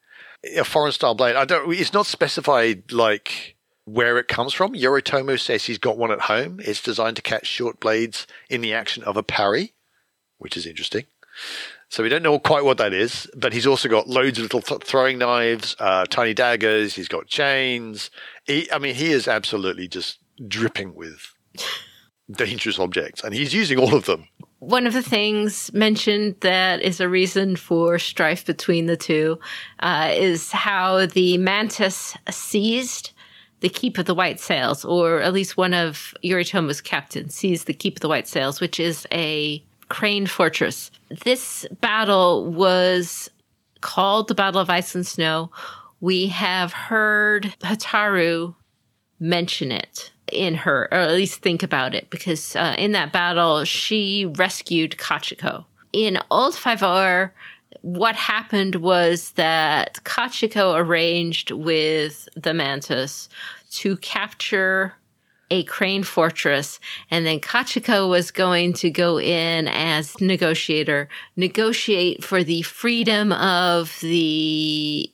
a 0.56 0.64
foreign 0.64 0.92
style 0.92 1.16
blade. 1.16 1.36
I 1.36 1.46
don't. 1.46 1.72
It's 1.74 1.94
not 1.94 2.06
specified 2.06 2.92
like 2.92 3.56
where 3.86 4.18
it 4.18 4.28
comes 4.28 4.54
from. 4.54 4.74
Yoritomo 4.74 5.40
says 5.40 5.66
he's 5.66 5.78
got 5.78 5.98
one 5.98 6.12
at 6.12 6.22
home. 6.22 6.60
It's 6.64 6.82
designed 6.82 7.16
to 7.18 7.22
catch 7.22 7.48
short 7.48 7.80
blades 7.80 8.28
in 8.50 8.62
the 8.62 8.74
action 8.74 9.04
of 9.04 9.18
a 9.18 9.24
parry, 9.24 9.74
which 10.38 10.58
is 10.58 10.66
interesting. 10.66 11.06
So 11.90 12.04
we 12.04 12.10
don't 12.10 12.24
know 12.24 12.38
quite 12.38 12.66
what 12.66 12.78
that 12.80 12.94
is, 12.94 13.30
but 13.36 13.54
he's 13.54 13.66
also 13.66 13.88
got 13.88 14.08
loads 14.08 14.38
of 14.38 14.44
little 14.44 14.62
th- 14.62 14.84
throwing 14.84 15.18
knives, 15.18 15.76
uh, 15.80 16.06
tiny 16.06 16.34
daggers. 16.34 16.96
He's 16.96 17.08
got 17.08 17.28
chains. 17.28 18.12
He, 18.46 18.70
I 18.72 18.80
mean, 18.80 18.96
he 18.96 19.12
is 19.12 19.28
absolutely 19.28 19.88
just 19.88 20.20
dripping 20.48 20.96
with 20.96 21.34
dangerous 22.32 22.78
objects, 22.78 23.24
and 23.24 23.34
he's 23.34 23.54
using 23.54 23.80
all 23.80 23.96
of 23.96 24.06
them. 24.06 24.28
One 24.60 24.86
of 24.88 24.94
the 24.94 25.04
things 25.04 25.72
mentioned 25.74 26.36
that 26.42 26.82
is 26.82 27.00
a 27.00 27.08
reason 27.08 27.56
for 27.56 28.00
strife 28.00 28.46
between 28.46 28.88
the 28.88 28.98
two 28.98 29.40
uh, 29.80 30.12
is 30.14 30.52
how 30.52 31.06
the 31.06 31.38
mantis 31.38 32.18
seized 32.30 33.12
the 33.60 33.70
Keep 33.70 33.98
of 33.98 34.06
the 34.06 34.16
White 34.16 34.40
Sails, 34.40 34.84
or 34.84 35.22
at 35.22 35.34
least 35.34 35.58
one 35.58 35.74
of 35.74 36.14
Yoritomo's 36.22 36.82
captains 36.82 37.34
seized 37.34 37.66
the 37.66 37.74
Keep 37.74 37.98
of 37.98 38.02
the 38.02 38.10
White 38.10 38.28
Sails, 38.28 38.60
which 38.60 38.80
is 38.80 39.08
a 39.12 39.64
crane 39.90 40.28
fortress. 40.28 40.92
This 41.24 41.66
battle 41.82 42.52
was 42.52 43.30
called 43.82 44.28
the 44.28 44.36
Battle 44.36 44.62
of 44.62 44.70
Ice 44.70 44.96
and 44.96 45.06
Snow. 45.06 45.52
We 46.00 46.28
have 46.28 46.74
heard 46.74 47.56
Hotaru 47.62 48.56
mention 49.20 49.72
it 49.72 50.12
in 50.32 50.56
her, 50.56 50.88
or 50.92 50.98
at 50.98 51.12
least 51.12 51.42
think 51.42 51.64
about 51.64 51.96
it, 51.96 52.10
because 52.10 52.56
uh, 52.56 52.76
in 52.78 52.92
that 52.92 53.12
battle, 53.12 53.64
she 53.64 54.26
rescued 54.26 54.98
Kachiko. 54.98 55.66
In 55.94 56.20
Old 56.30 56.54
5R, 56.54 57.32
what 57.82 58.16
happened 58.16 58.76
was 58.76 59.32
that 59.32 60.00
Kachiko 60.04 60.76
arranged 60.76 61.52
with 61.52 62.28
the 62.36 62.54
Mantis 62.54 63.30
to 63.72 63.98
capture 63.98 64.94
a 65.50 65.64
crane 65.64 66.04
fortress, 66.04 66.80
and 67.10 67.26
then 67.26 67.40
Kachiko 67.40 68.10
was 68.10 68.32
going 68.32 68.74
to 68.74 68.90
go 68.90 69.20
in 69.20 69.68
as 69.68 70.20
negotiator, 70.20 71.08
negotiate 71.36 72.24
for 72.24 72.44
the 72.44 72.62
freedom 72.64 73.32
of 73.32 73.98
the 74.02 75.12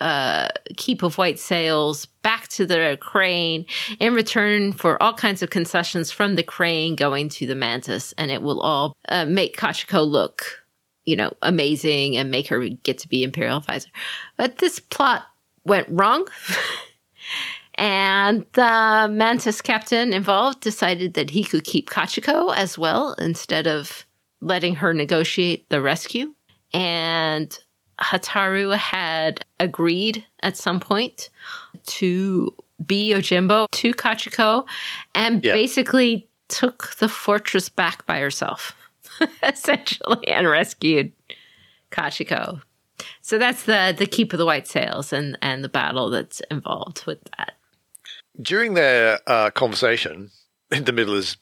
uh, 0.00 0.48
keep 0.76 1.02
of 1.04 1.16
white 1.16 1.38
sails 1.38 2.06
back 2.22 2.48
to 2.48 2.66
the 2.66 2.98
crane 3.00 3.64
in 4.00 4.14
return 4.14 4.72
for 4.72 5.00
all 5.00 5.12
kinds 5.12 5.42
of 5.42 5.50
concessions 5.50 6.10
from 6.10 6.34
the 6.34 6.42
crane 6.42 6.96
going 6.96 7.28
to 7.28 7.46
the 7.46 7.54
mantis, 7.54 8.12
and 8.18 8.30
it 8.30 8.42
will 8.42 8.60
all 8.60 8.96
uh, 9.08 9.24
make 9.24 9.56
Kachiko 9.56 10.06
look, 10.06 10.64
you 11.04 11.14
know, 11.14 11.32
amazing 11.42 12.16
and 12.16 12.30
make 12.30 12.48
her 12.48 12.68
get 12.68 12.98
to 12.98 13.08
be 13.08 13.22
imperial 13.22 13.58
advisor. 13.58 13.90
But 14.36 14.58
this 14.58 14.80
plot 14.80 15.24
went 15.64 15.86
wrong. 15.88 16.26
and 17.76 18.44
the 18.52 19.08
mantis 19.10 19.60
captain 19.60 20.12
involved 20.12 20.60
decided 20.60 21.14
that 21.14 21.30
he 21.30 21.44
could 21.44 21.64
keep 21.64 21.88
Kachiko 21.88 22.54
as 22.54 22.76
well 22.76 23.14
instead 23.14 23.66
of 23.66 24.06
letting 24.40 24.74
her 24.76 24.92
negotiate 24.92 25.68
the 25.70 25.80
rescue. 25.80 26.34
And 26.74 27.56
Hotaru 28.00 28.76
had 28.76 29.44
agreed 29.60 30.24
at 30.42 30.56
some 30.56 30.80
point 30.80 31.30
to 31.86 32.54
be 32.84 33.12
Yojimbo 33.12 33.66
to 33.70 33.92
Kachiko 33.92 34.66
and 35.14 35.44
yeah. 35.44 35.52
basically 35.52 36.28
took 36.48 36.94
the 36.96 37.08
fortress 37.08 37.68
back 37.68 38.04
by 38.06 38.18
herself, 38.18 38.74
essentially, 39.42 40.26
and 40.28 40.48
rescued 40.48 41.12
Kachiko. 41.90 42.60
So 43.20 43.38
that's 43.38 43.64
the 43.64 43.94
the 43.96 44.06
keep 44.06 44.32
of 44.32 44.38
the 44.38 44.46
white 44.46 44.66
sails 44.66 45.12
and 45.12 45.38
and 45.42 45.64
the 45.64 45.68
battle 45.68 46.10
that's 46.10 46.40
involved 46.50 47.04
with 47.06 47.22
that. 47.36 47.54
During 48.40 48.74
their 48.74 49.20
uh, 49.26 49.50
conversation, 49.50 50.30
in 50.70 50.84
the 50.84 50.92
middle 50.92 51.14
of 51.14 51.20
this 51.20 51.36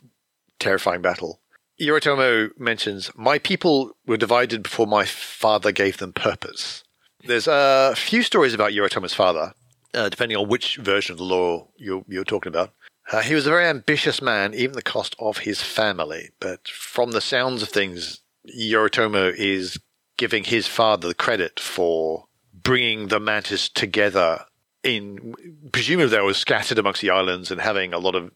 terrifying 0.58 1.02
battle, 1.02 1.40
Yoritomo 1.80 2.50
mentions, 2.58 3.10
My 3.16 3.38
people 3.38 3.96
were 4.06 4.16
divided 4.16 4.62
before 4.62 4.86
my 4.86 5.04
father 5.04 5.72
gave 5.72 5.96
them 5.96 6.12
purpose. 6.12 6.84
There's 7.24 7.48
a 7.48 7.94
few 7.96 8.22
stories 8.22 8.54
about 8.54 8.72
Yoritomo's 8.72 9.14
father, 9.14 9.54
uh, 9.94 10.08
depending 10.08 10.36
on 10.36 10.48
which 10.48 10.76
version 10.76 11.12
of 11.12 11.18
the 11.18 11.24
law 11.24 11.68
you're, 11.76 12.04
you're 12.08 12.24
talking 12.24 12.50
about. 12.50 12.72
Uh, 13.10 13.22
he 13.22 13.34
was 13.34 13.46
a 13.46 13.50
very 13.50 13.66
ambitious 13.66 14.22
man, 14.22 14.54
even 14.54 14.74
the 14.74 14.82
cost 14.82 15.16
of 15.18 15.38
his 15.38 15.62
family. 15.62 16.30
But 16.38 16.68
from 16.68 17.10
the 17.10 17.20
sounds 17.20 17.62
of 17.62 17.68
things, 17.70 18.20
Yoritomo 18.46 19.34
is 19.34 19.78
giving 20.16 20.44
his 20.44 20.66
father 20.66 21.08
the 21.08 21.14
credit 21.14 21.58
for 21.58 22.26
bringing 22.52 23.08
the 23.08 23.20
mantis 23.20 23.68
together 23.68 24.44
in 24.82 25.34
presumably 25.72 26.16
they 26.16 26.20
were 26.20 26.34
scattered 26.34 26.78
amongst 26.78 27.02
the 27.02 27.10
islands 27.10 27.50
and 27.50 27.60
having 27.60 27.92
a 27.92 27.98
lot 27.98 28.14
of 28.14 28.30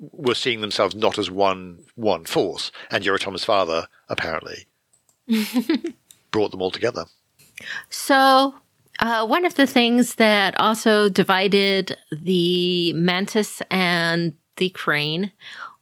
were 0.00 0.34
seeing 0.34 0.60
themselves 0.60 0.94
not 0.94 1.18
as 1.18 1.30
one 1.30 1.84
one 1.94 2.24
force. 2.24 2.72
And 2.90 3.04
Yoritomo's 3.04 3.44
father 3.44 3.86
apparently 4.08 4.66
brought 6.30 6.50
them 6.50 6.62
all 6.62 6.70
together. 6.70 7.04
So 7.90 8.54
uh, 9.00 9.26
one 9.26 9.44
of 9.44 9.54
the 9.54 9.66
things 9.66 10.16
that 10.16 10.58
also 10.58 11.08
divided 11.08 11.96
the 12.10 12.92
mantis 12.94 13.62
and 13.70 14.34
the 14.56 14.70
crane 14.70 15.32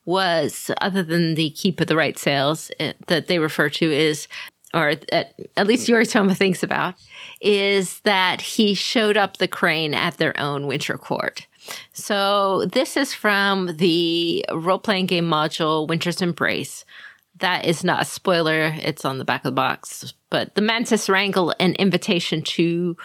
was 0.05 0.71
other 0.81 1.03
than 1.03 1.35
the 1.35 1.51
keep 1.51 1.81
of 1.81 1.87
the 1.87 1.97
white 1.97 2.19
sails 2.19 2.71
it, 2.81 2.97
that 3.09 3.27
they 3.27 3.39
refer 3.39 3.69
to 3.69 3.93
is 3.93 4.27
or 4.75 4.91
at, 5.13 5.35
at 5.57 5.67
least 5.67 5.89
Yoritomo 5.89 6.37
thinks 6.37 6.63
about, 6.63 6.95
is 7.41 8.01
that 8.01 8.41
he 8.41 8.75
showed 8.75 9.17
up 9.17 9.37
the 9.37 9.49
crane 9.49 9.95
at 9.95 10.17
their 10.19 10.39
own 10.39 10.67
winter 10.67 10.99
court. 10.99 11.47
So 11.93 12.67
this 12.67 12.97
is 12.97 13.15
from 13.15 13.77
the 13.77 14.45
role 14.53 14.79
playing 14.79 15.07
game 15.07 15.29
module 15.29 15.89
Winter's 15.89 16.23
Embrace. 16.23 16.85
That 17.41 17.65
is 17.65 17.85
not 17.85 18.03
a 18.03 18.07
spoiler, 18.07 18.75
it's 18.79 19.05
on 19.05 19.19
the 19.19 19.25
back 19.25 19.41
of 19.41 19.45
the 19.45 19.53
box. 19.53 20.13
But 20.31 20.55
the 20.55 20.63
Mantis 20.63 21.09
wrangle 21.09 21.55
an 21.61 21.75
invitation 21.75 22.43
to 22.43 22.97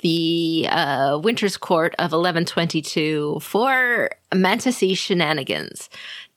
the 0.00 0.66
uh, 0.70 1.20
Winter's 1.22 1.56
Court 1.56 1.94
of 1.98 2.12
1122 2.12 3.38
for 3.42 4.10
Mantis 4.34 4.78
shenanigans. 4.98 5.90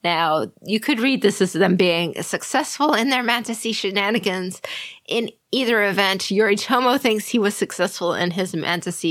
Now, 0.04 0.52
you 0.66 0.80
could 0.80 1.00
read 1.00 1.22
this 1.22 1.42
as 1.42 1.54
them 1.54 1.76
being 1.78 2.22
successful 2.22 2.94
in 2.94 3.10
their 3.10 3.24
Mantis 3.24 3.62
shenanigans. 3.62 4.62
In 5.08 5.30
either 5.52 5.84
event, 5.84 6.24
Yoritomo 6.24 7.00
thinks 7.00 7.30
he 7.30 7.40
was 7.40 7.56
successful 7.56 8.14
in 8.14 8.32
his 8.32 8.54
Mantis 8.54 9.06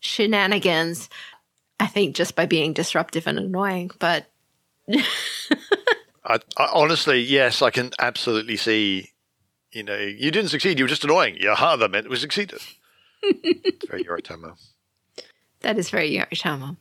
shenanigans. 0.00 1.08
I 1.80 1.86
think 1.86 2.14
just 2.14 2.36
by 2.36 2.46
being 2.46 2.72
disruptive 2.72 3.26
and 3.26 3.38
annoying, 3.38 3.90
but. 3.98 4.30
I, 6.24 6.38
I, 6.58 6.68
honestly, 6.72 7.20
yes, 7.20 7.62
I 7.62 7.70
can 7.70 7.92
absolutely 7.98 8.56
see. 8.56 9.12
You 9.72 9.82
know, 9.84 9.96
you 9.96 10.30
didn't 10.30 10.50
succeed. 10.50 10.78
You 10.78 10.84
were 10.84 10.88
just 10.88 11.04
annoying. 11.04 11.36
Yeah, 11.40 11.76
that 11.76 11.90
meant 11.90 12.10
we 12.10 12.16
succeeded. 12.16 12.60
very 13.88 14.04
Yoritomo. 14.04 14.54
That 15.60 15.78
is 15.78 15.90
very 15.90 16.10
Yoritomo. 16.10 16.76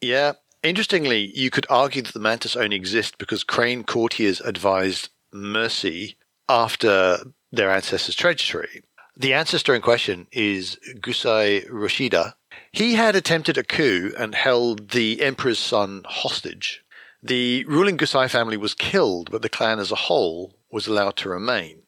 Yeah, 0.00 0.32
Interestingly, 0.62 1.30
you 1.34 1.50
could 1.50 1.66
argue 1.70 2.02
that 2.02 2.12
the 2.12 2.20
mantis 2.20 2.56
only 2.56 2.76
exist 2.76 3.18
because 3.18 3.44
crane 3.44 3.84
courtiers 3.84 4.40
advised 4.40 5.10
mercy 5.32 6.16
after 6.48 7.18
their 7.52 7.70
ancestors' 7.70 8.16
treachery. 8.16 8.82
The 9.16 9.34
ancestor 9.34 9.74
in 9.74 9.82
question 9.82 10.26
is 10.32 10.78
Gusai 11.00 11.68
Roshida. 11.68 12.34
He 12.72 12.94
had 12.94 13.16
attempted 13.16 13.58
a 13.58 13.64
coup 13.64 14.12
and 14.18 14.34
held 14.34 14.90
the 14.90 15.22
emperor's 15.22 15.58
son 15.58 16.02
hostage. 16.06 16.84
The 17.22 17.64
ruling 17.64 17.98
Gusai 17.98 18.30
family 18.30 18.56
was 18.56 18.74
killed, 18.74 19.30
but 19.30 19.42
the 19.42 19.48
clan 19.48 19.78
as 19.78 19.90
a 19.90 19.96
whole 19.96 20.54
was 20.70 20.86
allowed 20.86 21.16
to 21.16 21.28
remain, 21.28 21.82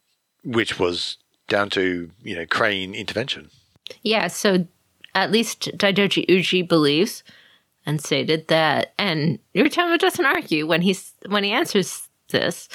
which 0.44 0.78
was 0.78 1.18
down 1.48 1.70
to, 1.70 2.10
you 2.22 2.34
know, 2.34 2.46
crane 2.46 2.94
intervention. 2.94 3.50
Yeah, 4.02 4.28
so 4.28 4.66
at 5.14 5.30
least 5.30 5.70
Daidoji 5.76 6.28
Uji 6.28 6.62
believes 6.62 7.22
and 7.90 8.00
stated 8.00 8.48
that, 8.48 8.94
and 8.98 9.38
Yoritomo 9.54 9.98
doesn't 9.98 10.24
argue 10.24 10.66
when 10.66 10.80
he's 10.80 11.12
when 11.28 11.44
he 11.44 11.50
answers 11.50 12.08
this, 12.30 12.68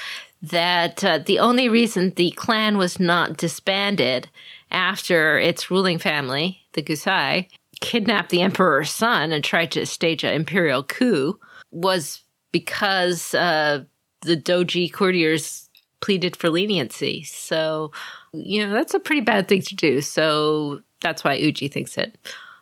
that 0.44 1.04
uh, 1.04 1.20
the 1.20 1.40
only 1.40 1.70
reason 1.70 2.12
the 2.16 2.32
clan 2.32 2.78
was 2.78 3.00
not 3.00 3.38
disbanded 3.38 4.30
after 4.72 5.40
its 5.40 5.72
ruling 5.72 5.98
family, 5.98 6.60
the 6.74 6.84
Gusai, 6.84 7.48
kidnapped 7.80 8.30
the 8.30 8.42
emperor's 8.42 8.92
son 8.92 9.32
and 9.32 9.44
tried 9.44 9.72
to 9.72 9.86
stage 9.86 10.24
an 10.24 10.34
imperial 10.34 10.84
coup 10.84 11.40
was 11.72 12.22
because 12.52 13.34
uh, 13.34 13.84
the 14.22 14.38
doji 14.38 14.92
courtiers 14.92 15.70
pleaded 16.02 16.36
for 16.36 16.50
leniency. 16.50 17.24
So, 17.24 17.92
you 18.34 18.66
know, 18.66 18.74
that's 18.74 18.94
a 18.94 19.00
pretty 19.00 19.22
bad 19.22 19.48
thing 19.48 19.62
to 19.62 19.76
do. 19.76 20.02
So 20.02 20.82
that's 21.02 21.24
why 21.24 21.36
Uji 21.36 21.70
thinks 21.70 21.98
it. 21.98 22.18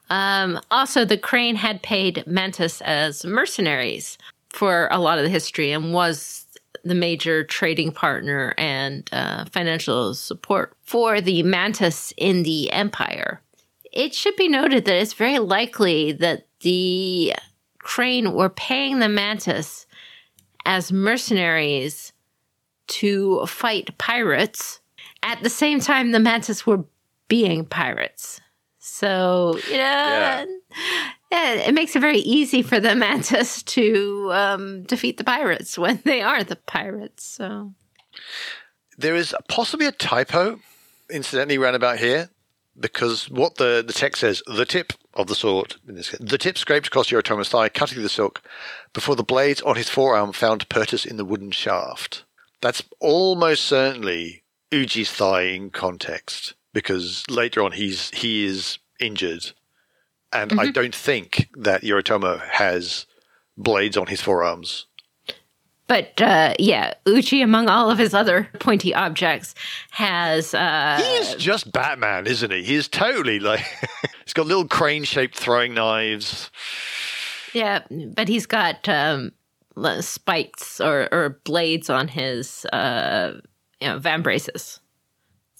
Um, 0.10 0.60
also, 0.70 1.06
the 1.06 1.18
Crane 1.18 1.56
had 1.56 1.82
paid 1.82 2.24
Mantis 2.28 2.82
as 2.82 3.26
mercenaries 3.26 4.18
for 4.50 4.88
a 4.92 5.00
lot 5.00 5.18
of 5.18 5.24
the 5.24 5.30
history 5.30 5.72
and 5.72 5.94
was 5.94 6.46
the 6.84 6.96
major 6.96 7.44
trading 7.44 7.92
partner 7.92 8.54
and 8.58 9.10
uh, 9.12 9.46
financial 9.46 10.14
support 10.14 10.74
for 10.82 11.22
the 11.22 11.42
Mantis 11.44 12.14
in 12.18 12.44
the 12.44 12.72
Empire. 12.72 13.42
It 13.92 14.14
should 14.14 14.36
be 14.36 14.50
noted 14.50 14.86
that 14.86 14.96
it's 14.96 15.14
very 15.14 15.40
likely 15.40 16.12
that 16.14 16.48
the 16.62 17.34
Crane 17.80 18.34
were 18.34 18.50
paying 18.50 19.00
the 19.00 19.10
Mantis 19.10 19.86
as 20.66 20.92
mercenaries 20.92 22.12
to 22.88 23.46
fight 23.46 23.98
pirates 23.98 24.80
at 25.22 25.42
the 25.42 25.50
same 25.50 25.80
time 25.80 26.12
the 26.12 26.20
Mantis 26.20 26.66
were 26.66 26.84
being 27.28 27.66
pirates. 27.66 28.42
So, 28.86 29.58
you 29.70 29.78
know, 29.78 29.78
yeah. 29.78 30.46
yeah. 31.32 31.54
it 31.54 31.74
makes 31.74 31.96
it 31.96 32.02
very 32.02 32.20
easy 32.20 32.62
for 32.62 32.82
the 32.82 32.96
mantis 32.98 33.64
to 33.64 34.30
um, 34.34 34.84
defeat 34.84 35.16
the 35.16 35.24
pirates 35.24 35.78
when 35.78 36.02
they 36.04 36.22
are 36.22 36.44
the 36.44 36.58
pirates. 36.58 37.24
So, 37.24 37.74
there 38.98 39.16
is 39.16 39.34
possibly 39.48 39.86
a 39.86 39.94
typo, 39.94 40.60
incidentally, 41.10 41.58
around 41.58 41.76
about 41.76 42.00
here, 42.00 42.30
because 42.78 43.30
what 43.30 43.56
the, 43.56 43.86
the 43.88 43.94
text 43.94 44.20
says, 44.20 44.44
the 44.48 44.66
tip 44.66 44.92
of 45.14 45.28
the 45.28 45.36
sword, 45.36 45.76
in 45.88 45.96
this 45.96 46.10
case, 46.10 46.20
the 46.20 46.38
tip 46.38 46.58
scraped 46.58 46.88
across 46.88 47.10
Yoritomo's 47.10 47.48
thigh, 47.48 47.70
cutting 47.70 48.04
the 48.04 48.10
silk, 48.10 48.42
before 48.92 49.16
the 49.16 49.24
blades 49.24 49.62
on 49.62 49.78
his 49.78 49.88
forearm 49.88 50.34
found 50.34 50.68
purchase 50.68 51.06
in 51.06 51.16
the 51.16 51.24
wooden 51.24 51.52
shaft. 51.52 52.26
That's 52.60 52.84
almost 53.00 53.64
certainly 53.64 54.44
Uji's 54.74 55.10
thigh 55.10 55.44
in 55.44 55.70
context 55.70 56.56
because 56.74 57.24
later 57.30 57.62
on 57.62 57.72
he's 57.72 58.10
he 58.12 58.46
is 58.46 58.80
injured, 59.00 59.52
and 60.32 60.52
mm-hmm. 60.52 60.60
I 60.60 60.72
don't 60.72 60.96
think 60.96 61.50
that 61.56 61.82
Yoritomo 61.84 62.42
has 62.50 63.06
blades 63.58 63.98
on 63.98 64.08
his 64.08 64.22
forearms. 64.22 64.88
But 65.88 66.22
uh, 66.22 66.54
yeah, 66.60 66.94
Uji, 67.06 67.42
among 67.42 67.68
all 67.70 67.92
of 67.92 67.98
his 67.98 68.14
other 68.14 68.50
pointy 68.60 68.96
objects, 68.96 69.54
has. 69.92 70.54
Uh, 70.54 71.00
He's 71.02 71.36
just 71.36 71.72
Batman, 71.72 72.26
isn't 72.26 72.52
he? 72.52 72.64
He's 72.64 72.88
totally 72.88 73.40
like. 73.40 73.66
he's 74.24 74.34
got 74.34 74.48
little 74.48 74.68
crane 74.68 75.04
shaped 75.04 75.38
throwing 75.38 75.74
knives. 75.74 76.50
Yeah, 77.54 77.84
but 78.16 78.28
he's 78.28 78.48
got 78.48 78.90
um, 78.90 79.34
spikes 80.00 80.82
or, 80.82 81.10
or 81.12 81.40
blades 81.44 81.90
on 81.90 82.08
his 82.08 82.66
uh, 82.74 83.34
you 83.80 83.88
know, 83.88 84.00
vambraces 84.00 84.80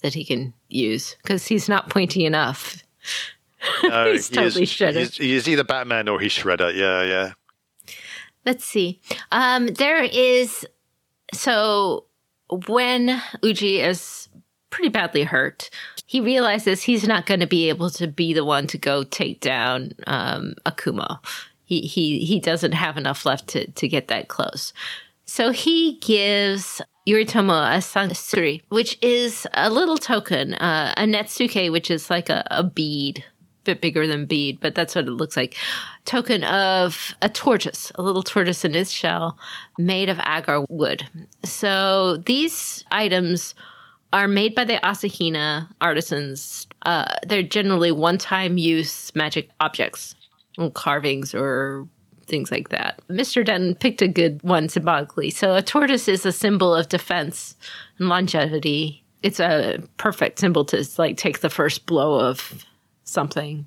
that 0.04 0.12
he 0.12 0.22
can 0.22 0.52
use 0.68 1.16
because 1.22 1.46
he's 1.46 1.66
not 1.66 1.88
pointy 1.88 2.26
enough. 2.26 2.84
No, 3.82 4.04
he's 4.12 4.28
totally 4.28 4.64
is, 4.64 4.70
Shredder. 4.70 4.98
He's, 4.98 5.16
he's, 5.16 5.48
either 5.48 5.64
Batman 5.64 6.10
or 6.10 6.20
he's 6.20 6.32
Shredder. 6.32 6.74
Yeah, 6.74 7.02
yeah. 7.02 7.32
Let's 8.44 8.66
see. 8.66 9.00
Um, 9.32 9.68
there 9.68 10.02
is 10.02 10.66
so 11.32 12.04
when 12.66 13.18
Uji 13.42 13.80
is 13.80 14.28
pretty 14.68 14.90
badly 14.90 15.24
hurt, 15.24 15.70
he 16.04 16.20
realizes 16.20 16.82
he's 16.82 17.08
not 17.08 17.24
going 17.24 17.40
to 17.40 17.46
be 17.46 17.70
able 17.70 17.88
to 17.88 18.06
be 18.06 18.34
the 18.34 18.44
one 18.44 18.66
to 18.66 18.76
go 18.76 19.04
take 19.04 19.40
down 19.40 19.92
um, 20.06 20.52
Akuma. 20.66 21.18
He 21.64 21.80
he 21.80 22.26
he 22.26 22.40
doesn't 22.40 22.72
have 22.72 22.98
enough 22.98 23.24
left 23.24 23.48
to 23.48 23.70
to 23.70 23.88
get 23.88 24.08
that 24.08 24.28
close. 24.28 24.74
So 25.24 25.50
he 25.50 25.98
gives 26.00 26.82
Yoritomo 27.06 27.52
a 27.52 27.78
tsangusuri, 27.78 28.62
which 28.68 28.98
is 29.02 29.46
a 29.54 29.68
little 29.70 29.98
token, 29.98 30.54
uh, 30.54 30.94
a 30.96 31.02
netsuke, 31.02 31.70
which 31.70 31.90
is 31.90 32.08
like 32.08 32.30
a, 32.30 32.46
a 32.50 32.62
bead 32.62 33.24
bit 33.64 33.80
bigger 33.80 34.06
than 34.06 34.26
bead, 34.26 34.60
but 34.60 34.74
that's 34.74 34.94
what 34.94 35.06
it 35.06 35.10
looks 35.10 35.36
like. 35.36 35.56
Token 36.04 36.44
of 36.44 37.14
a 37.22 37.28
tortoise, 37.28 37.90
a 37.96 38.02
little 38.02 38.22
tortoise 38.22 38.64
in 38.64 38.74
its 38.74 38.90
shell 38.90 39.38
made 39.78 40.08
of 40.08 40.18
agar 40.20 40.64
wood. 40.68 41.08
So 41.42 42.18
these 42.18 42.84
items 42.90 43.54
are 44.12 44.28
made 44.28 44.54
by 44.54 44.64
the 44.64 44.76
Asahina 44.76 45.68
artisans. 45.80 46.66
Uh, 46.82 47.12
they're 47.26 47.42
generally 47.42 47.90
one 47.90 48.18
time 48.18 48.58
use 48.58 49.14
magic 49.14 49.50
objects, 49.60 50.14
carvings 50.74 51.34
or 51.34 51.88
things 52.24 52.50
like 52.50 52.70
that. 52.70 53.00
Mr. 53.08 53.44
Denton 53.44 53.74
picked 53.74 54.02
a 54.02 54.08
good 54.08 54.42
one 54.42 54.68
symbolically. 54.68 55.30
So 55.30 55.54
a 55.54 55.62
tortoise 55.62 56.08
is 56.08 56.26
a 56.26 56.32
symbol 56.32 56.74
of 56.74 56.88
defense 56.88 57.56
and 57.98 58.08
longevity. 58.08 59.04
It's 59.22 59.40
a 59.40 59.82
perfect 59.96 60.38
symbol 60.38 60.64
to 60.66 60.86
like 60.98 61.16
take 61.16 61.40
the 61.40 61.50
first 61.50 61.86
blow 61.86 62.18
of 62.20 62.64
something. 63.04 63.66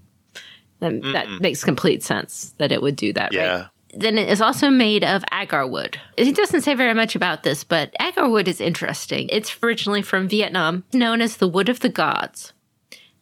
And 0.81 1.03
that 1.15 1.27
makes 1.41 1.63
complete 1.63 2.03
sense 2.03 2.53
that 2.59 2.71
it 2.71 2.81
would 2.81 2.95
do 2.95 3.11
that, 3.13 3.33
Yeah. 3.33 3.55
right? 3.57 3.65
Then 3.93 4.17
it 4.19 4.29
is 4.29 4.41
also 4.41 4.69
made 4.69 5.03
of 5.03 5.23
agar 5.33 5.65
wood. 5.65 5.99
It 6.17 6.35
doesn't 6.35 6.61
say 6.61 6.75
very 6.75 6.93
much 6.93 7.15
about 7.15 7.41
this, 7.41 7.63
but 7.63 7.95
agar 7.99 8.29
wood 8.29 8.47
is 8.47 8.61
interesting. 8.61 9.27
It's 9.31 9.55
originally 9.63 10.03
from 10.03 10.27
Vietnam, 10.27 10.83
known 10.93 11.21
as 11.21 11.37
the 11.37 11.47
wood 11.47 11.67
of 11.69 11.79
the 11.79 11.89
gods, 11.89 12.53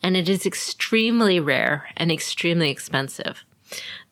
and 0.03 0.17
it 0.17 0.27
is 0.27 0.45
extremely 0.45 1.39
rare 1.39 1.88
and 1.95 2.11
extremely 2.11 2.69
expensive. 2.71 3.45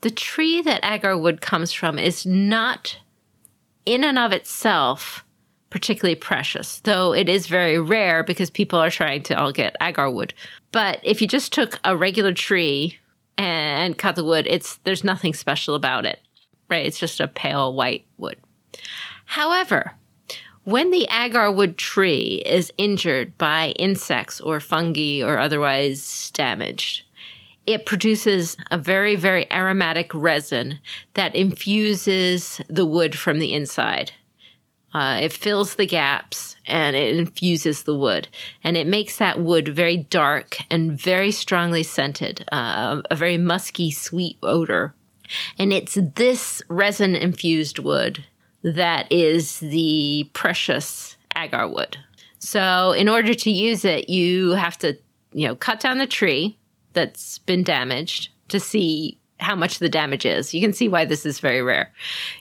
The 0.03 0.11
tree 0.11 0.61
that 0.63 0.83
agar 0.83 1.17
wood 1.17 1.39
comes 1.39 1.71
from 1.71 1.97
is 1.97 2.25
not 2.25 2.97
in 3.85 4.03
and 4.03 4.19
of 4.19 4.33
itself 4.33 5.23
particularly 5.69 6.15
precious, 6.15 6.81
though 6.81 7.13
it 7.13 7.29
is 7.29 7.47
very 7.47 7.79
rare 7.79 8.21
because 8.21 8.49
people 8.49 8.77
are 8.77 8.89
trying 8.89 9.23
to 9.23 9.39
all 9.39 9.53
get 9.53 9.77
agar 9.81 10.11
wood. 10.11 10.33
But 10.73 10.99
if 11.03 11.21
you 11.21 11.27
just 11.29 11.53
took 11.53 11.79
a 11.85 11.95
regular 11.95 12.33
tree 12.33 12.99
and 13.37 13.97
cut 13.97 14.17
the 14.17 14.25
wood, 14.25 14.45
it's 14.45 14.75
there's 14.83 15.05
nothing 15.05 15.33
special 15.33 15.73
about 15.73 16.05
it. 16.05 16.19
Right? 16.69 16.85
It's 16.85 16.99
just 16.99 17.21
a 17.21 17.27
pale 17.29 17.73
white 17.73 18.05
wood. 18.17 18.35
However, 19.23 19.93
when 20.65 20.91
the 20.91 21.07
agar 21.17 21.49
wood 21.49 21.77
tree 21.77 22.43
is 22.45 22.73
injured 22.77 23.37
by 23.37 23.69
insects 23.79 24.41
or 24.41 24.59
fungi 24.59 25.23
or 25.23 25.37
otherwise 25.37 26.29
damaged, 26.31 27.03
it 27.65 27.85
produces 27.85 28.57
a 28.71 28.77
very, 28.77 29.15
very 29.15 29.51
aromatic 29.51 30.13
resin 30.13 30.79
that 31.13 31.35
infuses 31.35 32.61
the 32.67 32.85
wood 32.85 33.17
from 33.17 33.39
the 33.39 33.53
inside. 33.53 34.11
Uh, 34.93 35.19
it 35.21 35.33
fills 35.33 35.75
the 35.75 35.87
gaps 35.87 36.55
and 36.67 36.95
it 36.95 37.15
infuses 37.15 37.83
the 37.83 37.97
wood, 37.97 38.27
and 38.63 38.77
it 38.77 38.85
makes 38.85 39.17
that 39.17 39.39
wood 39.39 39.67
very 39.67 39.97
dark 39.97 40.57
and 40.69 40.99
very 40.99 41.31
strongly 41.31 41.83
scented, 41.83 42.45
uh, 42.51 43.01
a 43.09 43.15
very 43.15 43.37
musky, 43.37 43.89
sweet 43.89 44.37
odor. 44.43 44.93
And 45.57 45.73
it's 45.73 45.97
this 46.15 46.61
resin 46.67 47.15
infused 47.15 47.79
wood 47.79 48.23
that 48.61 49.11
is 49.11 49.59
the 49.59 50.29
precious 50.33 51.17
agar 51.35 51.67
wood. 51.67 51.97
So, 52.37 52.91
in 52.91 53.09
order 53.09 53.33
to 53.33 53.49
use 53.49 53.83
it, 53.85 54.09
you 54.09 54.51
have 54.51 54.77
to, 54.79 54.97
you 55.31 55.47
know, 55.47 55.55
cut 55.55 55.79
down 55.79 55.97
the 55.97 56.05
tree 56.05 56.57
that's 56.93 57.39
been 57.39 57.63
damaged 57.63 58.29
to 58.49 58.59
see 58.59 59.19
how 59.39 59.55
much 59.55 59.79
the 59.79 59.89
damage 59.89 60.25
is. 60.25 60.53
You 60.53 60.61
can 60.61 60.73
see 60.73 60.87
why 60.87 61.05
this 61.05 61.25
is 61.25 61.39
very 61.39 61.61
rare. 61.61 61.91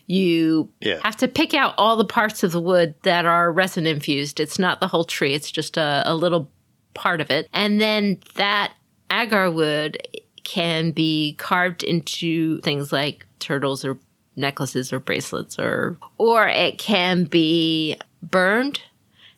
You 0.07 0.68
Yeah. 0.80 1.00
have 1.03 1.16
to 1.16 1.28
pick 1.28 1.53
out 1.55 1.74
all 1.78 1.96
the 1.96 2.05
parts 2.05 2.42
of 2.42 2.53
the 2.53 2.61
wood 2.61 2.94
that 3.03 3.24
are 3.24 3.50
resin 3.50 3.86
infused. 3.86 4.38
It's 4.38 4.59
not 4.59 4.80
the 4.80 4.88
whole 4.88 5.05
tree, 5.05 5.34
it's 5.34 5.50
just 5.50 5.76
a, 5.76 6.03
a 6.07 6.14
little 6.14 6.50
part 6.94 7.20
of 7.20 7.30
it. 7.30 7.48
And 7.53 7.80
then 7.80 8.18
that 8.34 8.72
agar 9.11 9.50
wood 9.50 9.98
can 10.44 10.90
be 10.92 11.34
carved 11.38 11.82
into 11.82 12.61
things 12.61 12.92
like 12.92 13.26
turtles 13.38 13.84
or 13.84 13.98
necklaces 14.34 14.92
or 14.92 14.98
bracelets 14.98 15.59
or 15.59 15.98
or 16.18 16.48
it 16.48 16.78
can 16.78 17.24
be 17.24 17.96
burned 18.22 18.80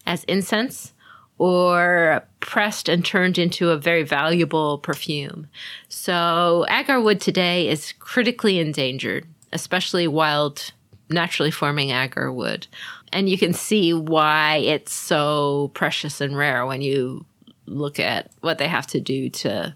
as 0.06 0.22
incense 0.24 0.93
or 1.38 2.24
pressed 2.40 2.88
and 2.88 3.04
turned 3.04 3.38
into 3.38 3.70
a 3.70 3.76
very 3.76 4.02
valuable 4.02 4.78
perfume. 4.78 5.48
So 5.88 6.64
agarwood 6.68 7.20
today 7.20 7.68
is 7.68 7.92
critically 7.98 8.60
endangered, 8.60 9.26
especially 9.52 10.06
wild 10.06 10.72
naturally 11.10 11.50
forming 11.50 11.88
agarwood. 11.88 12.66
And 13.12 13.28
you 13.28 13.38
can 13.38 13.52
see 13.52 13.92
why 13.92 14.56
it's 14.56 14.92
so 14.92 15.70
precious 15.74 16.20
and 16.20 16.36
rare 16.36 16.66
when 16.66 16.82
you 16.82 17.24
look 17.66 17.98
at 17.98 18.30
what 18.40 18.58
they 18.58 18.68
have 18.68 18.86
to 18.88 19.00
do 19.00 19.30
to 19.30 19.74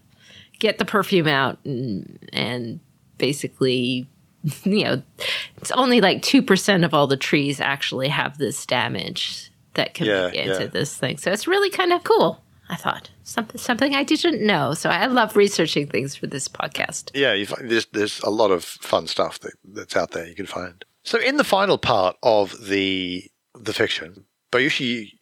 get 0.58 0.78
the 0.78 0.84
perfume 0.84 1.26
out 1.26 1.58
and, 1.64 2.18
and 2.32 2.80
basically 3.16 4.06
you 4.64 4.84
know 4.84 5.02
it's 5.56 5.70
only 5.72 6.00
like 6.00 6.22
2% 6.22 6.84
of 6.84 6.94
all 6.94 7.06
the 7.06 7.16
trees 7.16 7.60
actually 7.60 8.08
have 8.08 8.38
this 8.38 8.66
damage 8.66 9.47
that 9.78 9.94
can 9.94 10.06
Yeah, 10.06 10.30
get 10.30 10.46
into 10.46 10.60
yeah. 10.64 10.66
this 10.66 10.94
thing 10.96 11.16
so 11.16 11.30
it's 11.32 11.46
really 11.46 11.70
kind 11.70 11.92
of 11.92 12.04
cool 12.04 12.42
i 12.68 12.76
thought 12.76 13.08
something 13.22 13.58
something 13.58 13.94
i 13.94 14.02
didn't 14.04 14.46
know 14.46 14.74
so 14.74 14.90
i 14.90 15.06
love 15.06 15.34
researching 15.36 15.86
things 15.86 16.14
for 16.14 16.26
this 16.26 16.46
podcast 16.48 17.10
Yeah, 17.14 17.32
you 17.32 17.46
find 17.46 17.70
there's 17.70 17.86
there's 17.86 18.20
a 18.20 18.30
lot 18.30 18.50
of 18.50 18.62
fun 18.64 19.06
stuff 19.06 19.38
that, 19.40 19.54
that's 19.64 19.96
out 19.96 20.10
there 20.10 20.26
you 20.28 20.34
can 20.34 20.46
find. 20.46 20.84
So 21.04 21.18
in 21.18 21.36
the 21.38 21.44
final 21.44 21.78
part 21.78 22.16
of 22.22 22.66
the 22.68 23.24
the 23.54 23.72
fiction, 23.72 24.24
Bayushi 24.52 25.12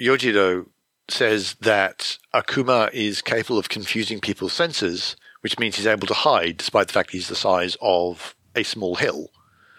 Yojiro 0.00 0.66
says 1.08 1.54
that 1.60 2.18
Akuma 2.34 2.92
is 2.92 3.22
capable 3.22 3.58
of 3.58 3.68
confusing 3.68 4.20
people's 4.20 4.52
senses, 4.52 5.14
which 5.42 5.58
means 5.58 5.76
he's 5.76 5.86
able 5.86 6.08
to 6.08 6.14
hide 6.14 6.56
despite 6.56 6.86
the 6.88 6.92
fact 6.92 7.12
he's 7.12 7.28
the 7.28 7.36
size 7.36 7.76
of 7.80 8.34
a 8.56 8.62
small 8.64 8.96
hill. 8.96 9.30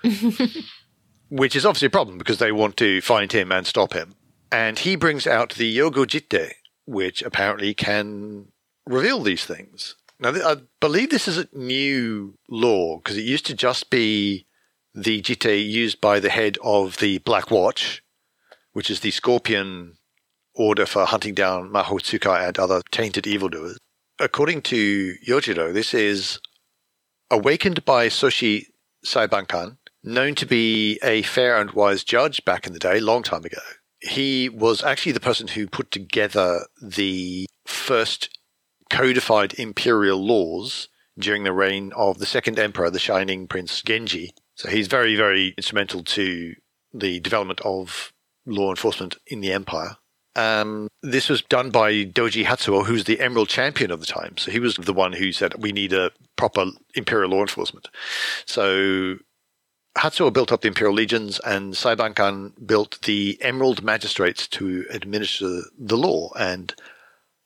which 1.30 1.56
is 1.56 1.66
obviously 1.66 1.88
a 1.88 1.90
problem 1.92 2.18
because 2.18 2.40
they 2.40 2.52
want 2.52 2.78
to 2.78 3.02
find 3.02 3.32
him 3.32 3.52
and 3.52 3.68
stop 3.68 3.94
him. 3.94 4.16
And 4.52 4.80
he 4.80 4.95
brings 4.95 5.28
out 5.28 5.56
the 5.56 5.78
Yogo 5.78 6.06
Jitte, 6.06 6.54
which 6.86 7.22
apparently 7.22 7.74
can 7.74 8.47
reveal 8.86 9.22
these 9.22 9.45
things. 9.45 9.95
Now, 10.20 10.32
I 10.32 10.58
believe 10.82 11.12
this 11.12 11.28
is 11.28 11.38
a 11.38 11.47
new 11.54 12.38
law 12.50 12.97
because 12.97 13.18
it 13.18 13.22
used 13.22 13.45
to 13.45 13.54
just 13.54 13.89
be 13.89 14.47
the 14.93 15.22
jitte 15.22 15.70
used 15.70 16.02
by 16.02 16.20
the 16.20 16.30
head 16.30 16.58
of 16.64 16.97
the 16.97 17.20
Black 17.20 17.52
Watch, 17.52 18.04
which 18.74 18.89
is 18.89 19.00
the 19.00 19.12
scorpion 19.12 19.97
order 20.56 20.86
for 20.86 21.06
hunting 21.06 21.34
down 21.34 21.70
Mahotsukai 21.70 22.47
and 22.47 22.60
other 22.60 22.82
tainted 22.91 23.28
evildoers. 23.28 23.78
According 24.20 24.64
to 24.64 25.16
Yojiro, 25.26 25.74
this 25.74 25.93
is 25.93 26.39
awakened 27.32 27.86
by 27.86 28.08
Soshi 28.08 28.66
Saibankan, 29.06 29.78
known 30.04 30.36
to 30.36 30.45
be 30.45 31.00
a 31.02 31.22
fair 31.22 31.62
and 31.62 31.72
wise 31.72 32.04
judge 32.04 32.43
back 32.43 32.68
in 32.68 32.74
the 32.74 32.80
day, 32.80 33.00
long 33.00 33.24
time 33.24 33.45
ago. 33.45 33.62
He 34.02 34.50
was 34.50 34.84
actually 34.84 35.12
the 35.12 35.20
person 35.20 35.50
who 35.50 35.68
put 35.68 35.91
together 35.91 36.66
the 36.82 37.47
first 37.66 38.30
codified 38.89 39.54
imperial 39.56 40.26
laws 40.26 40.88
during 41.18 41.43
the 41.43 41.54
reign 41.54 41.91
of 41.95 42.18
the 42.18 42.26
second 42.26 42.58
emperor, 42.58 42.89
the 42.89 43.00
Shining 43.00 43.47
Prince 43.47 43.82
Genji. 43.82 44.34
So 44.56 44.70
he's 44.70 44.88
very, 44.88 45.16
very 45.16 45.54
instrumental 45.58 46.04
to 46.04 46.56
the 46.93 47.20
development 47.20 47.62
of 47.62 48.12
law 48.45 48.70
enforcement 48.70 49.18
in 49.28 49.41
the 49.41 49.52
empire. 49.52 49.97
Um, 50.36 50.88
this 51.02 51.28
was 51.28 51.41
done 51.41 51.70
by 51.70 52.06
Doji 52.06 52.45
Hatsuo, 52.45 52.86
who's 52.86 53.04
the 53.04 53.20
Emerald 53.20 53.50
Champion 53.50 53.91
of 53.91 54.00
the 54.00 54.06
time. 54.06 54.38
So 54.38 54.52
he 54.52 54.60
was 54.60 54.76
the 54.76 54.93
one 54.93 55.14
who 55.14 55.32
said 55.32 55.56
we 55.58 55.72
need 55.72 55.91
a 55.91 56.12
proper 56.36 56.66
imperial 56.95 57.32
law 57.32 57.41
enforcement. 57.41 57.89
So 58.45 59.18
Hatsuo 60.00 60.32
built 60.32 60.52
up 60.52 60.62
the 60.62 60.70
Imperial 60.70 60.95
Legions, 60.95 61.39
and 61.39 61.74
Saibankan 61.74 62.66
built 62.66 63.02
the 63.04 63.38
Emerald 63.41 63.84
Magistrates 63.84 64.47
to 64.47 64.86
administer 64.89 65.64
the 65.78 65.97
law. 65.97 66.32
And 66.39 66.74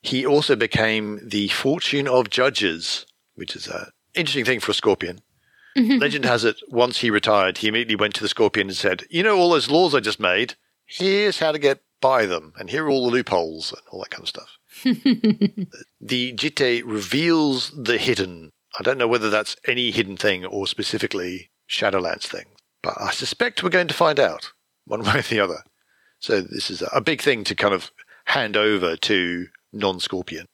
he 0.01 0.23
also 0.23 0.55
became 0.55 1.19
the 1.23 1.47
Fortune 1.47 2.07
of 2.07 2.29
Judges, 2.29 3.07
which 3.33 3.55
is 3.55 3.67
an 3.67 3.87
interesting 4.13 4.45
thing 4.45 4.59
for 4.59 4.71
a 4.71 4.75
Scorpion. 4.75 5.21
Mm-hmm. 5.75 5.97
Legend 5.97 6.25
has 6.25 6.43
it 6.43 6.57
once 6.67 6.99
he 6.99 7.09
retired, 7.09 7.57
he 7.57 7.67
immediately 7.67 7.95
went 7.95 8.13
to 8.15 8.21
the 8.21 8.29
Scorpion 8.29 8.67
and 8.67 8.77
said, 8.77 9.05
You 9.09 9.23
know, 9.23 9.35
all 9.35 9.49
those 9.49 9.71
laws 9.71 9.95
I 9.95 9.99
just 9.99 10.19
made, 10.19 10.53
here's 10.85 11.39
how 11.39 11.51
to 11.51 11.57
get 11.57 11.81
by 12.01 12.27
them, 12.27 12.53
and 12.59 12.69
here 12.69 12.85
are 12.85 12.89
all 12.89 13.05
the 13.05 13.11
loopholes 13.11 13.71
and 13.71 13.81
all 13.89 14.01
that 14.01 14.11
kind 14.11 14.21
of 14.21 14.29
stuff. 14.29 14.59
the 15.99 16.33
Jitte 16.33 16.83
reveals 16.85 17.71
the 17.71 17.97
hidden. 17.97 18.51
I 18.79 18.83
don't 18.83 18.99
know 18.99 19.07
whether 19.07 19.31
that's 19.31 19.55
any 19.67 19.89
hidden 19.89 20.17
thing 20.17 20.45
or 20.45 20.67
specifically 20.67 21.49
Shadowlands 21.69 22.23
thing, 22.27 22.45
but 22.81 22.93
I 22.99 23.11
suspect 23.11 23.63
we're 23.63 23.69
going 23.69 23.87
to 23.87 23.93
find 23.93 24.19
out 24.19 24.51
one 24.85 25.01
way 25.03 25.19
or 25.19 25.21
the 25.21 25.39
other. 25.39 25.63
So 26.19 26.41
this 26.41 26.69
is 26.69 26.83
a 26.93 27.01
big 27.01 27.21
thing 27.21 27.43
to 27.45 27.55
kind 27.55 27.73
of 27.73 27.91
hand 28.25 28.55
over 28.55 28.95
to 28.95 29.47
non-Scorpion. 29.73 30.47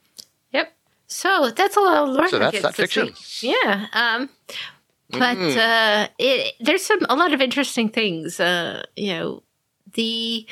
Yep. 0.52 0.74
So 1.08 1.52
that's 1.56 1.76
a 1.78 1.80
lot 1.82 2.04
of 2.04 2.10
learning. 2.10 2.30
So 2.30 2.40
that's 2.40 2.62
that 2.62 2.76
fiction. 2.76 3.14
Yeah. 3.42 3.88
Um, 3.94 4.30
but 5.12 5.38
Mm. 5.38 5.58
uh, 5.58 6.08
it, 6.20 6.54
there's 6.60 6.84
some 6.84 7.00
a 7.10 7.16
lot 7.16 7.34
of 7.34 7.42
interesting 7.42 7.90
things. 7.90 8.40
Uh, 8.40 8.84
you 8.96 9.14
know, 9.14 9.44
the 9.94 10.46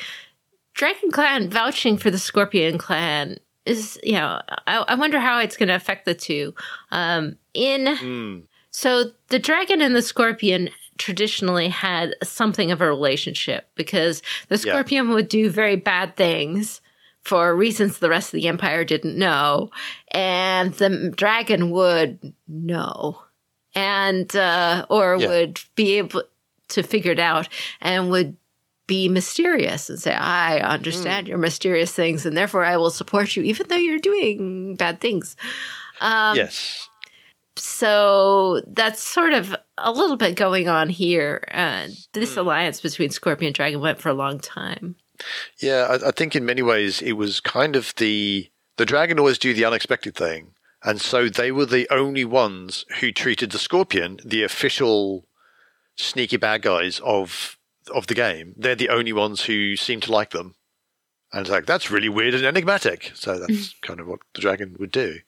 Dragon 0.74 1.10
Clan 1.12 1.48
vouching 1.50 1.96
for 1.96 2.10
the 2.10 2.18
Scorpion 2.18 2.76
Clan 2.78 3.38
is 3.66 3.98
you 4.02 4.12
know 4.14 4.40
I, 4.66 4.78
I 4.88 4.94
wonder 4.96 5.20
how 5.20 5.38
it's 5.40 5.56
going 5.56 5.68
to 5.68 5.74
affect 5.76 6.04
the 6.06 6.14
two. 6.14 6.54
Um, 6.90 7.36
in 7.54 7.84
Mm. 7.86 8.42
So 8.70 9.10
the 9.28 9.38
dragon 9.38 9.80
and 9.82 9.94
the 9.96 10.02
scorpion 10.02 10.70
traditionally 10.98 11.68
had 11.68 12.14
something 12.22 12.70
of 12.72 12.80
a 12.80 12.86
relationship 12.88 13.68
because 13.76 14.20
the 14.48 14.56
Yeah. 14.56 14.72
scorpion 14.72 15.10
would 15.10 15.28
do 15.28 15.48
very 15.48 15.76
bad 15.76 16.16
things 16.16 16.80
for 17.22 17.54
reasons 17.54 17.98
the 17.98 18.08
rest 18.08 18.28
of 18.28 18.40
the 18.40 18.48
empire 18.48 18.84
didn't 18.84 19.16
know, 19.16 19.70
and 20.12 20.72
the 20.74 21.12
dragon 21.14 21.70
would 21.70 22.32
know, 22.48 23.22
and 23.74 24.34
uh, 24.34 24.86
or 24.88 25.16
Yeah. 25.18 25.28
would 25.28 25.60
be 25.74 25.98
able 25.98 26.22
to 26.68 26.82
figure 26.82 27.12
it 27.12 27.18
out 27.20 27.48
and 27.80 28.10
would 28.10 28.36
be 28.86 29.08
mysterious 29.08 29.90
and 29.90 30.00
say, 30.00 30.14
I 30.14 30.60
understand 30.60 31.26
Hmm. 31.26 31.30
your 31.30 31.38
mysterious 31.38 31.92
things, 31.92 32.24
and 32.24 32.34
therefore 32.36 32.64
I 32.64 32.76
will 32.78 32.90
support 32.90 33.36
you, 33.36 33.42
even 33.42 33.68
though 33.68 33.76
you're 33.76 33.98
doing 33.98 34.76
bad 34.76 35.00
things. 35.00 35.36
Um, 36.00 36.36
yes. 36.36 36.87
So 37.58 38.62
that's 38.66 39.02
sort 39.02 39.32
of 39.32 39.54
a 39.76 39.92
little 39.92 40.16
bit 40.16 40.36
going 40.36 40.68
on 40.68 40.88
here. 40.88 41.44
Uh, 41.52 41.88
this 42.12 42.36
alliance 42.36 42.80
between 42.80 43.10
Scorpion 43.10 43.48
and 43.48 43.54
Dragon 43.54 43.80
went 43.80 44.00
for 44.00 44.08
a 44.08 44.14
long 44.14 44.38
time. 44.40 44.96
Yeah, 45.58 45.86
I, 45.90 46.08
I 46.08 46.10
think 46.12 46.36
in 46.36 46.44
many 46.44 46.62
ways 46.62 47.02
it 47.02 47.12
was 47.12 47.40
kind 47.40 47.76
of 47.76 47.94
the 47.96 48.50
the 48.76 48.86
dragon 48.86 49.18
always 49.18 49.38
do 49.38 49.52
the 49.52 49.64
unexpected 49.64 50.14
thing, 50.14 50.52
and 50.84 51.00
so 51.00 51.28
they 51.28 51.50
were 51.50 51.66
the 51.66 51.88
only 51.90 52.24
ones 52.24 52.84
who 53.00 53.10
treated 53.10 53.50
the 53.50 53.58
scorpion, 53.58 54.20
the 54.24 54.44
official 54.44 55.26
sneaky 55.96 56.36
bad 56.36 56.62
guys 56.62 57.00
of 57.00 57.58
of 57.92 58.06
the 58.06 58.14
game. 58.14 58.54
They're 58.56 58.76
the 58.76 58.90
only 58.90 59.12
ones 59.12 59.42
who 59.42 59.76
seem 59.76 60.00
to 60.02 60.12
like 60.12 60.30
them, 60.30 60.54
and 61.32 61.42
it's 61.42 61.50
like 61.50 61.66
that's 61.66 61.90
really 61.90 62.08
weird 62.08 62.34
and 62.34 62.44
enigmatic. 62.44 63.12
So 63.14 63.38
that's 63.38 63.74
kind 63.82 64.00
of 64.00 64.06
what 64.06 64.20
the 64.34 64.40
dragon 64.40 64.76
would 64.78 64.92
do. 64.92 65.18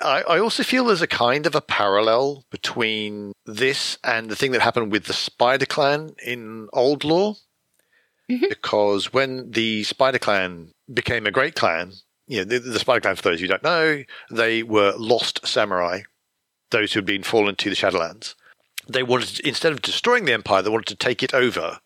I, 0.00 0.22
I 0.28 0.38
also 0.38 0.62
feel 0.62 0.84
there's 0.84 1.02
a 1.02 1.06
kind 1.06 1.46
of 1.46 1.54
a 1.54 1.60
parallel 1.60 2.44
between 2.50 3.32
this 3.44 3.98
and 4.02 4.30
the 4.30 4.36
thing 4.36 4.52
that 4.52 4.62
happened 4.62 4.90
with 4.90 5.04
the 5.04 5.12
Spider 5.12 5.66
Clan 5.66 6.14
in 6.24 6.68
Old 6.72 7.04
Lore 7.04 7.36
mm-hmm. 8.30 8.46
because 8.48 9.12
when 9.12 9.50
the 9.50 9.84
Spider 9.84 10.18
Clan 10.18 10.72
became 10.92 11.26
a 11.26 11.30
great 11.30 11.54
clan, 11.54 11.92
you 12.26 12.38
know, 12.38 12.44
the, 12.44 12.58
the 12.58 12.78
Spider 12.78 13.00
Clan, 13.00 13.16
for 13.16 13.22
those 13.22 13.40
who 13.40 13.46
don't 13.46 13.62
know, 13.62 14.02
they 14.30 14.62
were 14.62 14.94
lost 14.96 15.46
samurai, 15.46 16.00
those 16.70 16.92
who 16.92 16.98
had 16.98 17.06
been 17.06 17.22
fallen 17.22 17.54
to 17.56 17.70
the 17.70 17.76
Shadowlands. 17.76 18.34
They 18.88 19.02
wanted, 19.02 19.28
to, 19.28 19.48
instead 19.48 19.72
of 19.72 19.82
destroying 19.82 20.24
the 20.24 20.32
Empire, 20.32 20.62
they 20.62 20.70
wanted 20.70 20.88
to 20.88 20.96
take 20.96 21.22
it 21.22 21.34
over 21.34 21.80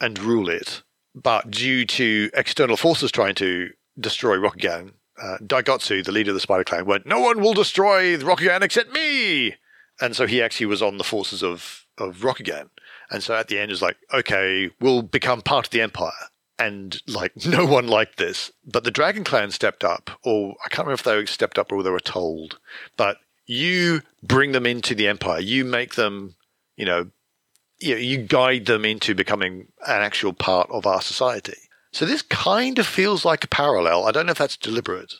and 0.00 0.18
rule 0.18 0.48
it. 0.48 0.82
But 1.14 1.50
due 1.50 1.86
to 1.86 2.30
external 2.34 2.76
forces 2.76 3.12
trying 3.12 3.36
to 3.36 3.70
destroy 3.98 4.36
Rokugan, 4.36 4.92
uh, 5.22 5.38
Daigotsu, 5.42 6.04
the 6.04 6.12
leader 6.12 6.30
of 6.30 6.34
the 6.34 6.40
Spider 6.40 6.64
Clan, 6.64 6.86
went, 6.86 7.06
No 7.06 7.20
one 7.20 7.40
will 7.40 7.54
destroy 7.54 8.16
the 8.16 8.24
Rokugan 8.24 8.62
except 8.62 8.92
me! 8.92 9.56
And 10.00 10.16
so 10.16 10.26
he 10.26 10.42
actually 10.42 10.66
was 10.66 10.82
on 10.82 10.98
the 10.98 11.04
forces 11.04 11.42
of, 11.42 11.86
of 11.98 12.18
Rokugan. 12.18 12.70
And 13.10 13.22
so 13.22 13.34
at 13.34 13.48
the 13.48 13.58
end, 13.58 13.70
it 13.70 13.74
was 13.74 13.82
like, 13.82 13.96
okay, 14.12 14.70
we'll 14.80 15.02
become 15.02 15.42
part 15.42 15.66
of 15.66 15.70
the 15.70 15.80
Empire. 15.80 16.10
And 16.58 17.00
like, 17.06 17.32
no 17.46 17.64
one 17.64 17.86
liked 17.86 18.16
this. 18.16 18.50
But 18.66 18.84
the 18.84 18.90
Dragon 18.90 19.24
Clan 19.24 19.50
stepped 19.50 19.84
up, 19.84 20.10
or 20.24 20.56
I 20.64 20.68
can't 20.68 20.86
remember 20.86 20.94
if 20.94 21.02
they 21.02 21.26
stepped 21.26 21.58
up 21.58 21.70
or 21.70 21.82
they 21.82 21.90
were 21.90 22.00
told. 22.00 22.58
But 22.96 23.18
you 23.46 24.02
bring 24.22 24.52
them 24.52 24.66
into 24.66 24.94
the 24.94 25.08
Empire. 25.08 25.40
You 25.40 25.64
make 25.64 25.94
them, 25.94 26.34
you 26.76 26.86
know, 26.86 27.10
you, 27.78 27.96
you 27.96 28.18
guide 28.18 28.66
them 28.66 28.84
into 28.84 29.14
becoming 29.14 29.68
an 29.86 30.02
actual 30.02 30.32
part 30.32 30.70
of 30.70 30.86
our 30.86 31.02
society. 31.02 31.58
So 31.94 32.04
this 32.04 32.22
kind 32.22 32.80
of 32.80 32.88
feels 32.88 33.24
like 33.24 33.44
a 33.44 33.48
parallel. 33.48 34.04
I 34.04 34.10
don't 34.10 34.26
know 34.26 34.32
if 34.32 34.38
that's 34.38 34.56
deliberate, 34.56 35.14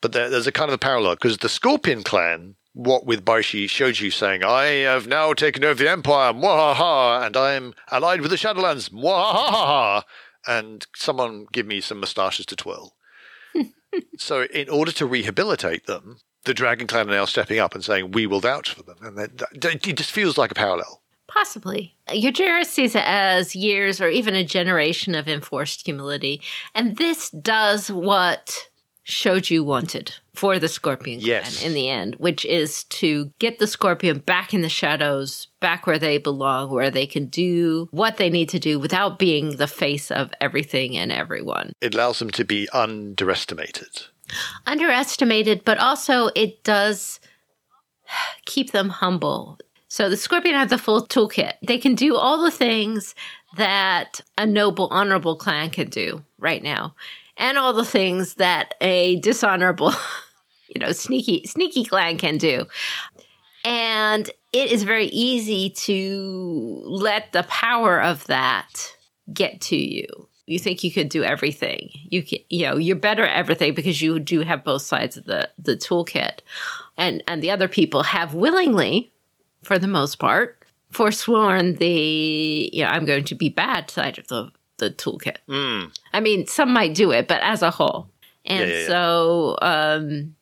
but 0.00 0.12
there, 0.12 0.30
there's 0.30 0.46
a 0.46 0.52
kind 0.52 0.70
of 0.70 0.74
a 0.74 0.78
parallel 0.78 1.16
because 1.16 1.38
the 1.38 1.48
Scorpion 1.48 2.04
clan, 2.04 2.54
what 2.74 3.04
with 3.04 3.24
Bayushi 3.24 3.64
Shoju 3.64 4.12
saying, 4.12 4.44
I 4.44 4.66
have 4.86 5.08
now 5.08 5.32
taken 5.32 5.64
over 5.64 5.82
the 5.82 5.90
empire, 5.90 6.32
mwahaha, 6.32 7.26
and 7.26 7.36
I'm 7.36 7.74
allied 7.90 8.20
with 8.20 8.30
the 8.30 8.36
Shadowlands, 8.36 8.90
mwahaha, 8.90 10.04
and 10.46 10.86
someone 10.94 11.46
give 11.50 11.66
me 11.66 11.80
some 11.80 11.98
moustaches 11.98 12.46
to 12.46 12.54
twirl. 12.54 12.94
so 14.16 14.44
in 14.44 14.68
order 14.68 14.92
to 14.92 15.06
rehabilitate 15.06 15.86
them, 15.86 16.18
the 16.44 16.54
Dragon 16.54 16.86
Clan 16.86 17.08
are 17.10 17.14
now 17.14 17.24
stepping 17.24 17.58
up 17.58 17.74
and 17.74 17.84
saying, 17.84 18.12
we 18.12 18.28
will 18.28 18.38
vouch 18.38 18.72
for 18.72 18.84
them. 18.84 18.98
And 19.02 19.18
that- 19.18 19.42
it 19.84 19.96
just 19.96 20.12
feels 20.12 20.38
like 20.38 20.52
a 20.52 20.54
parallel. 20.54 21.01
Possibly. 21.34 21.94
Eugerius 22.08 22.66
sees 22.66 22.94
it 22.94 23.04
as 23.06 23.56
years 23.56 24.00
or 24.00 24.08
even 24.08 24.34
a 24.34 24.44
generation 24.44 25.14
of 25.14 25.28
enforced 25.28 25.84
humility. 25.86 26.40
And 26.74 26.96
this 26.96 27.30
does 27.30 27.90
what 27.90 28.68
Shoju 29.08 29.64
wanted 29.64 30.14
for 30.34 30.58
the 30.58 30.68
Scorpion 30.68 31.20
Clan 31.20 31.28
Yes. 31.28 31.64
in 31.64 31.74
the 31.74 31.88
end, 31.88 32.16
which 32.16 32.44
is 32.44 32.84
to 32.84 33.32
get 33.38 33.58
the 33.58 33.66
Scorpion 33.66 34.18
back 34.18 34.52
in 34.54 34.60
the 34.62 34.68
shadows, 34.68 35.48
back 35.60 35.86
where 35.86 35.98
they 35.98 36.18
belong, 36.18 36.70
where 36.70 36.90
they 36.90 37.06
can 37.06 37.26
do 37.26 37.88
what 37.90 38.18
they 38.18 38.30
need 38.30 38.48
to 38.50 38.58
do 38.58 38.78
without 38.78 39.18
being 39.18 39.56
the 39.56 39.66
face 39.66 40.10
of 40.10 40.32
everything 40.40 40.96
and 40.96 41.10
everyone. 41.10 41.72
It 41.80 41.94
allows 41.94 42.18
them 42.18 42.30
to 42.30 42.44
be 42.44 42.68
underestimated. 42.72 44.02
underestimated, 44.66 45.64
but 45.64 45.78
also 45.78 46.28
it 46.34 46.62
does 46.64 47.20
keep 48.46 48.70
them 48.72 48.88
humble. 48.88 49.58
So 49.92 50.08
the 50.08 50.16
Scorpion 50.16 50.54
have 50.54 50.70
the 50.70 50.78
full 50.78 51.06
toolkit. 51.06 51.52
They 51.60 51.76
can 51.76 51.94
do 51.94 52.16
all 52.16 52.42
the 52.42 52.50
things 52.50 53.14
that 53.58 54.22
a 54.38 54.46
noble, 54.46 54.88
honorable 54.90 55.36
clan 55.36 55.68
can 55.68 55.90
do 55.90 56.24
right 56.38 56.62
now, 56.62 56.94
and 57.36 57.58
all 57.58 57.74
the 57.74 57.84
things 57.84 58.36
that 58.36 58.74
a 58.80 59.20
dishonorable, 59.20 59.92
you 60.74 60.80
know, 60.80 60.92
sneaky, 60.92 61.46
sneaky 61.46 61.84
clan 61.84 62.16
can 62.16 62.38
do. 62.38 62.64
And 63.66 64.30
it 64.54 64.72
is 64.72 64.82
very 64.82 65.08
easy 65.08 65.68
to 65.68 66.82
let 66.86 67.32
the 67.32 67.42
power 67.42 68.00
of 68.00 68.26
that 68.28 68.96
get 69.30 69.60
to 69.60 69.76
you. 69.76 70.06
You 70.46 70.58
think 70.58 70.84
you 70.84 70.90
could 70.90 71.10
do 71.10 71.22
everything. 71.22 71.90
You 71.92 72.22
can, 72.22 72.38
you 72.48 72.64
know, 72.64 72.78
you're 72.78 72.96
better 72.96 73.26
at 73.26 73.36
everything 73.36 73.74
because 73.74 74.00
you 74.00 74.18
do 74.20 74.40
have 74.40 74.64
both 74.64 74.80
sides 74.80 75.18
of 75.18 75.26
the 75.26 75.50
the 75.58 75.76
toolkit, 75.76 76.38
and 76.96 77.22
and 77.28 77.42
the 77.42 77.50
other 77.50 77.68
people 77.68 78.04
have 78.04 78.32
willingly, 78.32 79.11
for 79.62 79.78
the 79.78 79.88
most 79.88 80.18
part, 80.18 80.64
forsworn 80.90 81.76
the 81.76 82.70
you 82.72 82.84
know 82.84 82.90
I'm 82.90 83.04
going 83.04 83.24
to 83.24 83.34
be 83.34 83.48
bad 83.48 83.90
side 83.90 84.18
of 84.18 84.28
the 84.28 84.50
the 84.78 84.90
toolkit. 84.90 85.36
Mm. 85.48 85.96
I 86.12 86.20
mean, 86.20 86.46
some 86.46 86.72
might 86.72 86.94
do 86.94 87.10
it, 87.12 87.28
but 87.28 87.40
as 87.42 87.62
a 87.62 87.70
whole. 87.70 88.08
And 88.44 88.68
Yeah, 88.68 88.74
yeah, 88.74 88.80
yeah. 88.80 88.86
so 88.88 89.56
um, 89.62 90.34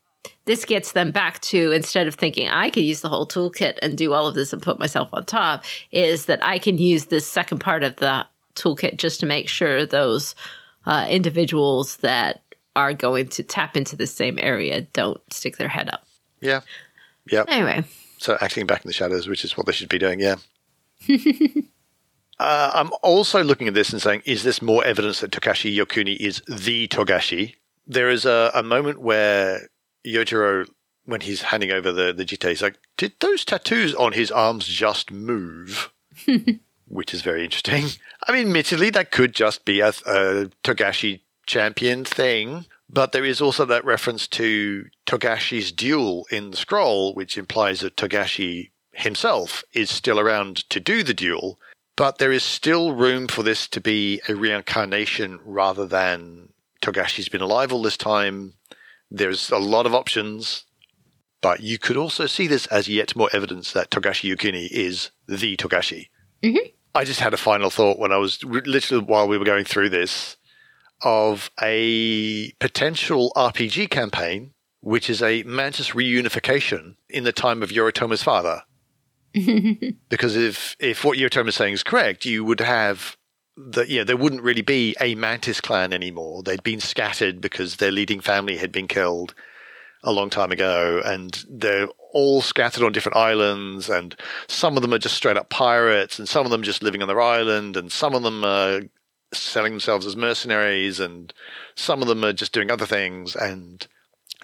this 0.46 0.64
gets 0.64 0.92
them 0.92 1.10
back 1.10 1.40
to 1.42 1.72
instead 1.72 2.06
of 2.06 2.14
thinking 2.14 2.48
I 2.48 2.70
could 2.70 2.84
use 2.84 3.02
the 3.02 3.10
whole 3.10 3.26
toolkit 3.26 3.78
and 3.82 3.98
do 3.98 4.14
all 4.14 4.26
of 4.26 4.34
this 4.34 4.52
and 4.52 4.62
put 4.62 4.78
myself 4.78 5.10
on 5.12 5.26
top, 5.26 5.64
is 5.92 6.26
that 6.26 6.42
I 6.44 6.58
can 6.58 6.78
use 6.78 7.06
this 7.06 7.26
second 7.26 7.58
part 7.58 7.82
of 7.82 7.96
the 7.96 8.26
toolkit 8.54 8.96
just 8.96 9.20
to 9.20 9.26
make 9.26 9.48
sure 9.48 9.84
those 9.84 10.34
uh, 10.86 11.06
individuals 11.08 11.96
that 11.98 12.42
are 12.76 12.94
going 12.94 13.28
to 13.28 13.42
tap 13.42 13.76
into 13.76 13.96
the 13.96 14.06
same 14.06 14.38
area 14.40 14.82
don't 14.92 15.20
stick 15.32 15.58
their 15.58 15.68
head 15.68 15.90
up. 15.90 16.06
Yeah. 16.40 16.60
Yeah. 17.30 17.44
Anyway, 17.48 17.84
So 18.20 18.36
acting 18.42 18.66
back 18.66 18.84
in 18.84 18.88
the 18.88 18.92
shadows, 18.92 19.26
which 19.26 19.46
is 19.46 19.56
what 19.56 19.64
they 19.64 19.72
should 19.72 19.88
be 19.88 19.98
doing, 19.98 20.20
yeah. 20.20 20.36
uh, 22.38 22.70
I'm 22.74 22.90
also 23.02 23.42
looking 23.42 23.66
at 23.66 23.72
this 23.72 23.94
and 23.94 24.02
saying, 24.02 24.22
is 24.26 24.42
this 24.42 24.60
more 24.60 24.84
evidence 24.84 25.20
that 25.20 25.30
Togashi 25.30 25.74
Yokuni 25.74 26.16
is 26.18 26.42
the 26.46 26.86
Togashi? 26.88 27.54
There 27.86 28.10
is 28.10 28.26
a, 28.26 28.50
a 28.54 28.62
moment 28.62 29.00
where 29.00 29.68
Yojiro, 30.06 30.68
when 31.06 31.22
he's 31.22 31.40
handing 31.40 31.70
over 31.70 31.92
the, 31.92 32.12
the 32.12 32.26
jitte, 32.26 32.50
he's 32.50 32.60
like, 32.60 32.76
did 32.98 33.14
those 33.20 33.42
tattoos 33.42 33.94
on 33.94 34.12
his 34.12 34.30
arms 34.30 34.66
just 34.66 35.10
move? 35.10 35.90
which 36.88 37.14
is 37.14 37.22
very 37.22 37.42
interesting. 37.42 37.86
I 38.28 38.32
mean, 38.32 38.48
admittedly, 38.48 38.90
that 38.90 39.12
could 39.12 39.32
just 39.32 39.64
be 39.64 39.80
a, 39.80 39.88
a 39.88 40.50
Togashi 40.62 41.20
champion 41.46 42.04
thing, 42.04 42.66
but 42.92 43.12
there 43.12 43.24
is 43.24 43.40
also 43.40 43.64
that 43.64 43.84
reference 43.84 44.26
to 44.26 44.86
Togashi's 45.06 45.70
duel 45.70 46.26
in 46.30 46.50
the 46.50 46.56
scroll, 46.56 47.14
which 47.14 47.38
implies 47.38 47.80
that 47.80 47.96
Togashi 47.96 48.70
himself 48.92 49.62
is 49.72 49.90
still 49.90 50.18
around 50.18 50.68
to 50.70 50.80
do 50.80 51.02
the 51.02 51.14
duel, 51.14 51.58
but 51.96 52.18
there 52.18 52.32
is 52.32 52.42
still 52.42 52.92
room 52.92 53.28
for 53.28 53.42
this 53.42 53.68
to 53.68 53.80
be 53.80 54.20
a 54.28 54.34
reincarnation 54.34 55.38
rather 55.44 55.86
than 55.86 56.48
Togashi's 56.82 57.28
been 57.28 57.40
alive 57.40 57.72
all 57.72 57.82
this 57.82 57.96
time. 57.96 58.54
There's 59.10 59.50
a 59.50 59.58
lot 59.58 59.86
of 59.86 59.94
options, 59.94 60.64
but 61.40 61.60
you 61.60 61.78
could 61.78 61.96
also 61.96 62.26
see 62.26 62.48
this 62.48 62.66
as 62.66 62.88
yet 62.88 63.14
more 63.14 63.30
evidence 63.32 63.72
that 63.72 63.90
Togashi 63.90 64.34
Yokuni 64.34 64.68
is 64.70 65.10
the 65.28 65.56
Togashi. 65.56 66.08
Mm-hmm. 66.42 66.70
I 66.94 67.04
just 67.04 67.20
had 67.20 67.34
a 67.34 67.38
final 67.38 67.70
thought 67.70 68.00
when 68.00 68.10
I 68.10 68.16
was 68.16 68.42
literally 68.42 69.04
while 69.04 69.28
we 69.28 69.38
were 69.38 69.44
going 69.44 69.64
through 69.64 69.90
this 69.90 70.36
of 71.02 71.50
a 71.60 72.52
potential 72.52 73.32
RPG 73.36 73.90
campaign, 73.90 74.52
which 74.80 75.10
is 75.10 75.22
a 75.22 75.42
Mantis 75.44 75.90
reunification 75.90 76.96
in 77.08 77.24
the 77.24 77.32
time 77.32 77.62
of 77.62 77.70
Yoritomo's 77.70 78.22
father. 78.22 78.62
because 80.08 80.36
if 80.36 80.76
if 80.80 81.04
what 81.04 81.18
Yoritomo's 81.18 81.54
saying 81.54 81.74
is 81.74 81.82
correct, 81.82 82.24
you 82.24 82.44
would 82.44 82.60
have 82.60 83.16
that 83.56 83.88
yeah, 83.88 84.04
there 84.04 84.16
wouldn't 84.16 84.42
really 84.42 84.62
be 84.62 84.96
a 85.00 85.14
Mantis 85.14 85.60
clan 85.60 85.92
anymore. 85.92 86.42
They'd 86.42 86.62
been 86.62 86.80
scattered 86.80 87.40
because 87.40 87.76
their 87.76 87.92
leading 87.92 88.20
family 88.20 88.56
had 88.56 88.72
been 88.72 88.88
killed 88.88 89.34
a 90.02 90.12
long 90.12 90.30
time 90.30 90.50
ago, 90.50 91.02
and 91.04 91.44
they're 91.48 91.88
all 92.12 92.40
scattered 92.40 92.82
on 92.84 92.92
different 92.92 93.16
islands, 93.16 93.90
and 93.90 94.16
some 94.48 94.76
of 94.76 94.82
them 94.82 94.94
are 94.94 94.98
just 94.98 95.14
straight 95.14 95.36
up 95.36 95.50
pirates, 95.50 96.18
and 96.18 96.28
some 96.28 96.46
of 96.46 96.50
them 96.50 96.62
just 96.62 96.82
living 96.82 97.02
on 97.02 97.08
their 97.08 97.20
island, 97.20 97.76
and 97.76 97.92
some 97.92 98.14
of 98.14 98.22
them 98.22 98.42
are 98.44 98.80
selling 99.32 99.72
themselves 99.72 100.06
as 100.06 100.16
mercenaries, 100.16 101.00
and 101.00 101.32
some 101.74 102.02
of 102.02 102.08
them 102.08 102.24
are 102.24 102.32
just 102.32 102.52
doing 102.52 102.70
other 102.70 102.86
things, 102.86 103.34
and 103.36 103.86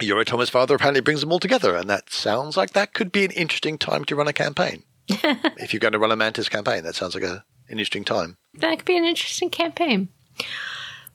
Yoritomo's 0.01 0.49
father 0.49 0.75
apparently 0.75 1.01
brings 1.01 1.21
them 1.21 1.31
all 1.31 1.39
together, 1.39 1.75
and 1.75 1.89
that 1.89 2.09
sounds 2.11 2.55
like 2.57 2.71
that 2.71 2.93
could 2.93 3.11
be 3.11 3.25
an 3.25 3.31
interesting 3.31 3.77
time 3.77 4.05
to 4.05 4.15
run 4.15 4.27
a 4.27 4.33
campaign. 4.33 4.83
if 5.09 5.73
you're 5.73 5.79
going 5.79 5.93
to 5.93 5.99
run 5.99 6.11
a 6.11 6.15
Mantis 6.15 6.49
campaign, 6.49 6.83
that 6.83 6.95
sounds 6.95 7.15
like 7.15 7.23
a, 7.23 7.43
an 7.69 7.79
interesting 7.79 8.03
time. 8.03 8.37
That 8.55 8.77
could 8.79 8.85
be 8.85 8.97
an 8.97 9.05
interesting 9.05 9.49
campaign. 9.49 10.09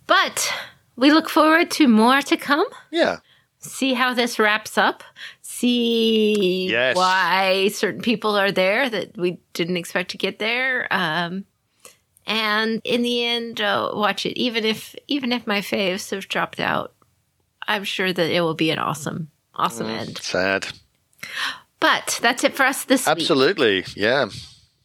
But 0.06 0.52
we 0.96 1.12
look 1.12 1.28
forward 1.28 1.70
to 1.72 1.86
more 1.88 2.22
to 2.22 2.36
come. 2.36 2.66
Yeah. 2.90 3.18
See 3.58 3.94
how 3.94 4.12
this 4.14 4.38
wraps 4.38 4.76
up. 4.76 5.04
See 5.42 6.68
Yes. 6.68 6.96
why 6.96 7.68
certain 7.68 8.02
people 8.02 8.36
are 8.36 8.50
there 8.50 8.90
that 8.90 9.16
we 9.16 9.38
didn't 9.52 9.76
expect 9.76 10.10
to 10.12 10.18
get 10.18 10.38
there. 10.40 10.88
Um, 10.90 11.44
and 12.32 12.80
in 12.84 13.02
the 13.02 13.24
end, 13.24 13.60
uh, 13.60 13.90
watch 13.92 14.24
it. 14.24 14.38
Even 14.38 14.64
if 14.64 14.96
even 15.06 15.32
if 15.32 15.46
my 15.46 15.60
faves 15.60 16.10
have 16.12 16.28
dropped 16.28 16.60
out, 16.60 16.94
I'm 17.68 17.84
sure 17.84 18.10
that 18.10 18.30
it 18.30 18.40
will 18.40 18.54
be 18.54 18.70
an 18.70 18.78
awesome, 18.78 19.30
awesome 19.54 19.86
end. 19.86 20.16
Sad. 20.16 20.68
But 21.78 22.18
that's 22.22 22.42
it 22.42 22.54
for 22.54 22.62
us 22.64 22.84
this 22.84 23.06
week. 23.06 23.18
Absolutely. 23.18 23.84
Yeah. 23.94 24.30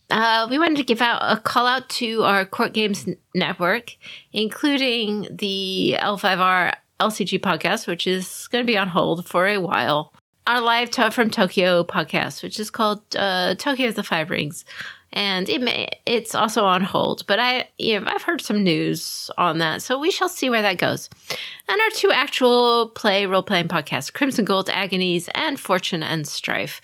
Uh, 0.10 0.48
we 0.50 0.60
wanted 0.60 0.78
to 0.78 0.84
give 0.84 1.02
out 1.02 1.22
a 1.22 1.40
call 1.40 1.66
out 1.68 1.88
to 1.90 2.24
our 2.24 2.46
Court 2.46 2.74
Games 2.74 3.08
Network, 3.34 3.96
including 4.34 5.28
the 5.32 5.96
L5R 6.00 6.74
LCG 7.00 7.40
podcast, 7.40 7.88
which 7.88 8.08
is 8.08 8.48
going 8.52 8.64
to 8.66 8.68
be 8.68 8.78
on 8.78 8.90
hold 8.90 9.26
for 9.26 9.48
a 9.48 9.58
while. 9.60 10.14
Our 10.48 10.60
live 10.62 10.90
to- 10.92 11.12
from 11.12 11.30
Tokyo 11.30 11.84
podcast, 11.84 12.44
which 12.44 12.60
is 12.60 12.70
called 12.70 13.02
uh, 13.16 13.56
Tokyo 13.56 13.90
of 13.90 13.96
the 13.96 14.04
Five 14.04 14.30
Rings, 14.30 14.66
and 15.14 15.50
it 15.50 15.62
may, 15.62 15.90
it's 16.06 16.36
also 16.36 16.66
on 16.66 16.82
hold. 16.82 17.26
But 17.28 17.40
I, 17.40 17.70
you 17.78 18.00
know, 18.00 18.08
I've 18.10 18.24
heard 18.24 18.42
some 18.42 18.64
news 18.64 19.32
on 19.38 19.60
that, 19.60 19.82
so 19.82 19.98
we 19.98 20.12
shall 20.12 20.30
see 20.30 20.50
where 20.50 20.62
that 20.62 20.78
goes. 20.78 21.10
And 21.68 21.82
our 21.82 21.90
two 21.92 22.12
actual 22.12 22.90
play 22.90 23.26
role 23.26 23.44
playing 23.44 23.68
podcasts, 23.68 24.12
Crimson 24.12 24.46
Gold 24.46 24.70
Agonies 24.70 25.30
and 25.34 25.60
Fortune 25.60 26.04
and 26.04 26.28
Strife, 26.28 26.82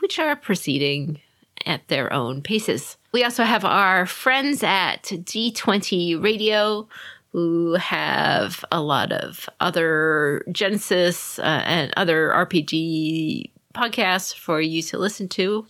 which 0.00 0.18
are 0.18 0.36
proceeding 0.36 1.20
at 1.66 1.86
their 1.88 2.12
own 2.12 2.42
paces. 2.42 2.96
We 3.12 3.24
also 3.24 3.44
have 3.44 3.64
our 3.64 4.06
friends 4.06 4.62
at 4.62 5.04
D20 5.04 6.22
Radio 6.22 6.88
who 7.32 7.74
have 7.74 8.64
a 8.70 8.80
lot 8.80 9.10
of 9.10 9.48
other 9.58 10.44
Genesys 10.48 11.40
uh, 11.40 11.62
and 11.64 11.92
other 11.96 12.30
RPG 12.30 13.50
podcasts 13.74 14.34
for 14.34 14.60
you 14.60 14.82
to 14.82 14.98
listen 14.98 15.28
to 15.30 15.66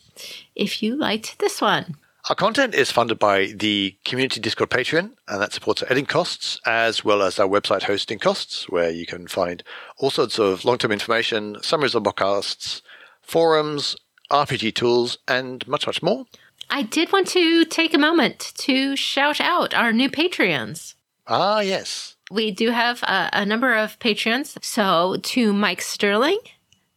if 0.55 0.83
you 0.83 0.95
liked 0.97 1.39
this 1.39 1.61
one. 1.61 1.97
Our 2.31 2.35
content 2.35 2.75
is 2.75 2.91
funded 2.91 3.19
by 3.19 3.53
the 3.55 3.95
Community 4.07 4.41
Discord 4.41 4.71
Patreon, 4.71 5.11
and 5.29 5.43
that 5.43 5.53
supports 5.53 5.83
our 5.83 5.89
editing 5.91 6.07
costs 6.07 6.59
as 6.65 7.05
well 7.05 7.21
as 7.21 7.39
our 7.39 7.47
website 7.47 7.83
hosting 7.83 8.19
costs, 8.19 8.67
where 8.71 8.89
you 8.91 9.05
can 9.05 9.27
find 9.27 9.63
all 9.99 10.09
sorts 10.09 10.39
of 10.39 10.65
long 10.65 10.79
term 10.79 10.91
information, 10.91 11.59
summaries 11.63 11.95
of 11.95 12.03
podcasts, 12.03 12.81
forums, 13.21 13.95
RPG 14.31 14.75
tools, 14.75 15.19
and 15.29 15.69
much, 15.69 15.87
much 15.87 16.03
more. 16.03 16.25
I 16.71 16.83
did 16.83 17.13
want 17.13 17.29
to 17.29 17.67
take 17.67 17.93
a 17.93 17.99
moment 17.99 18.55
to 18.57 18.97
shout 18.97 19.39
out 19.39 19.75
our 19.75 19.93
new 19.93 20.09
Patreons. 20.09 20.95
Ah, 21.27 21.61
yes. 21.61 22.17
We 22.31 22.51
do 22.51 22.71
have 22.71 23.03
a, 23.03 23.29
a 23.35 23.45
number 23.45 23.75
of 23.75 23.99
Patreons. 23.99 24.57
So 24.65 25.17
to 25.23 25.53
Mike 25.53 25.83
Sterling, 25.83 26.39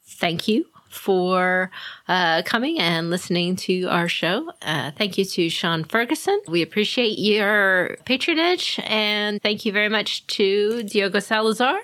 thank 0.06 0.48
you 0.48 0.68
for 0.90 1.72
uh, 2.08 2.42
coming 2.44 2.80
and 2.80 3.10
listening 3.10 3.56
to 3.56 3.86
our 3.86 4.08
show. 4.08 4.52
Uh, 4.62 4.92
thank 4.92 5.18
you 5.18 5.26
to 5.26 5.50
Sean 5.50 5.84
Ferguson. 5.84 6.40
We 6.48 6.62
appreciate 6.62 7.20
your 7.20 7.98
patronage. 8.06 8.80
And 8.84 9.42
thank 9.42 9.66
you 9.66 9.72
very 9.72 9.90
much 9.90 10.26
to 10.28 10.84
Diogo 10.84 11.20
Salazar 11.20 11.80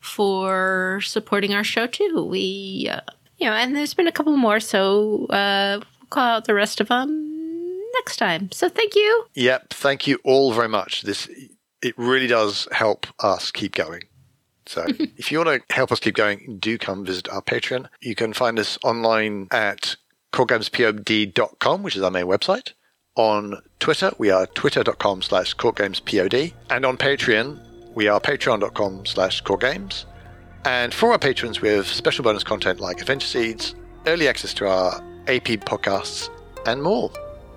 for 0.00 1.00
supporting 1.02 1.54
our 1.54 1.64
show 1.64 1.86
too. 1.86 2.26
We, 2.28 2.88
uh, 2.90 3.00
you 3.38 3.46
know, 3.46 3.52
and 3.52 3.76
there's 3.76 3.94
been 3.94 4.06
a 4.06 4.12
couple 4.12 4.36
more. 4.36 4.60
So 4.60 5.26
uh, 5.26 5.80
we'll 5.80 6.06
call 6.08 6.24
out 6.24 6.44
the 6.46 6.54
rest 6.54 6.80
of 6.80 6.88
them 6.88 7.30
next 7.94 8.16
time. 8.16 8.50
So 8.52 8.68
thank 8.68 8.94
you. 8.94 9.24
Yep. 9.34 9.70
Thank 9.70 10.06
you 10.06 10.18
all 10.24 10.52
very 10.52 10.68
much. 10.68 11.02
This 11.02 11.28
it 11.82 11.94
really 11.96 12.26
does 12.26 12.68
help 12.72 13.06
us 13.20 13.50
keep 13.50 13.74
going. 13.74 14.02
So 14.70 14.86
if 15.16 15.32
you 15.32 15.38
want 15.38 15.66
to 15.68 15.74
help 15.74 15.90
us 15.90 15.98
keep 15.98 16.14
going, 16.14 16.58
do 16.60 16.78
come 16.78 17.04
visit 17.04 17.28
our 17.28 17.42
Patreon. 17.42 17.88
You 18.00 18.14
can 18.14 18.32
find 18.32 18.56
us 18.56 18.78
online 18.84 19.48
at 19.50 19.96
courtgamespod.com, 20.32 21.82
which 21.82 21.96
is 21.96 22.02
our 22.02 22.10
main 22.12 22.26
website. 22.26 22.74
On 23.16 23.60
Twitter, 23.80 24.12
we 24.18 24.30
are 24.30 24.46
twitter.com 24.46 25.22
slash 25.22 25.56
courtgamespod. 25.56 26.52
And 26.70 26.86
on 26.86 26.96
Patreon, 26.96 27.58
we 27.96 28.06
are 28.06 28.20
patreon.com 28.20 29.06
slash 29.06 29.42
courtgames. 29.42 30.04
And 30.64 30.94
for 30.94 31.10
our 31.10 31.18
patrons, 31.18 31.60
we 31.60 31.70
have 31.70 31.88
special 31.88 32.22
bonus 32.22 32.44
content 32.44 32.78
like 32.78 33.00
Adventure 33.00 33.26
Seeds, 33.26 33.74
early 34.06 34.28
access 34.28 34.54
to 34.54 34.68
our 34.68 34.94
AP 35.26 35.66
podcasts, 35.66 36.28
and 36.64 36.80
more. 36.80 37.10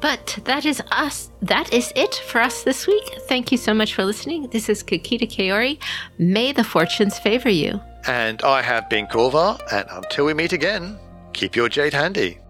But 0.04 0.40
that 0.44 0.66
is 0.66 0.82
us. 0.92 1.32
That 1.42 1.72
is 1.72 1.94
it 1.96 2.16
for 2.28 2.42
us 2.42 2.64
this 2.64 2.88
week. 2.88 3.10
Thank 3.30 3.54
you 3.54 3.58
so 3.58 3.74
much 3.74 3.94
for 3.94 4.04
listening. 4.04 4.50
This 4.50 4.68
is 4.68 4.84
Kakita 4.84 5.32
Kaori. 5.32 5.80
May 6.18 6.52
the 6.52 6.66
fortunes 6.66 7.18
favor 7.18 7.48
you. 7.48 7.80
And 8.06 8.44
I 8.44 8.62
have 8.62 8.90
been 8.90 9.08
Corvar, 9.08 9.58
and 9.72 9.88
until 9.90 10.26
we 10.26 10.34
meet 10.34 10.52
again, 10.52 11.00
keep 11.32 11.56
your 11.56 11.70
jade 11.70 11.94
handy. 11.94 12.43